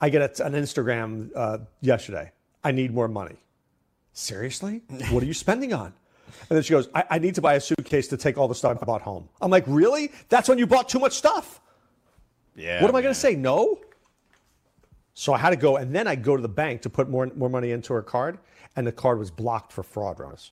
I 0.00 0.08
get 0.08 0.40
a, 0.40 0.46
an 0.46 0.54
Instagram 0.54 1.30
uh, 1.34 1.58
yesterday. 1.82 2.30
I 2.68 2.72
need 2.72 2.92
more 2.92 3.08
money. 3.08 3.36
Seriously? 4.12 4.82
What 5.10 5.22
are 5.22 5.26
you 5.26 5.32
spending 5.32 5.72
on? 5.72 5.94
And 6.50 6.56
then 6.56 6.62
she 6.62 6.72
goes, 6.72 6.90
I, 6.94 7.04
I 7.12 7.18
need 7.18 7.34
to 7.36 7.40
buy 7.40 7.54
a 7.54 7.60
suitcase 7.60 8.08
to 8.08 8.18
take 8.18 8.36
all 8.36 8.46
the 8.46 8.54
stuff 8.54 8.76
I 8.82 8.84
bought 8.84 9.00
home. 9.00 9.26
I'm 9.40 9.50
like, 9.50 9.64
really? 9.66 10.12
That's 10.28 10.50
when 10.50 10.58
you 10.58 10.66
bought 10.66 10.86
too 10.86 10.98
much 10.98 11.14
stuff. 11.14 11.62
Yeah. 12.54 12.82
What 12.82 12.90
am 12.90 12.94
I 12.96 13.00
going 13.00 13.14
to 13.14 13.18
say? 13.18 13.34
No? 13.36 13.80
So 15.14 15.32
I 15.32 15.38
had 15.38 15.48
to 15.50 15.56
go, 15.56 15.78
and 15.78 15.94
then 15.96 16.06
I 16.06 16.14
go 16.14 16.36
to 16.36 16.42
the 16.42 16.48
bank 16.48 16.82
to 16.82 16.90
put 16.90 17.08
more, 17.08 17.30
more 17.36 17.48
money 17.48 17.70
into 17.70 17.94
her 17.94 18.02
card, 18.02 18.38
and 18.76 18.86
the 18.86 18.92
card 18.92 19.18
was 19.18 19.30
blocked 19.30 19.72
for 19.72 19.82
fraud, 19.82 20.18
Ronis, 20.18 20.50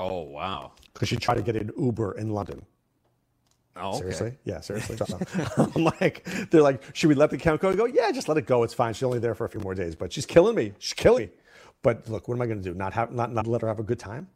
Oh 0.00 0.22
wow. 0.22 0.72
because 0.94 1.08
she 1.08 1.16
tried 1.16 1.36
to 1.36 1.42
get 1.42 1.54
an 1.54 1.70
Uber 1.78 2.18
in 2.18 2.30
London. 2.30 2.66
Oh, 3.78 3.90
okay. 3.90 3.98
Seriously? 3.98 4.32
Yeah, 4.44 4.60
seriously. 4.60 4.96
I'm 5.56 5.84
like, 5.84 6.26
they're 6.50 6.62
like, 6.62 6.82
should 6.94 7.08
we 7.08 7.14
let 7.14 7.30
the 7.30 7.36
account 7.36 7.60
go? 7.60 7.70
I 7.70 7.74
go, 7.74 7.84
yeah, 7.84 8.10
just 8.10 8.28
let 8.28 8.38
it 8.38 8.46
go. 8.46 8.62
It's 8.62 8.74
fine. 8.74 8.94
She's 8.94 9.02
only 9.02 9.18
there 9.18 9.34
for 9.34 9.44
a 9.44 9.48
few 9.48 9.60
more 9.60 9.74
days, 9.74 9.94
but 9.94 10.12
she's 10.12 10.26
killing 10.26 10.54
me. 10.54 10.72
She's 10.78 10.94
killing 10.94 11.26
me. 11.26 11.30
But 11.82 12.08
look, 12.08 12.26
what 12.26 12.34
am 12.36 12.42
I 12.42 12.46
going 12.46 12.62
to 12.62 12.68
do? 12.68 12.74
Not 12.74 12.92
have, 12.94 13.12
not, 13.12 13.32
not 13.32 13.46
let 13.46 13.62
her 13.62 13.68
have 13.68 13.78
a 13.78 13.84
good 13.84 13.98
time? 13.98 14.28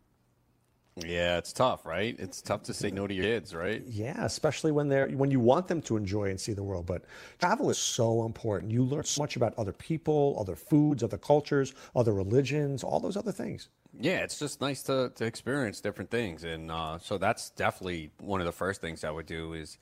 Yeah, 0.96 1.38
it's 1.38 1.52
tough, 1.52 1.86
right? 1.86 2.16
It's 2.18 2.42
tough 2.42 2.64
to 2.64 2.74
say 2.74 2.90
no 2.90 3.06
to 3.06 3.14
your 3.14 3.24
kids, 3.24 3.54
right? 3.54 3.82
Yeah, 3.86 4.24
especially 4.24 4.72
when 4.72 4.88
they're 4.88 5.08
when 5.08 5.30
you 5.30 5.40
want 5.40 5.68
them 5.68 5.80
to 5.82 5.96
enjoy 5.96 6.30
and 6.30 6.40
see 6.40 6.52
the 6.52 6.62
world. 6.62 6.86
But 6.86 7.04
travel 7.38 7.70
is 7.70 7.78
so 7.78 8.24
important. 8.24 8.72
You 8.72 8.82
learn 8.82 9.04
so 9.04 9.22
much 9.22 9.36
about 9.36 9.54
other 9.56 9.72
people, 9.72 10.36
other 10.38 10.56
foods, 10.56 11.02
other 11.02 11.18
cultures, 11.18 11.74
other 11.94 12.12
religions, 12.12 12.82
all 12.82 13.00
those 13.00 13.16
other 13.16 13.32
things. 13.32 13.68
Yeah, 13.98 14.18
it's 14.18 14.38
just 14.38 14.60
nice 14.60 14.82
to, 14.84 15.10
to 15.16 15.24
experience 15.24 15.80
different 15.80 16.10
things, 16.10 16.44
and 16.44 16.70
uh, 16.70 16.98
so 16.98 17.18
that's 17.18 17.50
definitely 17.50 18.10
one 18.18 18.40
of 18.40 18.46
the 18.46 18.52
first 18.52 18.80
things 18.80 19.02
I 19.02 19.10
would 19.10 19.26
do 19.26 19.52
is 19.52 19.78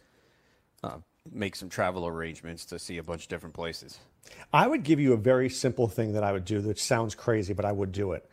uh, 0.82 0.98
make 1.30 1.56
some 1.56 1.68
travel 1.68 2.06
arrangements 2.06 2.64
to 2.66 2.78
see 2.78 2.96
a 2.98 3.02
bunch 3.02 3.24
of 3.24 3.28
different 3.28 3.54
places. 3.54 3.98
I 4.52 4.66
would 4.66 4.82
give 4.82 5.00
you 5.00 5.12
a 5.12 5.16
very 5.16 5.50
simple 5.50 5.88
thing 5.88 6.12
that 6.12 6.24
I 6.24 6.32
would 6.32 6.44
do 6.44 6.60
that 6.62 6.78
sounds 6.78 7.14
crazy, 7.14 7.52
but 7.52 7.64
I 7.64 7.72
would 7.72 7.92
do 7.92 8.12
it. 8.12 8.28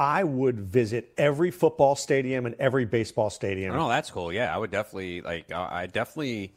I 0.00 0.24
would 0.24 0.58
visit 0.58 1.12
every 1.18 1.50
football 1.50 1.94
stadium 1.94 2.46
and 2.46 2.54
every 2.58 2.86
baseball 2.86 3.28
stadium. 3.28 3.76
Oh, 3.76 3.86
that's 3.86 4.10
cool. 4.10 4.32
Yeah, 4.32 4.52
I 4.52 4.56
would 4.56 4.70
definitely 4.70 5.20
like. 5.20 5.52
I 5.52 5.88
definitely. 5.88 6.54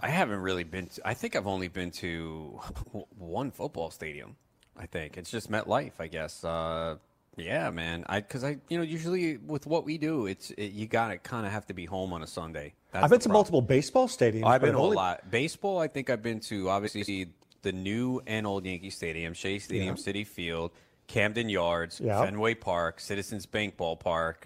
I 0.00 0.08
haven't 0.08 0.40
really 0.40 0.64
been. 0.64 0.86
To, 0.86 1.06
I 1.06 1.12
think 1.12 1.36
I've 1.36 1.46
only 1.46 1.68
been 1.68 1.90
to 1.90 2.58
one 3.18 3.50
football 3.50 3.90
stadium. 3.90 4.36
I 4.74 4.86
think 4.86 5.18
it's 5.18 5.30
just 5.30 5.50
MetLife. 5.50 5.92
I 5.98 6.06
guess. 6.06 6.42
Uh, 6.42 6.96
yeah, 7.36 7.68
man. 7.68 8.04
I 8.08 8.20
because 8.20 8.42
I 8.42 8.56
you 8.70 8.78
know 8.78 8.84
usually 8.84 9.36
with 9.36 9.66
what 9.66 9.84
we 9.84 9.98
do, 9.98 10.24
it's 10.24 10.50
it, 10.52 10.72
you 10.72 10.86
gotta 10.86 11.18
kind 11.18 11.44
of 11.44 11.52
have 11.52 11.66
to 11.66 11.74
be 11.74 11.84
home 11.84 12.14
on 12.14 12.22
a 12.22 12.26
Sunday. 12.26 12.72
That's 12.90 13.04
I've 13.04 13.10
been 13.10 13.20
to 13.20 13.24
problem. 13.24 13.32
multiple 13.34 13.60
baseball 13.60 14.08
stadiums. 14.08 14.46
I've 14.46 14.62
been 14.62 14.72
to 14.72 14.78
a 14.78 14.82
only- 14.82 14.96
lot. 14.96 15.30
Baseball, 15.30 15.78
I 15.78 15.88
think 15.88 16.08
I've 16.08 16.22
been 16.22 16.40
to 16.40 16.70
obviously 16.70 17.28
the 17.60 17.72
new 17.72 18.22
and 18.26 18.46
old 18.46 18.64
Yankee 18.64 18.88
Stadium, 18.88 19.34
Shea 19.34 19.58
Stadium, 19.58 19.96
Citi 19.96 20.26
Field, 20.26 20.70
Camden 21.06 21.48
Yards, 21.48 22.00
Yeah. 22.00 22.22
Fenway 22.24 22.54
Park, 22.54 23.00
Citizens 23.00 23.46
Bank 23.46 23.76
Ballpark, 23.76 24.44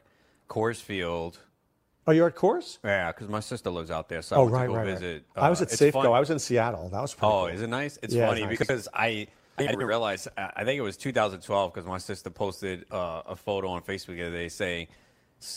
Coors 0.48 0.80
Field. 0.80 1.38
Oh, 2.08 2.12
you're 2.12 2.28
at 2.28 2.36
Coors? 2.36 2.78
Yeah, 2.84 3.10
because 3.12 3.28
my 3.28 3.40
sister 3.40 3.68
lives 3.70 3.90
out 3.90 4.08
there, 4.08 4.22
so 4.22 4.36
I 4.36 4.38
Oh, 4.38 4.42
went 4.44 4.54
right, 4.54 4.62
to 4.66 4.68
go 4.68 4.74
right, 4.76 4.86
visit. 4.86 5.24
right. 5.36 5.44
I 5.44 5.50
was 5.50 5.60
Uh, 5.60 5.64
at 5.64 5.70
Safeco. 5.70 5.92
fun. 5.92 6.06
I 6.06 6.20
was 6.20 6.30
in 6.30 6.38
Seattle. 6.38 6.88
That 6.88 7.00
was 7.00 7.14
pretty 7.14 7.26
Oh, 7.32 7.38
cool. 7.40 7.46
is 7.46 7.62
it 7.62 7.66
nice? 7.68 7.98
It's 8.02 8.14
Yeah, 8.14 8.28
funny 8.28 8.42
it's 8.42 8.50
nice. 8.50 8.58
because 8.58 8.88
I 8.94 9.26
I 9.58 9.62
didn't 9.66 9.86
realize. 9.86 10.28
I 10.36 10.50
I 10.56 10.64
think 10.64 10.78
it 10.78 10.82
was 10.82 10.96
2012 10.96 11.72
because 11.72 11.86
my 11.88 11.98
sister 11.98 12.30
posted 12.30 12.84
uh, 12.92 13.22
a 13.26 13.34
photo 13.34 13.68
on 13.70 13.82
Facebook 13.82 14.16
the 14.16 14.22
other 14.26 14.36
day 14.36 14.48
saying 14.50 14.86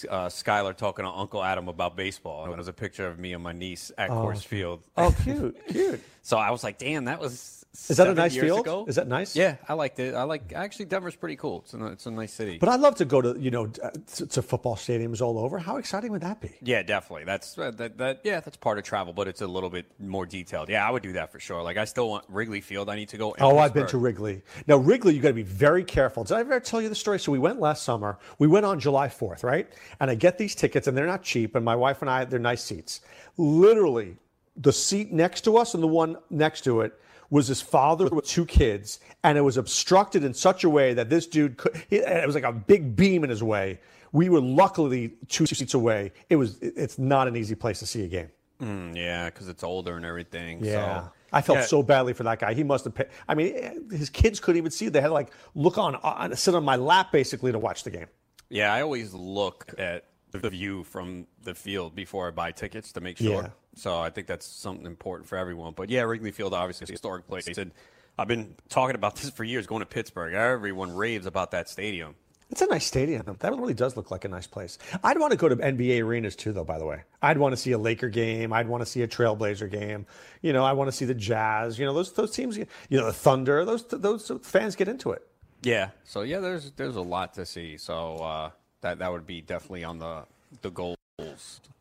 uh, 0.09 0.27
Skylar 0.27 0.75
talking 0.75 1.05
to 1.05 1.11
Uncle 1.11 1.43
Adam 1.43 1.67
about 1.67 1.95
baseball. 1.95 2.45
And 2.45 2.53
it 2.53 2.57
was 2.57 2.67
a 2.67 2.73
picture 2.73 3.07
of 3.07 3.19
me 3.19 3.33
and 3.33 3.43
my 3.43 3.51
niece 3.53 3.91
at 3.97 4.09
Coors 4.09 4.43
Field. 4.45 4.81
Oh, 4.97 5.13
cute, 5.23 5.55
cute. 5.67 6.01
So 6.21 6.37
I 6.37 6.51
was 6.51 6.63
like, 6.63 6.77
damn, 6.77 7.05
that 7.05 7.19
was 7.19 7.58
Is 7.71 7.97
that 7.97 8.07
a 8.07 8.15
nice 8.15 8.35
field? 8.35 8.61
ago. 8.61 8.85
Is 8.87 8.95
that 8.95 9.07
nice? 9.07 9.35
Yeah, 9.35 9.57
I 9.67 9.73
liked 9.73 9.99
it. 9.99 10.15
I 10.15 10.23
like 10.23 10.53
actually 10.53 10.85
Denver's 10.85 11.15
pretty 11.15 11.35
cool. 11.35 11.59
It's 11.59 11.73
a, 11.75 11.85
it's 11.87 12.05
a 12.07 12.11
nice 12.11 12.33
city. 12.33 12.57
But 12.57 12.67
I'd 12.67 12.79
love 12.79 12.95
to 12.95 13.05
go 13.05 13.21
to 13.21 13.39
you 13.39 13.51
know 13.51 13.67
to, 13.67 14.25
to 14.25 14.41
football 14.41 14.75
stadiums 14.75 15.21
all 15.21 15.37
over. 15.37 15.59
How 15.59 15.77
exciting 15.77 16.11
would 16.11 16.21
that 16.21 16.41
be? 16.41 16.51
yeah, 16.63 16.81
definitely. 16.81 17.25
That's 17.25 17.57
uh, 17.59 17.69
that, 17.71 17.99
that. 17.99 18.21
Yeah, 18.23 18.39
that's 18.39 18.57
part 18.57 18.79
of 18.79 18.85
travel, 18.85 19.13
but 19.13 19.27
it's 19.27 19.41
a 19.41 19.47
little 19.47 19.69
bit 19.69 19.85
more 19.99 20.25
detailed. 20.25 20.69
Yeah, 20.69 20.87
I 20.87 20.89
would 20.89 21.03
do 21.03 21.13
that 21.13 21.31
for 21.31 21.39
sure. 21.39 21.61
Like 21.61 21.77
I 21.77 21.85
still 21.85 22.09
want 22.09 22.25
Wrigley 22.27 22.61
Field. 22.61 22.89
I 22.89 22.95
need 22.95 23.09
to 23.09 23.17
go. 23.17 23.35
Oh, 23.39 23.59
I've 23.59 23.73
been 23.73 23.87
to 23.87 23.99
Wrigley. 23.99 24.41
Now, 24.65 24.77
Wrigley, 24.77 25.13
you 25.13 25.21
got 25.21 25.29
to 25.29 25.33
be 25.35 25.43
very 25.43 25.83
careful. 25.83 26.23
Did 26.23 26.37
I 26.37 26.39
ever 26.39 26.59
tell 26.59 26.81
you 26.81 26.89
the 26.89 26.95
story? 26.95 27.19
So 27.19 27.31
we 27.31 27.39
went 27.39 27.59
last 27.59 27.83
summer. 27.83 28.17
We 28.39 28.47
went 28.47 28.65
on 28.65 28.79
July 28.79 29.09
4th, 29.09 29.43
right? 29.43 29.71
And 29.99 30.09
I 30.09 30.15
get 30.15 30.39
these 30.39 30.55
tickets, 30.55 30.87
and 30.87 30.97
they're 30.97 31.05
not 31.05 31.21
cheap. 31.21 31.55
And 31.55 31.63
my 31.63 31.75
wife 31.75 32.01
and 32.01 32.09
I, 32.09 32.25
they're 32.25 32.39
nice 32.39 32.63
seats. 32.63 33.01
Literally, 33.37 34.17
the 34.57 34.73
seat 34.73 35.11
next 35.11 35.41
to 35.41 35.57
us 35.57 35.75
and 35.75 35.83
the 35.83 35.87
one 35.87 36.17
next 36.29 36.63
to 36.63 36.81
it 36.81 36.99
was 37.29 37.47
his 37.47 37.61
father 37.61 38.07
with 38.07 38.25
two 38.25 38.45
kids, 38.45 38.99
and 39.23 39.37
it 39.37 39.41
was 39.41 39.57
obstructed 39.57 40.23
in 40.23 40.33
such 40.33 40.63
a 40.63 40.69
way 40.69 40.93
that 40.93 41.09
this 41.09 41.27
dude 41.27 41.57
could. 41.57 41.81
It 41.89 42.25
was 42.25 42.35
like 42.35 42.43
a 42.43 42.53
big 42.53 42.95
beam 42.95 43.23
in 43.23 43.29
his 43.29 43.43
way. 43.43 43.79
We 44.11 44.29
were 44.29 44.41
luckily 44.41 45.13
two 45.27 45.45
seats 45.45 45.73
away. 45.73 46.11
It 46.29 46.35
was. 46.35 46.57
It's 46.61 46.97
not 46.97 47.27
an 47.27 47.35
easy 47.35 47.55
place 47.55 47.79
to 47.79 47.85
see 47.85 48.03
a 48.03 48.07
game. 48.07 48.29
Mm, 48.61 48.95
yeah, 48.95 49.29
because 49.29 49.47
it's 49.47 49.63
older 49.63 49.95
and 49.95 50.05
everything. 50.05 50.63
Yeah. 50.63 51.01
So, 51.01 51.11
I 51.31 51.41
felt 51.41 51.59
yeah. 51.59 51.65
so 51.65 51.83
badly 51.83 52.13
for 52.13 52.23
that 52.23 52.39
guy. 52.39 52.53
He 52.53 52.63
must 52.63 52.85
have 52.85 52.95
paid. 52.95 53.07
I 53.27 53.35
mean, 53.35 53.87
his 53.91 54.09
kids 54.09 54.39
couldn't 54.39 54.57
even 54.57 54.71
see. 54.71 54.89
They 54.89 54.99
had 54.99 55.07
to 55.07 55.13
like 55.13 55.31
look 55.53 55.77
on, 55.77 55.95
on 55.95 56.35
sit 56.35 56.55
on 56.55 56.63
my 56.63 56.75
lap 56.75 57.11
basically 57.11 57.51
to 57.51 57.59
watch 57.59 57.83
the 57.83 57.91
game. 57.91 58.07
Yeah, 58.49 58.73
I 58.73 58.81
always 58.81 59.13
look 59.13 59.73
at 59.77 60.05
the 60.31 60.49
view 60.49 60.83
from 60.83 61.27
the 61.43 61.55
field 61.55 61.95
before 61.95 62.27
I 62.27 62.31
buy 62.31 62.51
tickets 62.51 62.91
to 62.93 63.01
make 63.01 63.17
sure. 63.17 63.43
Yeah. 63.43 63.49
So 63.75 63.97
I 63.97 64.09
think 64.09 64.27
that's 64.27 64.45
something 64.45 64.85
important 64.85 65.27
for 65.27 65.37
everyone. 65.37 65.73
But 65.75 65.89
yeah, 65.89 66.01
Wrigley 66.01 66.31
Field 66.31 66.53
obviously 66.53 66.85
is 66.85 66.89
a 66.89 66.93
historic 66.93 67.27
place. 67.27 67.47
And 67.57 67.71
I've 68.17 68.27
been 68.27 68.55
talking 68.67 68.95
about 68.95 69.15
this 69.15 69.29
for 69.29 69.43
years, 69.43 69.67
going 69.67 69.81
to 69.81 69.85
Pittsburgh. 69.85 70.33
Everyone 70.33 70.95
raves 70.95 71.25
about 71.25 71.51
that 71.51 71.69
stadium. 71.69 72.15
It's 72.51 72.61
a 72.63 72.65
nice 72.65 72.85
stadium. 72.85 73.37
That 73.39 73.51
really 73.51 73.75
does 73.75 73.95
look 73.95 74.09
like 74.09 74.25
a 74.25 74.27
nice 74.27 74.47
place. 74.47 74.79
I'd 75.03 75.19
want 75.19 75.31
to 75.31 75.37
go 75.37 75.49
to 75.49 75.55
NBA 75.55 76.03
arenas 76.03 76.35
too, 76.35 76.51
though. 76.51 76.63
By 76.63 76.79
the 76.79 76.85
way, 76.85 77.03
I'd 77.21 77.37
want 77.37 77.53
to 77.53 77.57
see 77.57 77.73
a 77.73 77.77
Laker 77.77 78.09
game. 78.09 78.51
I'd 78.51 78.67
want 78.67 78.81
to 78.81 78.87
see 78.87 79.03
a 79.03 79.07
Trailblazer 79.07 79.69
game. 79.69 80.07
You 80.41 80.51
know, 80.51 80.63
I 80.63 80.73
want 80.73 80.87
to 80.87 80.91
see 80.91 81.05
the 81.05 81.13
Jazz. 81.13 81.77
You 81.77 81.85
know, 81.85 81.93
those 81.93 82.11
those 82.13 82.31
teams. 82.31 82.57
You 82.57 82.65
know, 82.89 83.05
the 83.05 83.13
Thunder. 83.13 83.65
Those 83.65 83.85
those 83.85 84.31
fans 84.41 84.75
get 84.75 84.87
into 84.87 85.11
it. 85.11 85.27
Yeah. 85.61 85.89
So 86.05 86.21
yeah, 86.21 86.39
there's 86.39 86.71
there's 86.71 86.95
a 86.95 87.01
lot 87.01 87.35
to 87.35 87.45
see. 87.45 87.77
So 87.77 88.15
uh, 88.15 88.49
that 88.81 88.99
that 88.99 89.11
would 89.11 89.27
be 89.27 89.41
definitely 89.41 89.83
on 89.83 89.99
the 89.99 90.23
the 90.61 90.69
goals. 90.69 90.97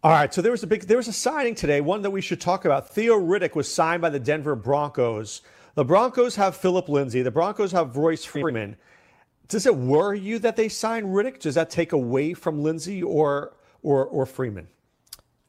All 0.03 0.13
right, 0.13 0.33
so 0.33 0.43
there 0.43 0.53
was 0.53 0.63
a 0.63 0.67
big 0.67 0.83
there 0.83 0.97
was 0.97 1.09
a 1.09 1.13
signing 1.13 1.55
today, 1.55 1.81
one 1.81 2.03
that 2.03 2.11
we 2.11 2.21
should 2.21 2.41
talk 2.41 2.65
about. 2.65 2.91
Theo 2.91 3.19
Riddick 3.19 3.55
was 3.55 3.73
signed 3.73 4.03
by 4.03 4.11
the 4.11 4.21
Denver 4.21 4.55
Broncos. 4.55 5.43
The 5.75 5.85
Broncos 5.85 6.37
have 6.37 6.57
Phillip 6.57 6.89
Lindsay. 6.89 7.23
The 7.23 7.31
Broncos 7.31 7.73
have 7.73 7.97
Royce 7.97 8.25
Freeman. 8.25 8.77
Does 9.49 9.65
it 9.65 9.75
worry 9.75 10.21
you 10.21 10.39
that 10.41 10.57
they 10.57 10.69
signed 10.69 11.07
Riddick? 11.07 11.41
Does 11.41 11.55
that 11.55 11.71
take 11.71 11.93
away 11.93 12.35
from 12.35 12.63
Lindsay 12.63 13.03
or 13.03 13.55
or 13.83 14.07
or 14.07 14.27
Freeman? 14.27 14.69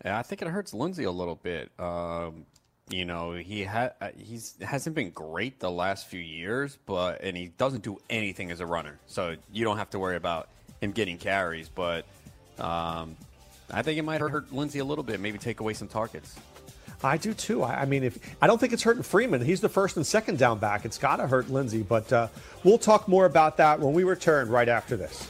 Yeah, 0.06 0.18
I 0.18 0.22
think 0.22 0.42
it 0.42 0.48
hurts 0.48 0.74
Lindsay 0.74 1.04
a 1.04 1.12
little 1.12 1.36
bit. 1.36 1.72
Um, 1.78 2.46
you 2.90 3.06
know, 3.06 3.34
he 3.34 3.64
ha- 3.64 3.92
uh, 4.02 4.10
he's 4.18 4.56
hasn't 4.62 4.96
been 4.96 5.12
great 5.12 5.60
the 5.60 5.70
last 5.70 6.08
few 6.08 6.22
years, 6.22 6.78
but 6.86 7.22
and 7.22 7.36
he 7.36 7.48
doesn't 7.48 7.84
do 7.84 7.98
anything 8.10 8.52
as 8.52 8.62
a 8.62 8.66
runner, 8.66 9.00
so 9.06 9.36
you 9.52 9.64
don't 9.64 9.78
have 9.78 9.90
to 9.92 10.00
worry 10.00 10.16
about 10.16 10.50
him 10.82 10.92
getting 10.92 11.18
carries. 11.18 11.70
But 11.70 12.06
um, 12.58 13.16
I 13.72 13.82
think 13.82 13.98
it 13.98 14.04
might 14.04 14.22
hurt 14.22 14.52
Lindsay 14.54 14.80
a 14.80 14.86
little 14.86 15.04
bit, 15.04 15.20
maybe 15.20 15.38
take 15.38 15.60
away 15.60 15.74
some 15.74 15.88
targets. 15.88 16.36
I 17.04 17.18
do 17.18 17.34
too. 17.34 17.64
I, 17.64 17.86
mean, 17.86 18.04
if 18.04 18.18
I 18.42 18.48
don't 18.48 18.60
think 18.60 18.74
it's 18.74 18.84
hurting 18.84 19.04
Freeman. 19.04 19.42
He's 19.42 19.62
the 19.62 19.70
first 19.70 19.96
and 19.96 20.06
second 20.06 20.38
down 20.38 20.60
back. 20.60 20.84
It's 20.84 20.98
got 20.98 21.18
to 21.18 21.28
hurt 21.28 21.50
Lindsay, 21.50 21.82
But 21.82 22.12
uh, 22.12 22.28
we'll 22.64 22.78
talk 22.78 23.08
more 23.08 23.26
about 23.26 23.58
that 23.58 23.80
when 23.80 23.94
we 23.94 24.04
return 24.04 24.50
right 24.50 24.68
after 24.68 24.98
this. 24.98 25.30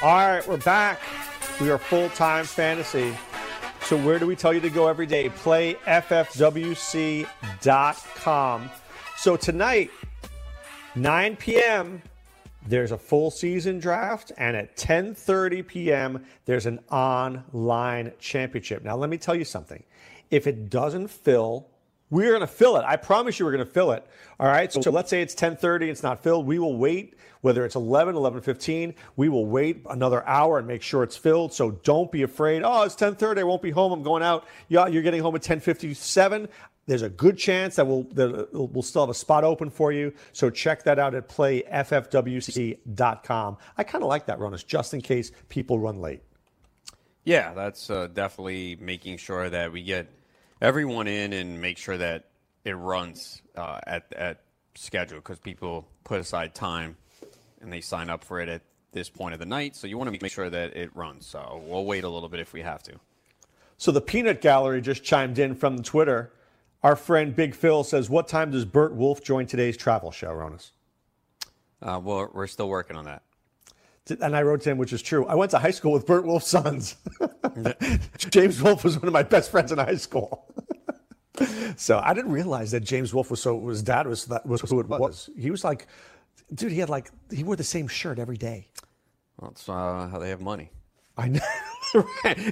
All 0.00 0.14
right, 0.14 0.46
we're 0.46 0.58
back. 0.58 1.00
We 1.60 1.70
are 1.70 1.78
full 1.78 2.08
time 2.10 2.44
fantasy. 2.44 3.16
So, 3.82 3.96
where 3.96 4.20
do 4.20 4.28
we 4.28 4.36
tell 4.36 4.54
you 4.54 4.60
to 4.60 4.70
go 4.70 4.86
every 4.86 5.06
day? 5.06 5.28
Play 5.28 5.74
PlayFFWC.com. 5.74 7.26
So, 9.16 9.36
tonight, 9.36 9.90
9 10.94 11.34
p.m., 11.34 12.00
there's 12.68 12.92
a 12.92 12.98
full 12.98 13.32
season 13.32 13.80
draft, 13.80 14.30
and 14.38 14.56
at 14.56 14.76
10:30 14.76 15.66
p.m., 15.66 16.24
there's 16.44 16.66
an 16.66 16.78
online 16.92 18.12
championship. 18.20 18.84
Now, 18.84 18.94
let 18.96 19.10
me 19.10 19.18
tell 19.18 19.34
you 19.34 19.44
something. 19.44 19.82
If 20.30 20.46
it 20.46 20.70
doesn't 20.70 21.08
fill, 21.08 21.66
we're 22.10 22.30
going 22.30 22.40
to 22.40 22.46
fill 22.46 22.76
it. 22.76 22.84
I 22.86 22.96
promise 22.96 23.38
you, 23.38 23.44
we're 23.44 23.52
going 23.52 23.66
to 23.66 23.70
fill 23.70 23.92
it. 23.92 24.06
All 24.40 24.46
right. 24.46 24.72
So, 24.72 24.80
so 24.80 24.90
let's 24.90 25.10
say 25.10 25.20
it's 25.22 25.34
10:30, 25.34 25.88
it's 25.88 26.02
not 26.02 26.22
filled. 26.22 26.46
We 26.46 26.58
will 26.58 26.76
wait. 26.76 27.14
Whether 27.40 27.64
it's 27.64 27.76
11, 27.76 28.16
11:15, 28.16 28.94
we 29.16 29.28
will 29.28 29.46
wait 29.46 29.82
another 29.90 30.26
hour 30.26 30.58
and 30.58 30.66
make 30.66 30.82
sure 30.82 31.04
it's 31.04 31.16
filled. 31.16 31.52
So 31.52 31.70
don't 31.70 32.10
be 32.10 32.22
afraid. 32.22 32.62
Oh, 32.64 32.82
it's 32.82 32.96
10:30. 32.96 33.38
I 33.38 33.44
won't 33.44 33.62
be 33.62 33.70
home. 33.70 33.92
I'm 33.92 34.02
going 34.02 34.24
out. 34.24 34.46
Yeah, 34.68 34.88
you're 34.88 35.02
getting 35.02 35.22
home 35.22 35.36
at 35.36 35.42
10:57. 35.42 36.48
There's 36.86 37.02
a 37.02 37.10
good 37.10 37.36
chance 37.36 37.76
that 37.76 37.86
we'll 37.86 38.04
that 38.14 38.48
we'll 38.52 38.82
still 38.82 39.02
have 39.02 39.10
a 39.10 39.14
spot 39.14 39.44
open 39.44 39.70
for 39.70 39.92
you. 39.92 40.12
So 40.32 40.50
check 40.50 40.82
that 40.84 40.98
out 40.98 41.14
at 41.14 41.28
playffwc.com. 41.28 41.66
I 43.76 43.84
kind 43.84 44.02
of 44.02 44.08
like 44.08 44.26
that, 44.26 44.38
Ronis, 44.38 44.66
just 44.66 44.94
in 44.94 45.02
case 45.02 45.30
people 45.48 45.78
run 45.78 46.00
late. 46.00 46.22
Yeah, 47.24 47.52
that's 47.52 47.90
uh, 47.90 48.06
definitely 48.06 48.78
making 48.80 49.18
sure 49.18 49.50
that 49.50 49.70
we 49.70 49.82
get 49.82 50.08
everyone 50.60 51.06
in 51.06 51.32
and 51.32 51.60
make 51.60 51.78
sure 51.78 51.96
that 51.96 52.26
it 52.64 52.72
runs 52.72 53.42
uh, 53.56 53.80
at 53.86 54.12
at 54.12 54.40
schedule 54.74 55.18
because 55.18 55.38
people 55.38 55.88
put 56.04 56.20
aside 56.20 56.54
time 56.54 56.96
and 57.60 57.72
they 57.72 57.80
sign 57.80 58.08
up 58.10 58.24
for 58.24 58.40
it 58.40 58.48
at 58.48 58.62
this 58.92 59.08
point 59.08 59.34
of 59.34 59.40
the 59.40 59.46
night. 59.46 59.76
So 59.76 59.86
you 59.86 59.98
want 59.98 60.12
to 60.12 60.18
make 60.22 60.32
sure 60.32 60.48
that 60.48 60.76
it 60.76 60.94
runs. 60.94 61.26
So 61.26 61.62
we'll 61.66 61.84
wait 61.84 62.04
a 62.04 62.08
little 62.08 62.28
bit 62.28 62.40
if 62.40 62.52
we 62.52 62.62
have 62.62 62.82
to. 62.84 62.94
So 63.76 63.92
the 63.92 64.00
Peanut 64.00 64.40
Gallery 64.40 64.80
just 64.80 65.04
chimed 65.04 65.38
in 65.38 65.54
from 65.54 65.82
Twitter. 65.82 66.32
Our 66.82 66.96
friend 66.96 67.34
Big 67.34 67.54
Phil 67.54 67.84
says, 67.84 68.08
"What 68.08 68.28
time 68.28 68.50
does 68.50 68.64
Burt 68.64 68.94
Wolf 68.94 69.22
join 69.22 69.46
today's 69.46 69.76
travel 69.76 70.10
show, 70.10 70.28
Ronis?" 70.28 70.70
Uh, 71.80 72.00
well, 72.02 72.30
we're 72.32 72.46
still 72.46 72.68
working 72.68 72.96
on 72.96 73.04
that. 73.04 73.22
And 74.10 74.36
I 74.36 74.42
wrote 74.42 74.62
to 74.62 74.70
him, 74.70 74.78
which 74.78 74.92
is 74.92 75.02
true. 75.02 75.26
I 75.26 75.34
went 75.34 75.50
to 75.52 75.58
high 75.58 75.70
school 75.70 75.92
with 75.92 76.06
Burt 76.06 76.24
Wolf's 76.24 76.48
sons. 76.48 76.96
James 78.18 78.62
Wolf 78.62 78.84
was 78.84 78.98
one 78.98 79.06
of 79.06 79.12
my 79.12 79.22
best 79.22 79.50
friends 79.50 79.72
in 79.72 79.78
high 79.78 79.96
school. 79.96 80.52
so 81.76 82.00
I 82.02 82.14
didn't 82.14 82.32
realize 82.32 82.70
that 82.72 82.80
James 82.80 83.14
Wolf 83.14 83.30
was 83.30 83.40
so 83.40 83.66
his 83.68 83.82
dad 83.82 84.06
was 84.06 84.26
that 84.26 84.46
was 84.46 84.60
who 84.62 84.80
it 84.80 84.88
was. 84.88 85.30
He 85.38 85.50
was 85.50 85.64
like, 85.64 85.86
dude, 86.54 86.72
he 86.72 86.78
had 86.78 86.88
like 86.88 87.10
he 87.30 87.44
wore 87.44 87.56
the 87.56 87.64
same 87.64 87.88
shirt 87.88 88.18
every 88.18 88.36
day. 88.36 88.68
Well, 89.38 89.50
that's 89.50 89.68
uh, 89.68 90.08
how 90.10 90.18
they 90.18 90.30
have 90.30 90.40
money. 90.40 90.70
I 91.16 91.28
know. 91.28 91.40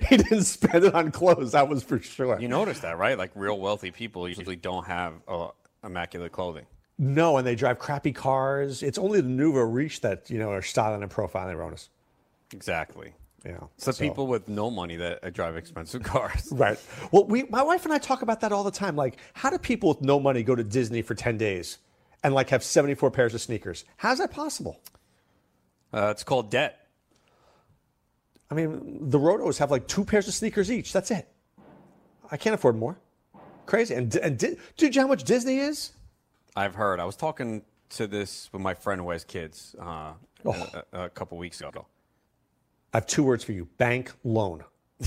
he 0.08 0.16
didn't 0.16 0.44
spend 0.44 0.84
it 0.84 0.94
on 0.94 1.12
clothes. 1.12 1.52
That 1.52 1.68
was 1.68 1.82
for 1.82 2.00
sure. 2.00 2.40
You 2.40 2.48
notice 2.48 2.80
that, 2.80 2.98
right? 2.98 3.16
Like 3.16 3.30
real 3.34 3.58
wealthy 3.58 3.90
people 3.90 4.28
usually 4.28 4.56
don't 4.56 4.86
have 4.86 5.14
uh, 5.28 5.48
immaculate 5.84 6.32
clothing. 6.32 6.66
No, 6.98 7.36
and 7.36 7.46
they 7.46 7.54
drive 7.54 7.78
crappy 7.78 8.12
cars. 8.12 8.82
It's 8.82 8.98
only 8.98 9.20
the 9.20 9.28
nouveau 9.28 9.60
riche 9.60 10.00
that 10.00 10.30
you 10.30 10.38
know 10.38 10.50
are 10.50 10.62
styling 10.62 11.02
and 11.02 11.10
profiling 11.10 11.56
Ronis. 11.56 11.88
Exactly. 12.52 13.12
Yeah. 13.44 13.58
So, 13.76 13.92
the 13.92 13.98
people 13.98 14.26
with 14.26 14.48
no 14.48 14.70
money 14.70 14.96
that 14.96 15.22
uh, 15.22 15.30
drive 15.30 15.56
expensive 15.56 16.02
cars. 16.02 16.48
Right. 16.52 16.78
Well, 17.12 17.26
we, 17.26 17.44
my 17.44 17.62
wife 17.62 17.84
and 17.84 17.94
I 17.94 17.98
talk 17.98 18.22
about 18.22 18.40
that 18.40 18.50
all 18.50 18.64
the 18.64 18.72
time. 18.72 18.96
Like, 18.96 19.18
how 19.34 19.50
do 19.50 19.58
people 19.58 19.88
with 19.90 20.02
no 20.02 20.18
money 20.18 20.42
go 20.42 20.54
to 20.56 20.64
Disney 20.64 21.02
for 21.02 21.14
10 21.14 21.36
days 21.38 21.78
and 22.24 22.34
like 22.34 22.50
have 22.50 22.64
74 22.64 23.10
pairs 23.12 23.34
of 23.34 23.40
sneakers? 23.40 23.84
How's 23.98 24.18
that 24.18 24.32
possible? 24.32 24.80
Uh, 25.92 26.08
it's 26.10 26.24
called 26.24 26.50
debt. 26.50 26.88
I 28.50 28.54
mean, 28.54 29.10
the 29.10 29.18
Rotos 29.18 29.58
have 29.58 29.70
like 29.70 29.86
two 29.86 30.04
pairs 30.04 30.26
of 30.26 30.34
sneakers 30.34 30.70
each. 30.70 30.92
That's 30.92 31.10
it. 31.12 31.28
I 32.30 32.36
can't 32.36 32.54
afford 32.54 32.76
more. 32.76 32.98
Crazy. 33.66 33.94
And, 33.94 34.14
and 34.16 34.38
Di- 34.38 34.56
dude, 34.76 34.94
you 34.94 35.00
know 35.00 35.06
how 35.06 35.10
much 35.12 35.24
Disney 35.24 35.58
is? 35.58 35.92
I've 36.56 36.74
heard. 36.74 36.98
I 37.00 37.04
was 37.04 37.14
talking 37.16 37.62
to 37.90 38.06
this 38.06 38.48
with 38.52 38.62
my 38.62 38.74
friend 38.74 39.00
who 39.00 39.10
has 39.10 39.24
kids 39.24 39.76
uh, 39.80 40.12
Oh. 40.44 40.66
a, 40.92 41.04
a 41.04 41.08
couple 41.10 41.36
weeks 41.38 41.60
ago. 41.60 41.86
I 42.92 42.98
have 42.98 43.06
two 43.06 43.22
words 43.24 43.44
for 43.44 43.52
you: 43.52 43.66
bank 43.78 44.12
loan. 44.24 44.64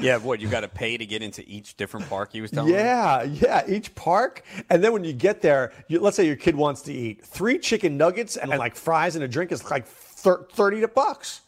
Yeah, 0.00 0.16
what 0.16 0.40
you 0.40 0.48
got 0.48 0.60
to 0.62 0.68
pay 0.68 0.96
to 0.96 1.04
get 1.04 1.22
into 1.22 1.44
each 1.46 1.76
different 1.76 2.08
park? 2.08 2.30
He 2.32 2.40
was 2.40 2.50
telling 2.50 2.72
me. 2.72 2.78
Yeah, 2.78 3.22
yeah, 3.24 3.62
each 3.68 3.94
park. 3.94 4.42
And 4.70 4.82
then 4.82 4.92
when 4.94 5.04
you 5.04 5.12
get 5.12 5.42
there, 5.42 5.70
you, 5.86 6.00
let's 6.00 6.16
say 6.16 6.26
your 6.26 6.34
kid 6.34 6.56
wants 6.56 6.80
to 6.82 6.92
eat 6.92 7.22
three 7.24 7.58
chicken 7.58 7.98
nuggets 7.98 8.36
and 8.38 8.50
like 8.50 8.74
fries 8.74 9.14
and 9.16 9.22
a 9.22 9.28
drink 9.28 9.52
is 9.52 9.70
like 9.70 9.86
thir- 9.86 10.46
30 10.54 10.86
bucks. 10.86 11.42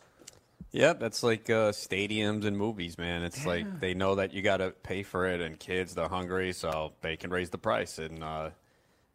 Yeah, 0.74 0.92
that's 0.94 1.22
like 1.22 1.48
uh, 1.48 1.70
stadiums 1.70 2.44
and 2.44 2.58
movies, 2.58 2.98
man. 2.98 3.22
It's 3.22 3.46
like 3.46 3.78
they 3.78 3.94
know 3.94 4.16
that 4.16 4.32
you 4.34 4.42
got 4.42 4.56
to 4.56 4.70
pay 4.70 5.04
for 5.04 5.24
it, 5.28 5.40
and 5.40 5.56
kids 5.56 5.94
they're 5.94 6.08
hungry, 6.08 6.52
so 6.52 6.92
they 7.00 7.16
can 7.16 7.30
raise 7.30 7.48
the 7.50 7.58
price. 7.58 7.98
And 8.00 8.24
uh, 8.24 8.50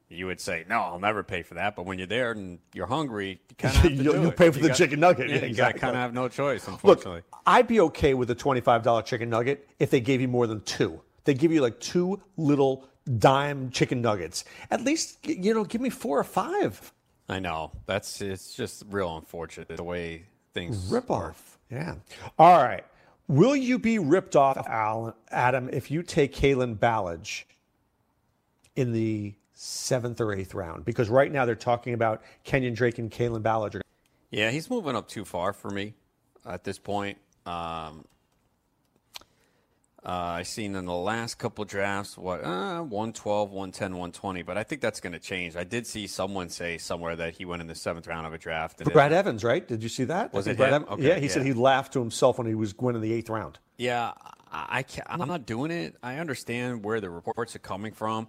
you 0.07 0.26
would 0.28 0.39
say, 0.39 0.64
"No, 0.70 0.80
I'll 0.80 0.99
never 0.99 1.22
pay 1.22 1.43
for 1.43 1.55
that." 1.55 1.76
But 1.76 1.86
when 1.86 1.97
you're 1.97 2.07
there 2.07 2.32
and 2.32 2.60
you're 2.74 2.88
hungry, 2.88 3.41
you 3.49 3.55
kind 3.57 3.76
of 3.86 3.91
You'll- 3.91 4.22
you'll 4.22 4.32
pay 4.32 4.51
for 4.51 4.55
You 4.60 4.64
the 4.64 4.68
got- 4.70 4.78
chicken 4.78 5.01
nugget. 5.01 5.28
Yeah, 5.30 5.36
Yeah, 5.36 5.41
you 5.43 5.47
exactly. 5.49 5.82
kind 5.82 5.95
of 5.97 6.01
have 6.01 6.14
no 6.14 6.30
choice, 6.30 6.66
Unfortunately, 6.66 6.89
Look, 6.89 6.97
unfortunately. 7.26 7.41
I'd 7.45 7.68
be 7.68 7.82
okay 7.82 8.14
with 8.14 8.32
a 8.32 8.36
$25 8.36 9.05
chicken 9.05 9.30
nugget 9.30 9.68
if 9.80 9.89
they 9.91 9.99
gave 9.99 10.22
you 10.22 10.30
more 10.30 10.47
than 10.47 10.62
two. 10.62 11.01
They 11.26 11.34
give 11.34 11.51
you 11.51 11.62
like 11.62 11.82
two 11.82 12.22
little 12.38 12.88
dime 13.18 13.70
chicken 13.72 14.01
nuggets. 14.01 14.45
At 14.72 14.82
least, 14.86 15.18
you 15.28 15.53
know, 15.53 15.66
give 15.66 15.82
me 15.82 15.89
four 15.89 16.18
or 16.20 16.24
five. 16.24 16.93
I 17.28 17.39
know 17.39 17.74
that's 17.86 18.22
it's 18.22 18.55
just 18.55 18.84
real 18.89 19.18
unfortunate 19.18 19.68
the 19.76 19.84
way 19.84 20.24
things 20.54 20.91
Rip 20.91 21.10
off. 21.12 21.58
Yeah. 21.72 21.95
All 22.38 22.64
right. 22.64 22.84
Will 23.28 23.56
you 23.56 23.78
be 23.78 24.00
ripped 24.00 24.36
off, 24.36 24.58
Alan, 24.68 25.14
Adam, 25.30 25.70
if 25.72 25.91
you 25.91 26.02
take 26.02 26.34
Kalen 26.34 26.78
Ballage 26.78 27.43
in 28.76 28.91
the 28.91 29.36
seventh 29.54 30.20
or 30.20 30.34
eighth 30.34 30.54
round? 30.56 30.84
Because 30.86 31.10
right 31.10 31.32
now 31.32 31.45
they're 31.45 31.56
talking 31.56 31.93
about 31.93 32.24
Kenyon 32.43 32.74
Drake 32.74 32.97
and 32.97 33.12
Kalen 33.12 33.41
Ballage. 33.43 33.76
are- 33.76 33.82
Yeah, 34.32 34.50
he's 34.52 34.70
moving 34.70 34.95
up 34.95 35.08
too 35.08 35.26
far 35.26 35.54
for 35.54 35.70
me 35.70 35.93
at 36.45 36.64
this 36.64 36.80
point. 36.80 37.18
Um, 37.45 38.06
uh, 40.06 40.10
I 40.10 40.43
seen 40.43 40.76
in 40.76 40.86
the 40.86 40.93
last 40.93 41.38
couple 41.38 41.66
drafts 41.66 42.18
what 42.18 42.43
uh, 42.43 42.82
112, 42.82 43.52
110, 43.52 43.91
120, 43.91 44.43
but 44.43 44.58
I 44.58 44.64
think 44.64 44.82
that's 44.82 45.00
going 45.00 45.14
to 45.14 45.20
change. 45.20 45.56
I 45.56 45.64
did 45.64 45.86
see 45.86 46.08
someone 46.08 46.50
say 46.50 46.78
somewhere 46.78 47.16
that 47.18 47.34
he 47.34 47.45
went 47.45 47.62
in 47.62 47.68
the 47.68 47.76
seventh 47.76 48.08
round 48.08 48.26
of 48.26 48.34
a 48.34 48.38
draft. 48.38 48.80
and 48.80 48.89
it- 48.89 48.93
Brad 48.93 49.12
Evans, 49.12 49.43
right? 49.43 49.68
Did 49.68 49.84
you 49.84 49.89
see 49.89 50.06
that? 50.06 50.34
Was 50.34 50.47
it 50.47 50.58
Brad? 50.58 50.74
Evans- 50.74 50.91
Okay, 50.91 51.08
yeah, 51.08 51.20
he 51.20 51.28
said 51.28 51.43
he 51.45 51.54
laughed 51.54 51.93
to 51.93 52.00
himself 52.00 52.38
when 52.38 52.47
he 52.47 52.56
was 52.56 52.74
going 52.74 52.95
in 52.95 53.02
the 53.02 53.12
eighth 53.14 53.30
round. 53.30 53.60
Yeah, 53.78 54.14
I, 54.52 54.66
I 54.80 54.84
can't, 54.84 55.08
I'm 55.10 55.28
not 55.28 55.45
doing 55.45 55.72
it. 55.72 55.95
I 56.02 56.18
understand 56.18 56.84
where 56.84 57.02
the 57.02 57.10
reports 57.10 57.56
are 57.56 57.60
coming 57.60 57.91
from. 57.93 58.28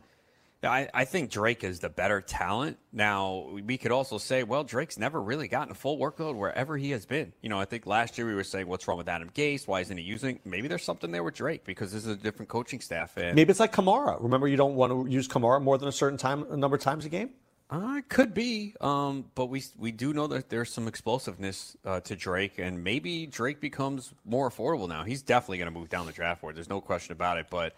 I, 0.62 0.88
I 0.92 1.04
think 1.06 1.30
Drake 1.30 1.64
is 1.64 1.80
the 1.80 1.88
better 1.88 2.20
talent. 2.20 2.78
Now, 2.92 3.48
we 3.64 3.78
could 3.78 3.92
also 3.92 4.18
say, 4.18 4.42
well, 4.42 4.62
Drake's 4.62 4.98
never 4.98 5.20
really 5.20 5.48
gotten 5.48 5.72
a 5.72 5.74
full 5.74 5.98
workload 5.98 6.36
wherever 6.36 6.76
he 6.76 6.90
has 6.90 7.06
been. 7.06 7.32
You 7.40 7.48
know, 7.48 7.58
I 7.58 7.64
think 7.64 7.86
last 7.86 8.18
year 8.18 8.26
we 8.26 8.34
were 8.34 8.44
saying, 8.44 8.66
what's 8.66 8.86
wrong 8.86 8.98
with 8.98 9.08
Adam 9.08 9.30
Gase? 9.30 9.66
Why 9.66 9.80
isn't 9.80 9.96
he 9.96 10.04
using? 10.04 10.38
Maybe 10.44 10.68
there's 10.68 10.84
something 10.84 11.10
there 11.10 11.24
with 11.24 11.34
Drake 11.34 11.64
because 11.64 11.92
this 11.92 12.04
is 12.04 12.12
a 12.12 12.16
different 12.16 12.50
coaching 12.50 12.80
staff. 12.80 13.16
And 13.16 13.34
Maybe 13.34 13.50
it's 13.50 13.60
like 13.60 13.72
Kamara. 13.72 14.22
Remember, 14.22 14.48
you 14.48 14.56
don't 14.56 14.74
want 14.74 14.92
to 14.92 15.10
use 15.10 15.28
Kamara 15.28 15.62
more 15.62 15.78
than 15.78 15.88
a 15.88 15.92
certain 15.92 16.18
time, 16.18 16.44
a 16.50 16.56
number 16.56 16.76
of 16.76 16.82
times 16.82 17.06
a 17.06 17.08
game. 17.08 17.30
Uh, 17.70 17.94
it 17.98 18.08
could 18.08 18.34
be, 18.34 18.74
um, 18.80 19.24
but 19.36 19.46
we 19.46 19.62
we 19.78 19.92
do 19.92 20.12
know 20.12 20.26
that 20.26 20.48
there's 20.48 20.72
some 20.72 20.88
explosiveness 20.88 21.76
uh, 21.84 22.00
to 22.00 22.16
Drake, 22.16 22.58
and 22.58 22.82
maybe 22.82 23.26
Drake 23.26 23.60
becomes 23.60 24.12
more 24.24 24.50
affordable 24.50 24.88
now. 24.88 25.04
He's 25.04 25.22
definitely 25.22 25.58
going 25.58 25.72
to 25.72 25.78
move 25.78 25.88
down 25.88 26.06
the 26.06 26.12
draft 26.12 26.40
board. 26.40 26.56
There's 26.56 26.68
no 26.68 26.80
question 26.80 27.12
about 27.12 27.38
it. 27.38 27.46
But 27.48 27.76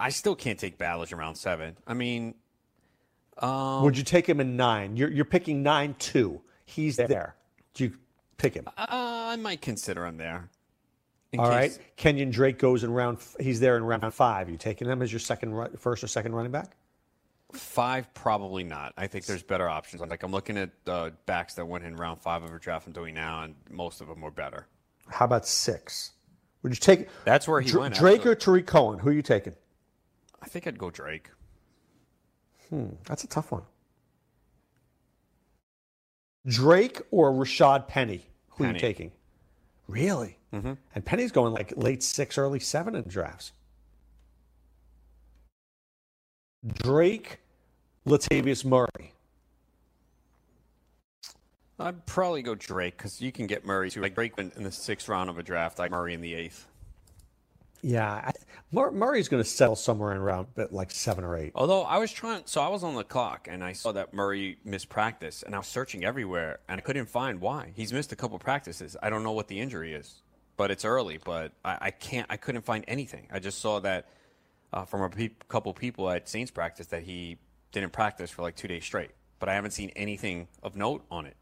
I 0.00 0.08
still 0.10 0.34
can't 0.34 0.58
take 0.58 0.78
Ballage 0.78 1.12
around 1.16 1.34
seven. 1.36 1.76
I 1.86 1.94
mean, 1.94 2.34
um, 3.38 3.82
Would 3.84 3.96
you 3.96 4.02
take 4.04 4.26
him 4.28 4.40
in 4.40 4.56
nine? 4.56 4.96
You're, 4.96 5.10
you're 5.10 5.24
picking 5.24 5.62
nine 5.62 5.94
two. 5.98 6.40
He's 6.64 6.96
there. 6.96 7.36
Do 7.74 7.84
you 7.84 7.92
pick 8.38 8.54
him? 8.54 8.66
uh, 8.68 8.86
I 8.88 9.36
might 9.36 9.60
consider 9.60 10.06
him 10.06 10.16
there. 10.16 10.48
In 11.32 11.38
All 11.40 11.48
right. 11.48 11.70
case- 11.70 11.78
Kenyon 11.96 12.30
Drake 12.30 12.58
goes 12.58 12.82
in 12.82 12.90
round. 12.92 13.18
He's 13.38 13.60
there 13.60 13.76
in 13.76 13.84
round 13.84 14.12
five. 14.14 14.48
You 14.50 14.56
taking 14.56 14.88
him 14.88 15.00
as 15.02 15.12
your 15.12 15.20
second, 15.20 15.78
first 15.78 16.02
or 16.02 16.08
second 16.08 16.34
running 16.34 16.50
back? 16.52 16.76
Five, 17.52 18.12
probably 18.14 18.62
not. 18.64 18.92
I 18.96 19.06
think 19.08 19.26
there's 19.26 19.42
better 19.42 19.68
options. 19.68 20.00
Like 20.02 20.22
I'm 20.22 20.30
looking 20.32 20.56
at 20.56 20.70
uh, 20.86 21.10
backs 21.26 21.54
that 21.54 21.66
went 21.66 21.84
in 21.84 21.96
round 21.96 22.20
five 22.20 22.42
of 22.42 22.54
a 22.54 22.58
draft 22.58 22.86
I'm 22.86 22.92
doing 22.92 23.14
now, 23.14 23.42
and 23.42 23.54
most 23.70 24.00
of 24.00 24.06
them 24.08 24.20
were 24.20 24.30
better. 24.30 24.66
How 25.08 25.24
about 25.24 25.46
six? 25.46 26.12
Would 26.62 26.72
you 26.72 26.76
take? 26.78 27.08
That's 27.24 27.48
where 27.48 27.60
he 27.60 27.70
Dr- 27.70 27.80
went, 27.80 27.94
Drake 27.96 28.18
actually. 28.20 28.32
or 28.32 28.34
Tarik 28.36 28.66
Cohen? 28.66 28.98
Who 29.00 29.10
are 29.10 29.12
you 29.12 29.22
taking? 29.22 29.54
I 30.42 30.46
think 30.46 30.66
I'd 30.66 30.78
go 30.78 30.90
Drake. 30.90 31.30
Hmm, 32.68 32.90
that's 33.04 33.24
a 33.24 33.26
tough 33.26 33.52
one. 33.52 33.62
Drake 36.46 37.00
or 37.10 37.32
Rashad 37.32 37.88
Penny? 37.88 38.26
Who 38.50 38.64
are 38.64 38.72
you 38.72 38.78
taking? 38.78 39.12
Really? 39.88 40.38
Mm-hmm. 40.52 40.72
And 40.94 41.04
Penny's 41.04 41.32
going 41.32 41.52
like 41.52 41.72
late 41.76 42.02
six, 42.02 42.38
early 42.38 42.60
seven 42.60 42.94
in 42.94 43.04
drafts. 43.04 43.52
Drake, 46.66 47.38
Latavius 48.06 48.64
Murray. 48.64 49.14
I'd 51.78 52.04
probably 52.04 52.42
go 52.42 52.54
Drake 52.54 52.98
because 52.98 53.20
you 53.22 53.32
can 53.32 53.46
get 53.46 53.64
Murray 53.64 53.90
too. 53.90 54.02
Like 54.02 54.14
Drake 54.14 54.36
went 54.36 54.54
in 54.56 54.64
the 54.64 54.72
sixth 54.72 55.08
round 55.08 55.30
of 55.30 55.38
a 55.38 55.42
draft, 55.42 55.78
like 55.78 55.90
Murray 55.90 56.12
in 56.12 56.20
the 56.20 56.34
eighth. 56.34 56.66
Yeah, 57.82 58.12
I, 58.12 58.32
Murray's 58.72 59.28
going 59.28 59.42
to 59.42 59.48
settle 59.48 59.74
somewhere 59.74 60.12
in 60.12 60.18
around 60.18 60.48
but 60.54 60.72
like 60.72 60.90
seven 60.90 61.24
or 61.24 61.36
eight. 61.36 61.52
Although 61.54 61.82
I 61.82 61.98
was 61.98 62.12
trying, 62.12 62.42
so 62.44 62.60
I 62.60 62.68
was 62.68 62.84
on 62.84 62.94
the 62.94 63.02
clock 63.04 63.48
and 63.50 63.64
I 63.64 63.72
saw 63.72 63.92
that 63.92 64.14
Murray 64.14 64.58
missed 64.64 64.88
practice, 64.88 65.42
and 65.42 65.54
I 65.54 65.58
was 65.58 65.66
searching 65.66 66.04
everywhere 66.04 66.60
and 66.68 66.78
I 66.78 66.82
couldn't 66.82 67.08
find 67.08 67.40
why. 67.40 67.72
He's 67.74 67.92
missed 67.92 68.12
a 68.12 68.16
couple 68.16 68.38
practices. 68.38 68.96
I 69.02 69.10
don't 69.10 69.24
know 69.24 69.32
what 69.32 69.48
the 69.48 69.58
injury 69.58 69.92
is, 69.94 70.22
but 70.56 70.70
it's 70.70 70.84
early. 70.84 71.18
But 71.24 71.52
I, 71.64 71.78
I 71.80 71.90
can't, 71.90 72.26
I 72.30 72.36
couldn't 72.36 72.64
find 72.64 72.84
anything. 72.86 73.26
I 73.32 73.40
just 73.40 73.60
saw 73.60 73.80
that 73.80 74.08
uh, 74.72 74.84
from 74.84 75.02
a 75.02 75.08
pe- 75.08 75.30
couple 75.48 75.72
people 75.74 76.08
at 76.08 76.28
Saints 76.28 76.52
practice 76.52 76.86
that 76.88 77.02
he 77.02 77.38
didn't 77.72 77.92
practice 77.92 78.30
for 78.30 78.42
like 78.42 78.54
two 78.54 78.68
days 78.68 78.84
straight. 78.84 79.10
But 79.40 79.48
I 79.48 79.54
haven't 79.54 79.72
seen 79.72 79.90
anything 79.96 80.46
of 80.62 80.76
note 80.76 81.04
on 81.10 81.26
it. 81.26 81.36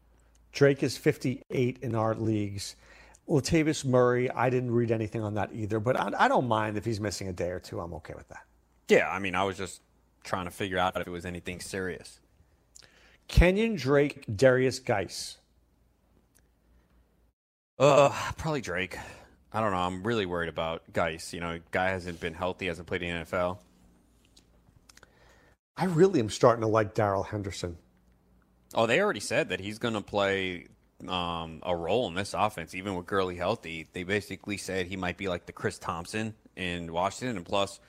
Drake 0.51 0.81
is 0.81 0.97
58 0.97 1.77
in 1.81 1.93
our 1.93 2.15
leagues. 2.15 2.75
Latavius 3.29 3.85
Murray, 3.85 4.29
I 4.31 4.49
didn't 4.49 4.71
read 4.71 4.91
anything 4.91 5.21
on 5.21 5.35
that 5.35 5.51
either, 5.53 5.79
but 5.79 5.95
I, 5.99 6.25
I 6.25 6.27
don't 6.27 6.47
mind 6.47 6.77
if 6.77 6.85
he's 6.85 6.99
missing 6.99 7.27
a 7.27 7.33
day 7.33 7.49
or 7.49 7.59
two. 7.59 7.79
I'm 7.79 7.93
okay 7.95 8.13
with 8.15 8.27
that. 8.29 8.43
Yeah, 8.87 9.09
I 9.09 9.19
mean, 9.19 9.35
I 9.35 9.43
was 9.43 9.55
just 9.55 9.81
trying 10.23 10.45
to 10.45 10.51
figure 10.51 10.79
out 10.79 10.97
if 10.99 11.05
it 11.05 11.11
was 11.11 11.25
anything 11.25 11.59
serious. 11.59 12.19
Kenyon 13.27 13.75
Drake, 13.75 14.25
Derrius 14.25 14.83
Guice. 14.83 15.37
Uh, 17.77 18.09
probably 18.37 18.61
Drake. 18.61 18.97
I 19.53 19.61
don't 19.61 19.71
know. 19.71 19.77
I'm 19.77 20.03
really 20.03 20.25
worried 20.25 20.49
about 20.49 20.91
Guice. 20.91 21.31
You 21.31 21.39
know, 21.39 21.59
guy 21.71 21.89
hasn't 21.89 22.19
been 22.19 22.33
healthy, 22.33 22.65
hasn't 22.65 22.87
played 22.87 23.03
in 23.03 23.19
the 23.19 23.25
NFL. 23.25 23.59
I 25.77 25.85
really 25.85 26.19
am 26.19 26.29
starting 26.29 26.61
to 26.61 26.67
like 26.67 26.93
Darrell 26.95 27.23
Henderson. 27.23 27.77
Oh, 28.73 28.85
they 28.85 28.99
already 29.01 29.21
said 29.21 29.49
that 29.49 29.59
he's 29.59 29.79
going 29.79 29.93
to 29.93 30.01
play 30.01 30.67
um, 31.07 31.61
a 31.63 31.75
role 31.75 32.07
in 32.07 32.15
this 32.15 32.33
offense, 32.37 32.75
even 32.75 32.95
with 32.95 33.05
Gurley 33.05 33.35
healthy. 33.35 33.87
They 33.93 34.03
basically 34.03 34.57
said 34.57 34.87
he 34.87 34.97
might 34.97 35.17
be 35.17 35.27
like 35.27 35.45
the 35.45 35.53
Chris 35.53 35.77
Thompson 35.77 36.33
in 36.55 36.91
Washington, 36.91 37.37
and 37.37 37.45
plus, 37.45 37.79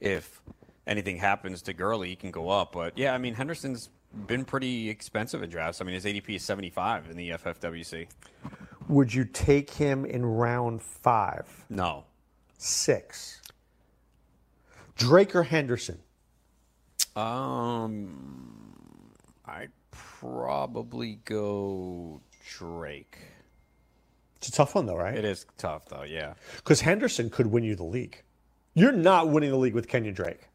if 0.00 0.40
anything 0.86 1.16
happens 1.18 1.62
to 1.62 1.72
Gurley, 1.72 2.08
he 2.08 2.16
can 2.16 2.30
go 2.30 2.48
up. 2.48 2.72
But 2.72 2.96
yeah, 2.98 3.14
I 3.14 3.18
mean, 3.18 3.34
Henderson's 3.34 3.90
been 4.26 4.44
pretty 4.44 4.88
expensive 4.88 5.42
in 5.42 5.50
drafts. 5.50 5.80
I 5.80 5.84
mean, 5.84 5.94
his 5.94 6.04
ADP 6.04 6.36
is 6.36 6.42
75 6.42 7.10
in 7.10 7.16
the 7.16 7.30
FFWC. 7.30 8.06
Would 8.88 9.12
you 9.12 9.24
take 9.24 9.70
him 9.70 10.04
in 10.04 10.24
round 10.24 10.80
five, 10.82 11.46
No, 11.68 12.04
six? 12.56 13.42
Drake 14.96 15.34
or 15.36 15.42
Henderson? 15.42 15.98
Um, 17.16 19.12
I'd 19.44 19.72
probably 19.90 21.18
go 21.24 22.20
Drake. 22.48 23.18
It's 24.36 24.48
a 24.48 24.52
tough 24.52 24.74
one, 24.74 24.86
though, 24.86 24.96
right? 24.96 25.16
It 25.16 25.24
is 25.24 25.46
tough, 25.58 25.86
though. 25.88 26.02
Yeah. 26.02 26.34
Because 26.56 26.80
Henderson 26.80 27.30
could 27.30 27.46
win 27.46 27.64
you 27.64 27.74
the 27.74 27.84
league. 27.84 28.22
You're 28.74 28.92
not 28.92 29.30
winning 29.30 29.50
the 29.50 29.56
league 29.56 29.74
with 29.74 29.88
Kenyon 29.88 30.14
Drake. 30.14 30.48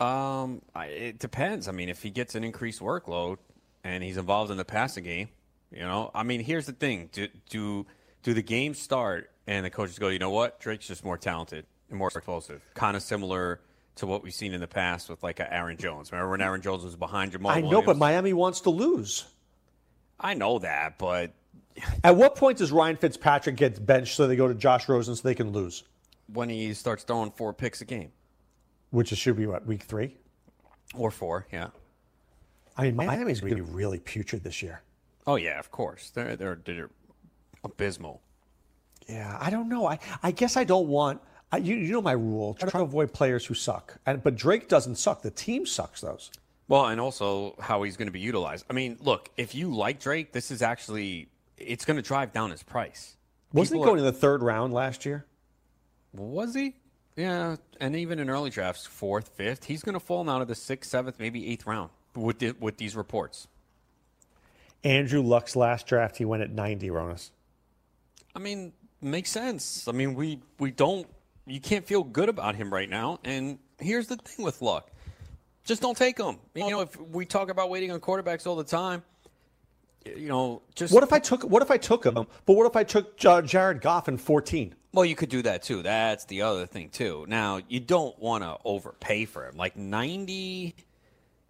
Um, 0.00 0.62
I, 0.74 0.86
it 0.86 1.18
depends. 1.20 1.68
I 1.68 1.72
mean, 1.72 1.88
if 1.88 2.02
he 2.02 2.10
gets 2.10 2.34
an 2.34 2.42
increased 2.42 2.80
workload 2.80 3.38
and 3.84 4.02
he's 4.02 4.16
involved 4.16 4.50
in 4.50 4.56
the 4.56 4.64
passing 4.64 5.04
game, 5.04 5.28
you 5.70 5.80
know. 5.80 6.10
I 6.12 6.24
mean, 6.24 6.40
here's 6.40 6.66
the 6.66 6.72
thing: 6.72 7.08
do 7.12 7.28
do, 7.48 7.86
do 8.24 8.34
the 8.34 8.42
games 8.42 8.80
start 8.80 9.30
and 9.46 9.64
the 9.64 9.70
coaches 9.70 9.98
go, 9.98 10.08
you 10.08 10.18
know 10.18 10.30
what, 10.30 10.60
Drake's 10.60 10.86
just 10.86 11.04
more 11.04 11.18
talented 11.18 11.66
and 11.88 11.98
more 11.98 12.08
explosive, 12.08 12.62
kind 12.74 12.96
of 12.96 13.02
similar 13.02 13.60
to 13.96 14.06
what 14.06 14.22
we've 14.22 14.34
seen 14.34 14.54
in 14.54 14.60
the 14.60 14.66
past 14.66 15.08
with 15.08 15.22
like 15.22 15.40
a 15.40 15.52
Aaron 15.52 15.76
Jones. 15.76 16.10
Remember 16.10 16.30
when 16.30 16.40
Aaron 16.40 16.62
Jones 16.62 16.84
was 16.84 16.96
behind 16.96 17.32
Jamaal? 17.32 17.50
I 17.50 17.60
know, 17.60 17.68
Williams? 17.68 17.86
but 17.86 17.96
Miami 17.98 18.32
wants 18.32 18.62
to 18.62 18.70
lose. 18.70 19.24
I 20.22 20.34
know 20.34 20.58
that, 20.60 20.98
but 20.98 21.32
At 22.04 22.16
what 22.16 22.36
point 22.36 22.58
does 22.58 22.70
Ryan 22.70 22.96
Fitzpatrick 22.96 23.56
get 23.56 23.84
benched 23.84 24.14
so 24.14 24.26
they 24.26 24.36
go 24.36 24.48
to 24.48 24.54
Josh 24.54 24.88
Rosen 24.88 25.16
so 25.16 25.22
they 25.22 25.34
can 25.34 25.50
lose? 25.50 25.84
when 26.32 26.48
he 26.48 26.72
starts 26.74 27.04
throwing 27.04 27.30
four 27.30 27.52
picks 27.52 27.80
a 27.80 27.84
game. 27.84 28.10
Which 28.90 29.12
is, 29.12 29.18
should 29.18 29.36
be 29.36 29.46
what 29.46 29.66
week 29.66 29.82
three. 29.82 30.16
Or 30.94 31.10
four, 31.10 31.46
yeah. 31.52 31.68
I 32.76 32.84
mean, 32.84 32.96
Miami's 32.96 33.40
going 33.40 33.56
to 33.56 33.62
be 33.62 33.70
really 33.70 33.98
putrid 33.98 34.44
this 34.44 34.62
year. 34.62 34.82
Oh 35.26 35.36
yeah, 35.36 35.58
of 35.58 35.70
course. 35.70 36.10
They're 36.10 36.36
they're, 36.36 36.58
they're 36.64 36.90
abysmal. 37.64 38.20
Yeah, 39.08 39.36
I 39.40 39.50
don't 39.50 39.68
know. 39.68 39.86
I, 39.86 39.98
I 40.22 40.30
guess 40.30 40.56
I 40.56 40.64
don't 40.64 40.88
want. 40.88 41.20
I, 41.50 41.58
you, 41.58 41.76
you 41.76 41.92
know 41.92 42.02
my 42.02 42.12
rule. 42.12 42.54
Try 42.54 42.70
to 42.70 42.80
avoid 42.80 43.12
players 43.12 43.46
who 43.46 43.54
suck. 43.54 43.98
And, 44.04 44.22
but 44.22 44.36
Drake 44.36 44.68
doesn't 44.68 44.96
suck. 44.96 45.22
The 45.22 45.30
team 45.30 45.64
sucks 45.66 46.00
those. 46.00 46.30
Well, 46.72 46.86
and 46.86 46.98
also 46.98 47.54
how 47.60 47.82
he's 47.82 47.98
going 47.98 48.08
to 48.08 48.12
be 48.12 48.20
utilized. 48.20 48.64
I 48.70 48.72
mean, 48.72 48.96
look, 49.02 49.28
if 49.36 49.54
you 49.54 49.74
like 49.74 50.00
Drake, 50.00 50.32
this 50.32 50.50
is 50.50 50.62
actually 50.62 51.28
it's 51.58 51.84
going 51.84 51.98
to 51.98 52.02
drive 52.02 52.32
down 52.32 52.50
his 52.50 52.62
price. 52.62 53.18
Wasn't 53.52 53.74
People 53.74 53.84
he 53.84 53.88
going 53.90 53.96
are- 54.02 54.08
in 54.08 54.14
the 54.14 54.18
third 54.18 54.42
round 54.42 54.72
last 54.72 55.04
year? 55.04 55.26
Was 56.14 56.54
he? 56.54 56.74
Yeah, 57.14 57.56
and 57.78 57.94
even 57.94 58.18
in 58.18 58.30
early 58.30 58.48
drafts, 58.48 58.86
fourth, 58.86 59.28
fifth, 59.36 59.64
he's 59.64 59.82
going 59.82 59.92
to 59.92 60.00
fall 60.00 60.24
now 60.24 60.38
to 60.38 60.46
the 60.46 60.54
sixth, 60.54 60.90
seventh, 60.90 61.20
maybe 61.20 61.46
eighth 61.50 61.66
round 61.66 61.90
with 62.14 62.38
the, 62.38 62.52
with 62.52 62.78
these 62.78 62.96
reports. 62.96 63.48
Andrew 64.82 65.20
Luck's 65.20 65.54
last 65.54 65.86
draft, 65.86 66.16
he 66.16 66.24
went 66.24 66.42
at 66.42 66.50
90, 66.52 66.88
Ronis. 66.88 67.32
I 68.34 68.38
mean, 68.38 68.72
makes 69.02 69.28
sense. 69.28 69.88
I 69.88 69.92
mean, 69.92 70.14
we 70.14 70.40
we 70.58 70.70
don't 70.70 71.06
you 71.46 71.60
can't 71.60 71.86
feel 71.86 72.02
good 72.02 72.30
about 72.30 72.54
him 72.54 72.72
right 72.72 72.88
now. 72.88 73.18
And 73.24 73.58
here's 73.78 74.06
the 74.06 74.16
thing 74.16 74.42
with 74.42 74.62
Luck. 74.62 74.90
Just 75.64 75.82
don't 75.82 75.96
take 75.96 76.16
them. 76.16 76.38
You 76.54 76.70
know, 76.70 76.80
if 76.80 77.00
we 77.00 77.24
talk 77.24 77.48
about 77.50 77.70
waiting 77.70 77.92
on 77.92 78.00
quarterbacks 78.00 78.46
all 78.46 78.56
the 78.56 78.64
time, 78.64 79.02
you 80.04 80.28
know, 80.28 80.62
just 80.74 80.92
What 80.92 81.04
if 81.04 81.12
I 81.12 81.18
took? 81.18 81.44
What 81.44 81.62
if 81.62 81.70
I 81.70 81.76
took 81.76 82.04
him? 82.04 82.14
But 82.14 82.28
what 82.46 82.66
if 82.66 82.76
I 82.76 82.84
took 82.84 83.16
Jared 83.16 83.80
Goff 83.80 84.08
in 84.08 84.18
14? 84.18 84.74
Well, 84.92 85.04
you 85.04 85.14
could 85.14 85.28
do 85.28 85.42
that 85.42 85.62
too. 85.62 85.82
That's 85.82 86.24
the 86.24 86.42
other 86.42 86.66
thing 86.66 86.90
too. 86.90 87.24
Now, 87.28 87.60
you 87.68 87.80
don't 87.80 88.18
want 88.18 88.42
to 88.42 88.58
overpay 88.64 89.24
for 89.26 89.46
him. 89.46 89.56
Like 89.56 89.76
90 89.76 90.74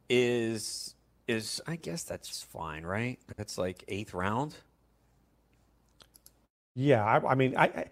is 0.08 0.94
is 1.26 1.60
I 1.66 1.76
guess 1.76 2.02
that's 2.02 2.42
fine, 2.42 2.84
right? 2.84 3.18
That's 3.36 3.56
like 3.56 3.84
8th 3.88 4.12
round. 4.12 4.54
Yeah, 6.74 7.04
I, 7.04 7.32
I 7.32 7.34
mean, 7.34 7.56
I, 7.56 7.64
I 7.64 7.84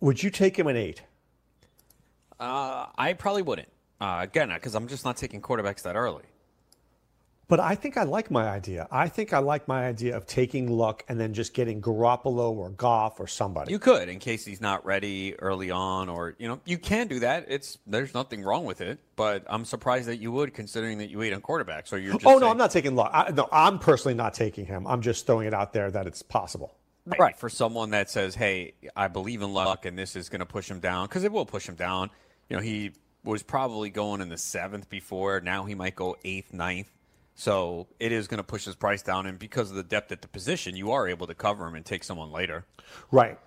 would 0.00 0.22
you 0.22 0.30
take 0.30 0.58
him 0.58 0.66
an 0.66 0.76
eight? 0.76 1.02
Uh, 2.40 2.86
I 2.96 3.12
probably 3.12 3.42
wouldn't. 3.42 3.68
Uh, 4.02 4.18
again, 4.20 4.48
because 4.52 4.74
I'm 4.74 4.88
just 4.88 5.04
not 5.04 5.16
taking 5.16 5.40
quarterbacks 5.40 5.82
that 5.82 5.94
early. 5.94 6.24
But 7.46 7.60
I 7.60 7.76
think 7.76 7.96
I 7.96 8.02
like 8.02 8.32
my 8.32 8.48
idea. 8.48 8.88
I 8.90 9.08
think 9.08 9.32
I 9.32 9.38
like 9.38 9.68
my 9.68 9.86
idea 9.86 10.16
of 10.16 10.26
taking 10.26 10.66
Luck 10.66 11.04
and 11.08 11.20
then 11.20 11.34
just 11.34 11.54
getting 11.54 11.80
Garoppolo 11.80 12.50
or 12.50 12.70
Goff 12.70 13.20
or 13.20 13.28
somebody. 13.28 13.70
You 13.70 13.78
could, 13.78 14.08
in 14.08 14.18
case 14.18 14.44
he's 14.44 14.60
not 14.60 14.84
ready 14.84 15.38
early 15.38 15.70
on, 15.70 16.08
or 16.08 16.34
you 16.38 16.48
know, 16.48 16.60
you 16.64 16.78
can 16.78 17.06
do 17.06 17.20
that. 17.20 17.44
It's 17.46 17.78
there's 17.86 18.12
nothing 18.12 18.42
wrong 18.42 18.64
with 18.64 18.80
it, 18.80 18.98
but 19.14 19.44
I'm 19.48 19.64
surprised 19.64 20.08
that 20.08 20.16
you 20.16 20.32
would, 20.32 20.52
considering 20.52 20.98
that 20.98 21.08
you 21.08 21.18
wait 21.18 21.32
on 21.32 21.40
quarterbacks. 21.40 21.92
Or 21.92 21.98
you're 21.98 22.14
just 22.14 22.26
oh 22.26 22.38
no, 22.38 22.48
I'm 22.48 22.58
not 22.58 22.72
taking 22.72 22.96
Luck. 22.96 23.10
I, 23.14 23.30
no, 23.30 23.48
I'm 23.52 23.78
personally 23.78 24.14
not 24.14 24.34
taking 24.34 24.66
him. 24.66 24.84
I'm 24.88 25.02
just 25.02 25.26
throwing 25.26 25.46
it 25.46 25.54
out 25.54 25.72
there 25.72 25.90
that 25.92 26.08
it's 26.08 26.22
possible. 26.22 26.74
Right. 27.06 27.36
For 27.38 27.48
someone 27.48 27.90
that 27.90 28.10
says, 28.10 28.34
hey, 28.34 28.74
I 28.96 29.06
believe 29.06 29.42
in 29.42 29.52
luck 29.52 29.86
and 29.86 29.98
this 29.98 30.16
is 30.16 30.28
going 30.28 30.40
to 30.40 30.46
push 30.46 30.68
him 30.68 30.80
down, 30.80 31.06
because 31.06 31.22
it 31.22 31.30
will 31.30 31.46
push 31.46 31.68
him 31.68 31.76
down. 31.76 32.10
You 32.48 32.56
know, 32.56 32.62
he 32.62 32.92
was 33.24 33.42
probably 33.42 33.90
going 33.90 34.20
in 34.20 34.28
the 34.28 34.38
seventh 34.38 34.88
before. 34.88 35.40
Now 35.40 35.64
he 35.64 35.74
might 35.74 35.94
go 35.94 36.16
eighth, 36.24 36.52
ninth. 36.52 36.90
So 37.34 37.86
it 37.98 38.12
is 38.12 38.28
going 38.28 38.38
to 38.38 38.44
push 38.44 38.64
his 38.64 38.74
price 38.74 39.02
down. 39.02 39.26
And 39.26 39.38
because 39.38 39.70
of 39.70 39.76
the 39.76 39.82
depth 39.82 40.12
at 40.12 40.22
the 40.22 40.28
position, 40.28 40.76
you 40.76 40.92
are 40.92 41.08
able 41.08 41.26
to 41.26 41.34
cover 41.34 41.66
him 41.66 41.74
and 41.74 41.84
take 41.84 42.04
someone 42.04 42.30
later. 42.30 42.64
Right. 43.10 43.38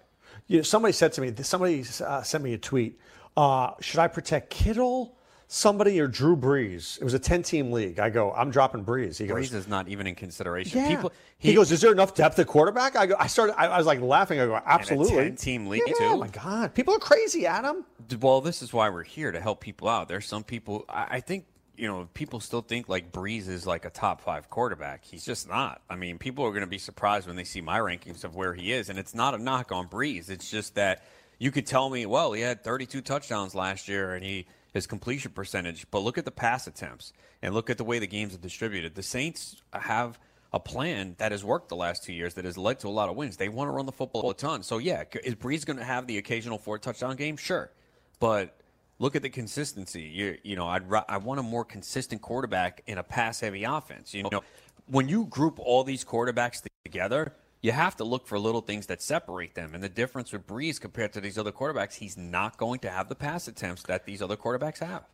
You 0.47 0.57
know, 0.57 0.63
somebody 0.63 0.91
said 0.91 1.13
to 1.13 1.21
me, 1.21 1.33
somebody 1.43 1.83
uh, 2.05 2.21
sent 2.23 2.43
me 2.43 2.53
a 2.53 2.57
tweet. 2.57 2.99
Uh, 3.37 3.71
should 3.81 3.99
I 3.99 4.07
protect 4.07 4.49
Kittle, 4.49 5.17
somebody, 5.47 5.99
or 5.99 6.07
Drew 6.07 6.35
Brees? 6.35 6.97
It 6.99 7.03
was 7.03 7.13
a 7.13 7.19
10 7.19 7.43
team 7.43 7.71
league. 7.71 7.99
I 7.99 8.09
go, 8.09 8.31
I'm 8.33 8.51
dropping 8.51 8.85
Brees. 8.85 9.17
He 9.17 9.27
goes, 9.27 9.49
Brees 9.49 9.53
is 9.53 9.67
not 9.67 9.87
even 9.87 10.07
in 10.07 10.15
consideration. 10.15 10.79
yeah. 10.79 10.87
People, 10.87 11.11
he, 11.37 11.53
goes, 11.53 11.71
is 11.71 11.81
there 11.81 11.91
enough 11.91 12.15
depth 12.15 12.39
at 12.39 12.47
quarterback? 12.47 12.95
I 12.95 13.05
go, 13.05 13.15
I 13.19 13.27
started, 13.27 13.59
I, 13.59 13.67
I 13.67 13.77
was 13.77 13.85
like 13.85 14.01
laughing. 14.01 14.39
I 14.39 14.45
go, 14.45 14.59
absolutely. 14.65 15.15
10-team 15.15 15.67
league, 15.67 15.83
yeah, 15.87 15.93
too? 15.93 16.03
Oh 16.03 16.17
my 16.17 16.27
God. 16.27 16.73
People 16.73 16.95
are 16.95 16.99
crazy, 16.99 17.45
Adam. 17.45 17.85
Well, 18.19 18.41
this 18.41 18.61
is 18.61 18.73
why 18.73 18.89
we're 18.89 19.03
here 19.03 19.31
to 19.31 19.39
help 19.39 19.61
people 19.61 19.87
out. 19.87 20.07
There's 20.07 20.25
some 20.27 20.43
people. 20.43 20.85
I, 20.89 21.07
I 21.11 21.19
think 21.19 21.45
you 21.77 21.87
know 21.87 22.07
people 22.13 22.39
still 22.39 22.61
think 22.61 22.87
like 22.87 23.11
Brees 23.11 23.47
is 23.47 23.67
like 23.67 23.85
a 23.85 23.89
top 23.89 24.21
five 24.21 24.49
quarterback. 24.49 25.03
He's 25.03 25.25
just 25.25 25.47
not. 25.47 25.81
I 25.89 25.95
mean, 25.95 26.17
people 26.17 26.45
are 26.45 26.51
going 26.51 26.61
to 26.61 26.67
be 26.67 26.77
surprised 26.77 27.27
when 27.27 27.35
they 27.35 27.43
see 27.43 27.61
my 27.61 27.79
rankings 27.79 28.23
of 28.23 28.35
where 28.35 28.53
he 28.53 28.71
is, 28.71 28.89
and 28.89 28.97
it's 28.97 29.13
not 29.13 29.33
a 29.33 29.37
knock 29.37 29.71
on 29.71 29.87
Brees. 29.87 30.29
It's 30.29 30.49
just 30.49 30.75
that 30.75 31.03
you 31.37 31.51
could 31.51 31.65
tell 31.65 31.89
me, 31.89 32.05
well, 32.05 32.33
he 32.33 32.41
had 32.41 32.63
32 32.63 33.01
touchdowns 33.01 33.53
last 33.55 33.87
year, 33.87 34.13
and 34.15 34.23
he 34.23 34.45
his 34.75 34.85
completion 34.85 35.31
percentage. 35.31 35.87
But 35.89 35.99
look 35.99 36.19
at 36.19 36.25
the 36.25 36.31
pass 36.31 36.67
attempts, 36.67 37.13
and 37.41 37.55
look 37.55 37.69
at 37.69 37.77
the 37.77 37.83
way 37.83 37.97
the 37.97 38.07
games 38.07 38.35
are 38.35 38.39
distributed. 38.39 38.93
The 38.93 39.01
Saints 39.01 39.63
have 39.73 40.19
a 40.53 40.59
plan 40.59 41.15
that 41.17 41.31
has 41.31 41.43
worked 41.43 41.69
the 41.69 41.75
last 41.75 42.03
two 42.03 42.13
years 42.13 42.35
that 42.35 42.45
has 42.45 42.57
led 42.57 42.79
to 42.81 42.87
a 42.87 42.89
lot 42.89 43.09
of 43.09 43.15
wins. 43.15 43.37
They 43.37 43.49
want 43.49 43.69
to 43.69 43.71
run 43.71 43.85
the 43.85 43.91
football 43.91 44.29
a 44.29 44.33
ton. 44.35 44.61
So 44.63 44.77
yeah, 44.77 45.03
is 45.23 45.33
Brees 45.33 45.65
going 45.65 45.77
to 45.77 45.83
have 45.83 46.07
the 46.07 46.17
occasional 46.17 46.57
four 46.57 46.77
touchdown 46.77 47.15
game? 47.15 47.37
Sure, 47.37 47.71
but 48.19 48.59
look 48.99 49.15
at 49.15 49.21
the 49.21 49.29
consistency. 49.29 50.03
You 50.03 50.37
you 50.43 50.55
know, 50.57 50.67
I'd 50.67 50.83
I 51.07 51.17
want 51.17 51.39
a 51.39 51.43
more 51.43 51.65
consistent 51.65 52.21
quarterback 52.21 52.83
in 52.85 52.97
a 52.97 53.03
pass 53.03 53.39
heavy 53.39 53.63
offense. 53.63 54.13
You 54.13 54.23
know, 54.23 54.43
when 54.87 55.07
you 55.07 55.25
group 55.25 55.57
all 55.57 55.83
these 55.83 56.05
quarterbacks 56.05 56.61
together. 56.83 57.33
You 57.65 57.71
have 57.71 57.95
to 57.95 58.03
look 58.03 58.27
for 58.27 58.37
little 58.37 58.61
things 58.61 58.85
that 58.85 59.01
separate 59.01 59.55
them. 59.55 59.73
And 59.73 59.83
the 59.83 59.89
difference 59.89 60.31
with 60.31 60.45
Brees 60.45 60.79
compared 60.79 61.13
to 61.13 61.19
these 61.19 61.35
other 61.35 61.51
quarterbacks, 61.51 61.95
he's 61.95 62.15
not 62.15 62.57
going 62.57 62.77
to 62.81 62.91
have 62.91 63.09
the 63.09 63.15
pass 63.15 63.47
attempts 63.47 63.81
that 63.83 64.05
these 64.05 64.21
other 64.21 64.37
quarterbacks 64.37 64.77
have. 64.77 65.05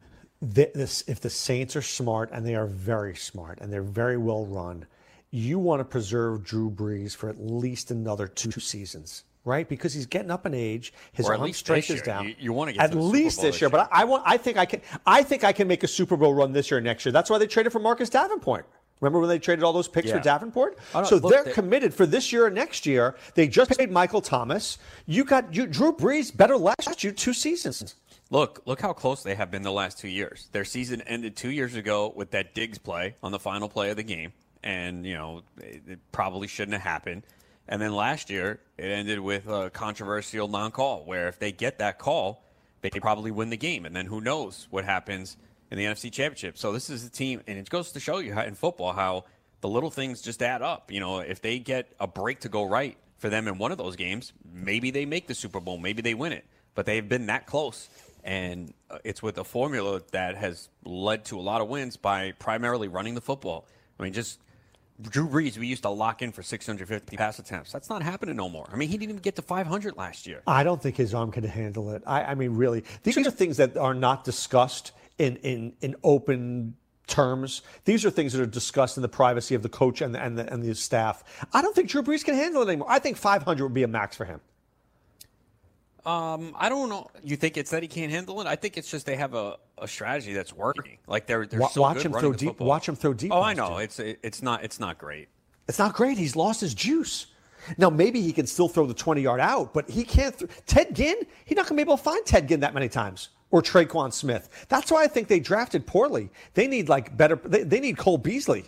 Th- 0.54 0.74
this, 0.74 1.02
if 1.08 1.22
the 1.22 1.30
Saints 1.30 1.78
are 1.78 1.82
smart, 1.82 2.30
and 2.34 2.46
they 2.46 2.56
are 2.56 2.66
very 2.66 3.16
smart, 3.16 3.60
and 3.62 3.72
they're 3.72 3.82
very 3.82 4.18
well 4.18 4.46
run, 4.46 4.86
you 5.30 5.60
want 5.60 5.80
to 5.80 5.86
preserve 5.86 6.44
Drew 6.44 6.70
Brees 6.70 7.16
for 7.16 7.30
at 7.30 7.40
least 7.40 7.90
another 7.90 8.28
two 8.28 8.60
seasons, 8.60 9.24
right? 9.46 9.70
Because 9.70 9.94
he's 9.94 10.06
getting 10.06 10.30
up 10.30 10.46
in 10.46 10.54
age, 10.54 10.92
his 11.14 11.30
arm 11.30 11.54
strength 11.54 11.90
is 11.90 12.02
down. 12.02 12.28
You- 12.28 12.36
you 12.38 12.52
wanna 12.52 12.74
get 12.74 12.84
at 12.84 12.92
to 12.92 13.00
least 13.00 13.42
this 13.42 13.62
year, 13.62 13.70
but 13.70 13.88
I, 13.94 14.02
I 14.02 14.04
want. 14.04 14.24
I 14.26 14.36
think 14.36 14.58
I 14.58 14.66
can. 14.66 14.82
I 15.06 15.24
think 15.24 15.46
I 15.46 15.54
can 15.54 15.70
make 15.70 15.84
a 15.84 15.88
Super 15.88 16.18
Bowl 16.18 16.34
run 16.34 16.52
this 16.52 16.70
year, 16.70 16.80
or 16.80 16.82
next 16.82 17.06
year. 17.06 17.14
That's 17.14 17.30
why 17.30 17.38
they 17.38 17.48
traded 17.48 17.72
for 17.72 17.80
Marcus 17.80 18.10
Davenport. 18.10 18.68
Remember 19.02 19.20
when 19.20 19.30
they 19.30 19.40
traded 19.40 19.64
all 19.64 19.74
those 19.74 19.88
picks 19.88 20.08
Yeah. 20.08 20.18
for 20.18 20.24
Davenport? 20.24 20.78
So 21.06 21.16
look, 21.18 21.32
they're 21.34 21.44
they- 21.44 21.52
committed 21.52 21.94
for 21.94 22.06
this 22.06 22.32
year 22.32 22.46
and 22.46 22.56
next 22.56 22.86
year. 22.86 23.16
They 23.34 23.48
just 23.48 23.78
paid 23.78 23.92
Michael 23.92 24.22
Thomas. 24.22 24.78
You 25.08 25.24
got 25.26 25.54
you, 25.54 25.66
Drew 25.68 25.92
Brees 25.92 26.36
better 26.36 26.56
last 26.58 27.04
you 27.04 27.12
two 27.12 27.34
seasons. 27.34 27.96
Look, 28.30 28.62
look 28.66 28.80
how 28.80 28.94
close 28.94 29.24
they 29.24 29.36
have 29.36 29.52
been 29.52 29.64
the 29.64 29.72
last 29.72 29.98
two 29.98 30.08
years. 30.08 30.48
Their 30.54 30.64
season 30.64 31.02
ended 31.02 31.36
two 31.36 31.50
years 31.52 31.76
ago 31.76 32.14
with 32.16 32.32
that 32.32 32.54
Diggs 32.54 32.78
play 32.78 33.16
on 33.22 33.32
the 33.34 33.40
final 33.40 33.68
play 33.68 33.90
of 33.90 33.98
the 33.98 34.04
game, 34.04 34.32
and 34.64 35.06
you 35.06 35.16
know 35.16 35.42
it, 35.58 35.82
it 35.88 36.00
probably 36.12 36.48
shouldn't 36.48 36.74
have 36.74 36.84
happened. 36.84 37.24
And 37.68 37.82
then 37.82 37.94
last 37.94 38.30
year 38.30 38.60
it 38.78 38.86
ended 38.86 39.20
with 39.20 39.48
a 39.48 39.70
controversial 39.72 40.48
non-call, 40.48 41.04
where 41.06 41.28
if 41.28 41.40
they 41.40 41.52
get 41.52 41.80
that 41.80 41.98
call, 41.98 42.44
they 42.82 42.90
probably 42.92 43.32
win 43.32 43.50
the 43.50 43.58
game. 43.58 43.86
And 43.86 43.96
then 43.96 44.06
who 44.06 44.22
knows 44.22 44.68
what 44.70 44.86
happens 44.86 45.38
in 45.72 45.78
the 45.78 45.86
NFC 45.86 46.12
Championship? 46.12 46.58
So 46.58 46.72
this 46.72 46.90
is 46.90 47.06
a 47.06 47.10
team, 47.10 47.42
and 47.48 47.58
it 47.58 47.70
goes 47.70 47.92
to 47.94 48.00
show 48.00 48.20
you 48.20 48.34
how, 48.34 48.44
in 48.44 48.56
football 48.56 48.92
how 48.92 49.26
the 49.62 49.70
little 49.70 49.90
things 49.90 50.22
just 50.22 50.44
add 50.44 50.62
up. 50.62 50.92
You 50.92 51.00
know, 51.00 51.20
if 51.20 51.42
they 51.42 51.58
get 51.60 51.92
a 52.00 52.08
break 52.08 52.42
to 52.42 52.50
go 52.50 52.64
right 52.64 52.98
for 53.18 53.30
them 53.30 53.48
in 53.48 53.58
one 53.58 53.72
of 53.72 53.78
those 53.78 53.96
games, 53.96 54.34
maybe 54.54 54.92
they 54.92 55.06
make 55.06 55.28
the 55.28 55.36
Super 55.36 55.60
Bowl, 55.60 55.78
maybe 55.78 56.02
they 56.02 56.14
win 56.14 56.34
it. 56.34 56.46
But 56.76 56.86
they've 56.86 57.08
been 57.08 57.26
that 57.28 57.48
close, 57.48 57.90
and 58.24 58.74
uh, 58.90 59.00
it's 59.04 59.22
with 59.22 59.38
a 59.38 59.44
formula 59.44 60.02
that 60.12 60.36
has 60.36 60.70
led 60.86 61.26
to 61.26 61.40
a 61.40 61.42
lot 61.42 61.62
of 61.62 61.68
wins 61.68 61.98
by 61.98 62.34
primarily 62.34 62.88
running 62.88 63.16
the 63.16 63.22
football. 63.22 63.66
I 64.00 64.04
mean, 64.04 64.14
just 64.14 64.40
Drew 65.02 65.28
Brees, 65.28 65.58
we 65.58 65.68
used 65.68 65.84
to 65.84 65.90
lock 65.90 66.22
in 66.22 66.32
for 66.32 66.44
650 66.44 67.18
pass 67.18 67.40
attempts. 67.40 67.72
That's 67.72 67.90
not 67.90 68.04
happening 68.04 68.36
no 68.36 68.50
more. 68.50 68.68
I 68.72 68.76
mean, 68.76 68.90
he 68.90 68.98
didn't 68.98 69.12
even 69.12 69.22
get 69.22 69.36
to 69.38 69.42
500 69.42 69.98
last 69.98 70.28
year. 70.28 70.42
I 70.48 70.64
don't 70.64 70.82
think 70.82 70.96
his 70.96 71.14
arm 71.14 71.32
can 71.32 71.44
handle 71.44 71.92
it. 71.92 72.04
I, 72.06 72.24
I 72.24 72.36
mean, 72.36 72.56
really, 72.56 72.84
these 73.04 73.18
are 73.18 73.32
things 73.32 73.58
that 73.58 73.78
are 73.78 73.94
not 73.94 74.24
discussed 74.24 74.92
in 75.22 75.36
in, 75.38 75.74
in 75.82 75.96
open 76.04 76.76
terms. 77.08 77.62
These 77.86 78.06
are 78.06 78.10
things 78.10 78.34
that 78.34 78.42
are 78.42 78.46
discussed 78.46 78.98
in 78.98 79.02
the 79.02 79.10
privacy 79.10 79.54
of 79.56 79.62
the 79.62 79.70
coach 79.70 80.02
and 80.02 80.16
the, 80.16 80.24
and 80.24 80.38
the, 80.38 80.52
and 80.52 80.64
the 80.64 80.74
staff. 80.74 81.24
I 81.54 81.62
don't 81.62 81.76
think 81.76 81.90
Drew 81.90 82.02
Brees 82.02 82.24
can 82.24 82.36
handle 82.36 82.62
it 82.62 82.68
anymore. 82.70 82.88
I 82.90 83.00
think 83.00 83.18
500 83.18 83.64
would 83.64 83.74
be 83.74 83.84
a 83.84 83.88
max 83.88 84.16
for 84.16 84.26
him. 84.26 84.40
Um, 86.06 86.56
I 86.58 86.70
don't 86.70 86.90
know. 86.90 87.12
You 87.24 87.36
think 87.36 87.58
it's 87.58 87.70
that 87.72 87.84
he 87.84 87.88
can't 87.88 88.12
handle 88.12 88.42
it? 88.42 88.48
I 88.48 88.56
think 88.56 88.76
it's 88.78 88.90
just 88.90 89.06
they 89.06 89.16
have 89.18 89.36
a, 89.36 89.58
a 89.78 89.88
strategy 89.88 90.34
that's 90.34 90.52
working. 90.52 90.98
Like 91.06 91.28
they're 91.28 91.46
they're 91.46 91.60
Wa- 91.60 91.68
so 91.68 91.82
watch 91.82 92.04
him 92.04 92.12
throw 92.14 92.34
deep- 92.34 92.50
football. 92.50 92.68
watch 92.68 92.90
him 92.90 92.96
throw 92.96 93.14
deep 93.14 93.32
Oh, 93.32 93.42
I 93.44 93.54
know. 93.54 93.78
It's 93.78 94.00
it, 94.00 94.18
it's 94.24 94.42
not 94.42 94.64
it's 94.64 94.80
not 94.80 94.98
great. 94.98 95.28
It's 95.68 95.78
not 95.78 95.94
great. 95.94 96.18
He's 96.18 96.36
lost 96.36 96.60
his 96.62 96.74
juice. 96.74 97.28
Now 97.78 97.92
maybe 97.92 98.20
he 98.20 98.34
can 98.34 98.48
still 98.48 98.68
throw 98.68 98.88
the 98.88 98.96
20 98.96 99.22
yard 99.22 99.40
out, 99.40 99.74
but 99.76 99.88
he 99.88 100.04
can't. 100.04 100.36
Th- 100.40 100.50
Ted 100.66 100.96
Ginn, 100.96 101.18
he's 101.46 101.56
not 101.56 101.68
going 101.68 101.78
to 101.78 101.86
be 101.86 101.88
able 101.88 101.98
to 101.98 102.04
find 102.04 102.26
Ted 102.26 102.48
Ginn 102.48 102.62
that 102.62 102.74
many 102.74 102.90
times. 102.90 103.30
Or 103.52 103.62
Tre'Quan 103.62 104.14
Smith. 104.14 104.66
That's 104.70 104.92
why 104.92 105.04
I 105.04 105.08
think 105.08 105.28
they 105.28 105.40
drafted 105.40 105.86
poorly. 105.86 106.30
They 106.54 106.68
need 106.68 106.90
like 106.90 107.16
better. 107.16 107.36
They, 107.36 107.64
they 107.64 107.80
need 107.80 107.98
Cole 107.98 108.18
Beasley. 108.18 108.66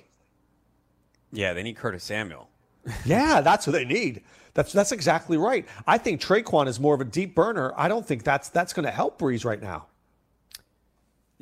Yeah, 1.32 1.54
they 1.54 1.64
need 1.64 1.76
Curtis 1.78 2.04
Samuel. 2.04 2.50
Yeah, 3.06 3.40
that's 3.42 3.66
what 3.66 3.72
they 3.74 3.86
need. 3.86 4.24
That's 4.54 4.74
that's 4.74 4.92
exactly 4.92 5.38
right. 5.38 5.66
I 5.88 5.98
think 5.98 6.22
Tre'Quan 6.22 6.68
is 6.68 6.80
more 6.80 6.94
of 6.94 7.02
a 7.02 7.06
deep 7.06 7.34
burner. 7.34 7.74
I 7.78 7.88
don't 7.88 8.06
think 8.06 8.24
that's 8.24 8.50
that's 8.50 8.74
going 8.74 8.86
to 8.86 8.92
help 8.92 9.20
Brees 9.20 9.46
right 9.46 9.62
now. 9.62 9.88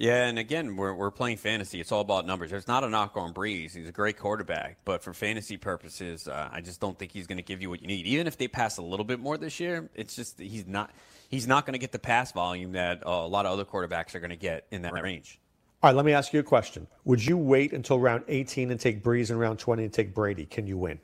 Yeah, 0.02 0.26
and 0.26 0.39
again, 0.39 0.78
we're, 0.78 0.95
we're 0.95 1.12
playing 1.12 1.38
fantasy. 1.38 1.80
It's 1.80 1.91
all 1.91 2.02
about 2.02 2.26
numbers. 2.26 2.49
There's 2.49 2.68
not 2.68 2.84
a 2.84 2.89
knock 2.89 3.16
on 3.18 3.36
Brees. 3.36 3.76
He's 3.76 3.88
a 3.88 3.91
great 3.91 4.18
quarterback, 4.18 4.78
but 4.84 5.04
for 5.04 5.14
fantasy 5.14 5.58
purposes, 5.58 6.28
uh, 6.28 6.49
I 6.52 6.60
just 6.62 6.80
don't 6.80 6.97
think 6.97 7.12
he's 7.12 7.28
going 7.28 7.38
to 7.38 7.43
give 7.43 7.62
you 7.62 7.70
what 7.70 7.84
you 7.84 7.88
need. 7.88 8.08
Even 8.08 8.26
if 8.26 8.36
they 8.36 8.47
pass 8.47 8.78
a 8.78 8.82
little 8.82 9.06
bit 9.06 9.20
more 9.20 9.38
this 9.38 9.60
year, 9.60 9.91
it's 9.93 10.16
just 10.16 10.39
he's 10.39 10.66
not 10.66 10.89
he's 11.30 11.45
not 11.45 11.68
going 11.68 11.74
to 11.74 11.80
get 11.80 11.91
the 11.91 11.99
pass 11.99 12.32
volume 12.32 12.72
that 12.72 13.06
uh, 13.06 13.12
a 13.12 13.28
lot 13.28 13.45
of 13.45 13.52
other 13.52 13.64
quarterbacks 13.64 14.16
are 14.16 14.20
going 14.20 14.32
to 14.32 14.36
get 14.36 14.66
in 14.72 14.82
that 14.82 14.93
range. 14.93 15.39
All 15.84 15.89
right, 15.89 15.95
let 15.95 16.04
me 16.04 16.14
ask 16.14 16.34
you 16.34 16.39
a 16.39 16.43
question. 16.43 16.88
Would 17.06 17.24
you 17.24 17.38
wait 17.38 17.72
until 17.72 17.99
round 17.99 18.24
18 18.28 18.72
and 18.72 18.80
take 18.80 19.04
Brees 19.04 19.30
and 19.30 19.39
round 19.39 19.60
20 19.60 19.84
and 19.84 19.93
take 19.93 20.16
Brady? 20.16 20.47
Can 20.47 20.66
you 20.66 20.80
win? 20.80 20.97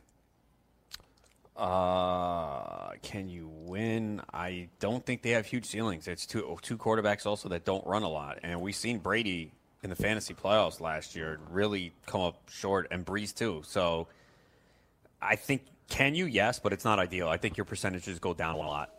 Uh, 1.58 2.92
can 3.02 3.28
you 3.28 3.50
win? 3.52 4.22
I 4.32 4.70
don't 4.80 5.04
think 5.04 5.24
they 5.24 5.32
have 5.32 5.48
huge 5.48 5.66
ceilings. 5.66 6.08
It's 6.08 6.26
two 6.26 6.58
two 6.62 6.78
quarterbacks 6.78 7.26
also 7.26 7.50
that 7.50 7.66
don't 7.66 7.86
run 7.88 8.04
a 8.04 8.10
lot, 8.10 8.40
and 8.44 8.62
we've 8.62 8.76
seen 8.76 9.00
Brady 9.00 9.52
in 9.84 9.90
the 9.90 9.96
fantasy 9.96 10.34
playoffs 10.34 10.80
last 10.80 11.16
year 11.16 11.40
really 11.50 11.94
come 12.06 12.22
up 12.22 12.50
short, 12.50 12.88
and 12.92 13.06
Brees 13.06 13.34
too. 13.34 13.64
So, 13.66 14.08
I 15.22 15.36
think 15.36 15.64
can 15.90 16.14
you? 16.14 16.26
Yes, 16.26 16.60
but 16.60 16.74
it's 16.74 16.86
not 16.86 17.00
ideal. 17.00 17.28
I 17.28 17.38
think 17.38 17.58
your 17.58 17.66
percentages 17.66 18.20
go 18.20 18.34
down 18.36 18.56
a 18.56 18.60
lot. 18.60 18.92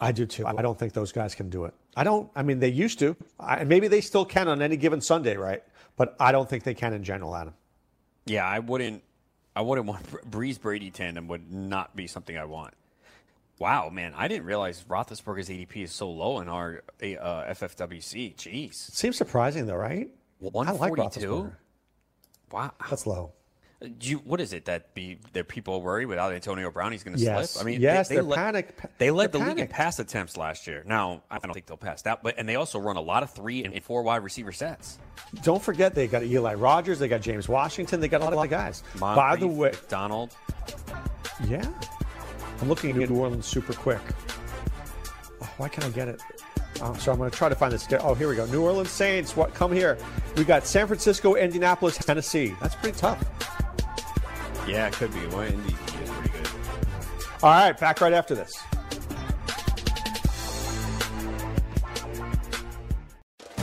I 0.00 0.12
do 0.12 0.26
too. 0.26 0.46
I 0.46 0.62
don't 0.62 0.78
think 0.78 0.92
those 0.92 1.12
guys 1.12 1.34
can 1.34 1.50
do 1.50 1.64
it. 1.64 1.74
I 1.96 2.04
don't. 2.04 2.30
I 2.34 2.42
mean, 2.42 2.58
they 2.58 2.68
used 2.68 2.98
to. 3.00 3.16
I, 3.38 3.64
maybe 3.64 3.88
they 3.88 4.00
still 4.00 4.24
can 4.24 4.48
on 4.48 4.62
any 4.62 4.76
given 4.76 5.00
Sunday, 5.00 5.36
right? 5.36 5.62
But 5.96 6.16
I 6.20 6.32
don't 6.32 6.48
think 6.48 6.62
they 6.62 6.74
can 6.74 6.94
in 6.94 7.02
general, 7.02 7.34
Adam. 7.34 7.54
Yeah, 8.24 8.46
I 8.46 8.60
wouldn't. 8.60 9.02
I 9.58 9.60
wouldn't 9.60 9.88
want 9.88 10.06
Brees 10.30 10.60
Brady 10.60 10.92
tandem 10.92 11.26
would 11.26 11.52
not 11.52 11.96
be 11.96 12.06
something 12.06 12.38
I 12.38 12.44
want. 12.44 12.74
Wow, 13.58 13.90
man, 13.90 14.14
I 14.16 14.28
didn't 14.28 14.46
realize 14.46 14.84
Roethlisberger's 14.88 15.48
ADP 15.48 15.82
is 15.82 15.90
so 15.90 16.08
low 16.08 16.38
in 16.38 16.48
our 16.48 16.84
uh, 17.02 17.04
FFWC. 17.04 18.36
Jeez, 18.36 18.74
seems 18.74 19.16
surprising 19.16 19.66
though, 19.66 19.74
right? 19.74 20.10
One 20.38 20.68
forty 20.78 21.08
two. 21.10 21.50
Wow, 22.52 22.70
that's 22.88 23.04
low. 23.04 23.32
Do 23.80 24.10
you, 24.10 24.16
what 24.18 24.40
is 24.40 24.52
it 24.52 24.64
that 24.64 24.92
be 24.92 25.18
that 25.34 25.46
people 25.46 25.80
worry 25.82 26.04
without 26.04 26.32
Antonio 26.32 26.68
Brown 26.68 26.90
he's 26.90 27.04
going 27.04 27.16
to 27.16 27.22
yes. 27.22 27.52
slip? 27.52 27.64
I 27.64 27.64
mean, 27.64 27.80
yes, 27.80 28.08
they, 28.08 28.16
they 28.16 28.20
led, 28.22 28.34
panic. 28.34 28.76
They 28.98 29.12
led 29.12 29.30
they're 29.30 29.40
the 29.40 29.48
league 29.48 29.58
in 29.60 29.68
pass 29.68 30.00
attempts 30.00 30.36
last 30.36 30.66
year. 30.66 30.82
Now 30.84 31.22
I 31.30 31.38
don't 31.38 31.54
think 31.54 31.66
they'll 31.66 31.76
pass 31.76 32.02
that, 32.02 32.24
but 32.24 32.34
and 32.38 32.48
they 32.48 32.56
also 32.56 32.80
run 32.80 32.96
a 32.96 33.00
lot 33.00 33.22
of 33.22 33.30
three 33.30 33.64
and 33.64 33.80
four 33.84 34.02
wide 34.02 34.24
receiver 34.24 34.50
sets. 34.50 34.98
Don't 35.42 35.62
forget 35.62 35.94
they 35.94 36.08
got 36.08 36.24
Eli 36.24 36.54
Rogers, 36.54 36.98
they 36.98 37.06
got 37.06 37.20
James 37.20 37.48
Washington, 37.48 38.00
they 38.00 38.08
got 38.08 38.20
a 38.20 38.24
lot 38.24 38.44
of 38.44 38.50
guys. 38.50 38.82
By 38.98 39.36
the 39.36 39.46
way, 39.46 39.72
Donald. 39.88 40.34
Yeah, 41.46 41.64
I'm 42.60 42.68
looking 42.68 42.90
at 43.00 43.08
New 43.08 43.16
Orleans 43.16 43.46
super 43.46 43.74
quick. 43.74 44.00
Oh, 45.40 45.48
why 45.58 45.68
can't 45.68 45.86
I 45.86 45.90
get 45.90 46.08
it? 46.08 46.20
Oh, 46.80 46.94
so 46.94 47.12
I'm 47.12 47.18
going 47.18 47.30
to 47.30 47.36
try 47.36 47.48
to 47.48 47.54
find 47.54 47.72
this. 47.72 47.86
Oh, 48.00 48.14
here 48.14 48.28
we 48.28 48.34
go. 48.34 48.46
New 48.46 48.62
Orleans 48.62 48.90
Saints. 48.90 49.36
What? 49.36 49.54
Come 49.54 49.72
here. 49.72 49.98
We 50.36 50.44
got 50.44 50.66
San 50.66 50.86
Francisco, 50.86 51.34
Indianapolis, 51.36 51.96
Tennessee. 51.96 52.56
That's 52.60 52.74
pretty 52.74 52.98
tough. 52.98 53.24
Yeah, 54.68 54.88
it 54.88 54.92
could 54.92 55.12
be. 55.14 55.26
Well, 55.28 55.40
Indy 55.40 55.72
is 55.72 56.10
pretty 56.10 56.28
good. 56.28 56.48
All 57.42 57.50
right, 57.50 57.78
back 57.78 58.00
right 58.02 58.12
after 58.12 58.34
this. 58.34 58.62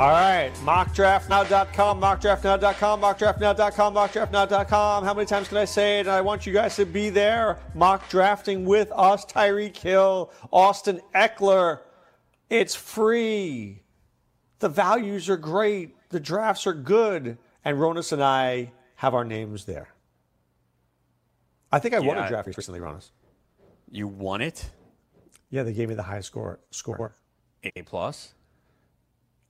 All 0.00 0.08
right, 0.08 0.50
mockdraftnow.com, 0.64 2.00
mockdraftnow.com, 2.00 3.00
mockdraftnow.com, 3.02 3.94
mockdraftnow.com. 3.94 5.04
How 5.04 5.12
many 5.12 5.26
times 5.26 5.48
can 5.48 5.58
I 5.58 5.66
say 5.66 6.00
it? 6.00 6.08
I 6.08 6.22
want 6.22 6.46
you 6.46 6.54
guys 6.54 6.74
to 6.76 6.86
be 6.86 7.10
there. 7.10 7.58
Mock 7.74 8.08
drafting 8.08 8.64
with 8.64 8.90
us, 8.92 9.26
Tyreek 9.26 9.76
Hill, 9.76 10.32
Austin 10.50 11.02
Ekeler. 11.14 11.80
It's 12.48 12.74
free. 12.74 13.82
The 14.60 14.70
values 14.70 15.28
are 15.28 15.36
great. 15.36 15.94
The 16.08 16.18
drafts 16.18 16.66
are 16.66 16.72
good. 16.72 17.36
And 17.62 17.76
Ronis 17.76 18.10
and 18.10 18.22
I 18.22 18.72
have 18.96 19.12
our 19.12 19.26
names 19.26 19.66
there. 19.66 19.88
I 21.70 21.78
think 21.78 21.94
I 21.94 21.98
won 21.98 22.16
Yeah. 22.16 22.24
a 22.24 22.28
draft 22.30 22.46
recently, 22.46 22.80
Ronis. 22.80 23.10
You 23.90 24.08
won 24.08 24.40
it. 24.40 24.70
Yeah, 25.50 25.62
they 25.62 25.74
gave 25.74 25.90
me 25.90 25.94
the 25.94 26.04
highest 26.04 26.28
score. 26.28 26.58
Score. 26.70 27.12
A 27.62 27.82
plus. 27.82 28.32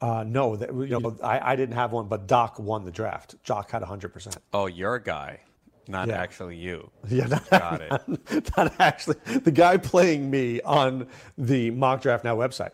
Uh, 0.01 0.25
no, 0.27 0.57
that, 0.57 0.71
you 0.73 0.99
know, 0.99 1.17
I, 1.23 1.53
I 1.53 1.57
didn't 1.57 1.75
have 1.75 1.93
one, 1.93 2.07
but 2.09 2.27
Doc 2.27 2.59
won 2.59 2.85
the 2.85 2.91
draft. 2.91 3.35
Jock 3.43 3.71
had 3.71 3.83
100%. 3.83 4.37
Oh, 4.55 4.67
you're 4.67 4.95
a 4.95 5.03
guy, 5.03 5.41
not 5.89 6.09
Yeah. 6.09 6.21
actually 6.21 6.57
you. 6.57 6.91
Yeah, 7.09 7.27
not, 7.27 7.51
Got 7.51 7.81
it. 7.83 7.91
Not, 8.09 8.57
not 8.57 8.81
actually 8.81 9.17
the 9.41 9.51
guy 9.51 9.77
playing 9.77 10.31
me 10.31 10.63
on 10.63 11.07
the 11.37 11.71
mock 11.71 12.01
draft 12.01 12.25
now 12.25 12.35
website. 12.37 12.71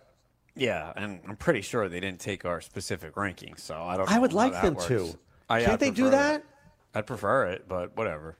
Yeah, 0.55 0.93
and 0.97 1.20
I'm 1.29 1.37
pretty 1.37 1.61
sure 1.62 1.89
they 1.89 2.01
didn't 2.01 2.20
take 2.20 2.45
our 2.45 2.61
specific 2.61 3.14
rankings, 3.16 3.59
so 3.61 3.74
I 3.83 3.97
don't. 3.97 4.11
I 4.11 4.18
would 4.18 4.31
how 4.31 4.37
like 4.39 4.53
that 4.53 4.62
them 4.62 4.74
works. 4.74 4.87
to. 4.87 5.18
I, 5.51 5.61
Can't 5.61 5.72
I'd 5.72 5.81
they 5.81 5.91
do 5.91 6.11
that? 6.11 6.37
it. 6.41 6.47
I'd 6.95 7.07
prefer 7.07 7.49
it, 7.49 7.68
but 7.68 7.97
whatever. 7.97 8.37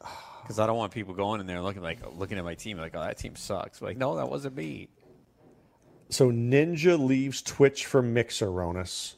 Because 0.42 0.58
I 0.58 0.66
don't 0.66 0.76
want 0.76 0.92
people 0.92 1.14
going 1.14 1.40
in 1.40 1.46
there 1.46 1.62
looking 1.62 1.80
like 1.80 2.00
looking 2.18 2.36
at 2.36 2.44
my 2.44 2.54
team 2.54 2.76
like, 2.76 2.94
oh, 2.94 3.00
that 3.00 3.16
team 3.16 3.34
sucks. 3.34 3.80
Like, 3.80 3.96
no, 3.96 4.16
that 4.16 4.28
wasn't 4.28 4.54
me. 4.54 4.88
So 6.10 6.30
Ninja 6.30 6.98
leaves 6.98 7.42
Twitch 7.42 7.86
for 7.86 8.02
Mixer, 8.02 8.46
Ronis. 8.46 9.14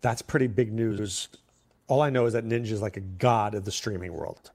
That's 0.00 0.22
pretty 0.22 0.46
big 0.46 0.72
news. 0.72 1.28
All 1.88 2.00
I 2.00 2.10
know 2.10 2.26
is 2.26 2.32
that 2.32 2.44
Ninja 2.44 2.70
is 2.70 2.82
like 2.82 2.96
a 2.96 3.00
god 3.00 3.54
of 3.54 3.64
the 3.64 3.72
streaming 3.72 4.12
world. 4.12 4.50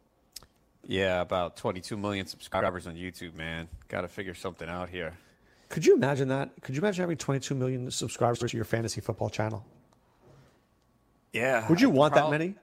Yeah, 0.88 1.22
about 1.22 1.58
22 1.58 1.98
million 1.98 2.28
subscribers 2.28 2.88
on 2.88 2.96
YouTube, 2.96 3.36
man. 3.36 3.68
Got 3.88 4.02
to 4.02 4.08
figure 4.08 4.34
something 4.34 4.70
out 4.70 4.90
here. 4.90 5.14
Could 5.70 5.86
you 5.86 5.96
imagine 5.96 6.28
that? 6.28 6.52
Could 6.62 6.76
you 6.76 6.82
imagine 6.82 7.02
having 7.02 7.18
22 7.18 7.56
million 7.56 7.90
subscribers 7.90 8.40
to 8.40 8.58
your 8.58 8.66
fantasy 8.66 9.02
football 9.02 9.30
channel? 9.30 9.66
Yeah. 11.34 11.68
Would 11.68 11.82
you 11.82 11.90
I 11.90 11.94
want 11.94 12.14
prob- 12.14 12.32
that 12.32 12.32
many? 12.32 12.56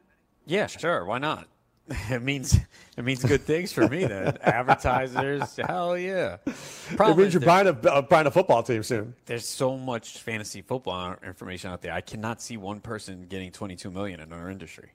Yeah, 0.47 0.67
sure. 0.67 1.05
Why 1.05 1.19
not? 1.19 1.49
It 2.11 2.23
means 2.23 2.59
it 2.97 3.05
means 3.05 3.23
good 3.25 3.43
things 3.43 3.73
for 3.73 3.89
me 3.89 4.05
then. 4.07 4.39
Advertisers, 4.43 5.57
hell 5.57 5.99
yeah. 5.99 6.37
It 6.47 6.97
Problem 6.97 7.19
means 7.19 7.29
is 7.29 7.35
you're 7.35 7.47
buying 7.47 7.67
a, 7.67 7.73
uh, 7.73 8.03
buying 8.03 8.27
a 8.27 8.31
football 8.31 8.63
team 8.63 8.83
soon. 8.83 9.15
there's 9.27 9.47
so 9.47 9.77
much 9.77 10.19
fantasy 10.21 10.63
football 10.63 11.17
information 11.25 11.71
out 11.71 11.83
there. 11.83 11.93
I 11.93 12.01
cannot 12.01 12.41
see 12.41 12.57
one 12.57 12.81
person 12.81 13.27
getting 13.29 13.51
22 13.51 13.91
million 13.91 14.21
in 14.21 14.33
our 14.33 14.49
industry. 14.51 14.93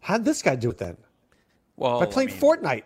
How'd 0.00 0.24
this 0.24 0.40
guy 0.42 0.56
do 0.56 0.70
it 0.70 0.78
then? 0.78 0.96
Well, 1.76 2.00
By 2.00 2.06
playing 2.06 2.30
I 2.30 2.32
mean, 2.32 2.40
Fortnite. 2.40 2.82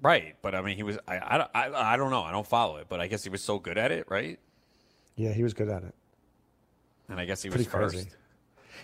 right? 0.00 0.36
But 0.42 0.54
I 0.54 0.60
mean, 0.62 0.76
he 0.76 0.82
was. 0.82 0.98
I, 1.08 1.18
I, 1.34 1.38
don't- 1.38 1.50
I, 1.54 1.94
I 1.94 1.96
don't 1.96 2.10
know. 2.10 2.22
I 2.22 2.30
don't 2.30 2.46
follow 2.46 2.76
it, 2.76 2.86
but 2.88 3.00
I 3.00 3.06
guess 3.06 3.24
he 3.24 3.30
was 3.30 3.42
so 3.42 3.58
good 3.58 3.78
at 3.78 3.90
it, 3.90 4.06
right? 4.10 4.38
Yeah, 5.16 5.32
he 5.32 5.42
was 5.42 5.54
good 5.54 5.68
at 5.68 5.82
it. 5.82 5.94
And 7.08 7.18
I 7.18 7.24
guess 7.24 7.42
he 7.42 7.48
Pretty 7.48 7.64
was 7.64 7.72
first. 7.72 7.94
crazy. 7.94 8.10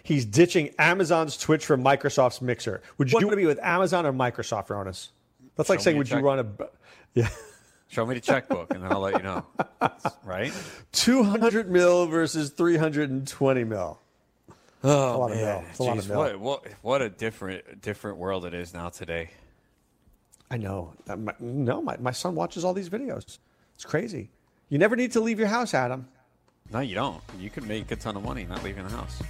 He's 0.03 0.25
ditching 0.25 0.75
Amazon's 0.79 1.37
Twitch 1.37 1.67
for 1.67 1.77
Microsoft's 1.77 2.41
Mixer. 2.41 2.83
Would 2.99 3.11
you 3.11 3.17
want 3.17 3.31
to 3.31 3.37
be 3.37 3.47
with 3.47 3.59
Amazon 3.63 4.07
or 4.07 4.13
Microsoft, 4.13 4.69
Ronis? 4.69 5.09
That's 5.57 5.69
like 5.69 5.81
saying, 5.81 5.97
would 5.99 6.09
you 6.11 6.19
run 6.19 6.39
a. 6.39 6.47
Yeah. 7.15 7.29
Show 7.89 8.05
me 8.05 8.15
the 8.15 8.21
checkbook, 8.21 8.73
and 8.75 8.83
then 8.85 8.93
I'll 8.93 9.01
let 9.01 9.15
you 9.17 9.23
know. 9.23 9.45
Right? 10.25 10.53
200 10.93 11.71
mil 11.71 12.07
versus 12.07 12.51
320 12.51 13.65
mil. 13.65 13.99
Oh 14.85 15.17
a 15.17 15.19
lot 15.19 15.31
of 15.33 15.37
mil. 15.39 15.65
It's 15.71 15.79
a 15.79 15.83
lot 15.83 15.99
of 15.99 16.09
mil. 16.09 16.19
What, 16.19 16.39
what, 16.41 16.67
what 16.83 17.03
a 17.03 17.09
different 17.09 17.81
different 17.81 18.19
world 18.19 18.45
it 18.45 18.53
is 18.55 18.75
now 18.75 18.91
today. 18.91 19.31
I 20.51 20.59
know. 20.59 20.93
Uh, 21.09 21.17
my- 21.17 21.35
no, 21.41 21.81
my, 21.81 21.97
my 21.97 22.11
son 22.11 22.35
watches 22.35 22.65
all 22.65 22.75
these 22.75 22.91
videos. 22.91 23.39
It's 23.75 23.85
crazy. 23.85 24.31
You 24.69 24.79
never 24.79 24.97
need 24.97 25.13
to 25.13 25.21
leave 25.21 25.39
your 25.39 25.49
house, 25.49 25.73
Adam. 25.75 26.09
No, 26.71 26.81
you 26.81 26.95
don't. 26.95 27.23
You 27.39 27.49
can 27.49 27.67
make 27.67 27.91
a 27.91 27.97
ton 27.97 28.17
of 28.17 28.23
money 28.23 28.45
not 28.45 28.63
leaving 28.63 28.85
the 28.85 28.91
house. 28.91 29.23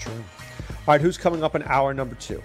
True. 0.00 0.12
All 0.12 0.76
right, 0.94 1.00
who's 1.00 1.18
coming 1.18 1.42
up 1.44 1.54
in 1.54 1.62
hour 1.64 1.94
number 1.94 2.14
two? 2.16 2.42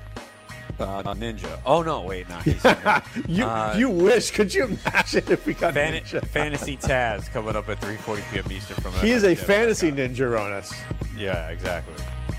Uh, 0.80 1.01
Ninja. 1.14 1.58
Oh 1.66 1.82
no, 1.82 2.01
wait, 2.01 2.28
no. 2.28 2.36
He's 2.39 2.64
You 3.30 3.45
Uh, 3.45 3.76
you 3.78 3.89
wish. 3.89 4.32
Could 4.32 4.53
you 4.53 4.66
imagine 4.66 5.24
if 5.30 5.45
we 5.45 5.53
got 5.53 5.74
Fan- 5.74 5.93
Ninja? 5.93 6.26
Fantasy 6.28 6.76
Taz 6.76 7.32
coming 7.32 7.56
up 7.56 7.70
at 7.70 7.80
3:40 7.80 8.32
p.m. 8.32 8.51
Eastern 8.51 8.78
from. 8.78 8.91
He 8.95 9.12
is 9.12 9.24
a 9.24 9.36
fantasy 9.36 9.91
ninja, 9.91 10.30
Ronis. 10.30 10.74
Yeah, 11.18 11.47
exactly. 11.49 11.93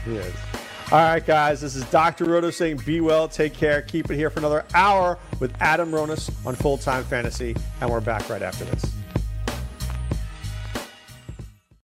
He 0.04 0.16
is. 0.16 0.34
All 0.92 0.98
right, 0.98 1.24
guys, 1.24 1.60
this 1.60 1.74
is 1.74 1.84
Dr. 1.86 2.26
Roto 2.26 2.50
saying 2.50 2.76
be 2.86 3.00
well, 3.00 3.26
take 3.26 3.54
care, 3.54 3.82
keep 3.82 4.08
it 4.08 4.14
here 4.16 4.30
for 4.30 4.38
another 4.38 4.64
hour 4.74 5.18
with 5.40 5.52
Adam 5.60 5.90
Ronis 5.90 6.30
on 6.46 6.54
Full 6.54 6.78
Time 6.78 7.02
Fantasy, 7.04 7.56
and 7.80 7.90
we're 7.90 8.00
back 8.00 8.28
right 8.28 8.42
after 8.42 8.64
this. 8.66 8.84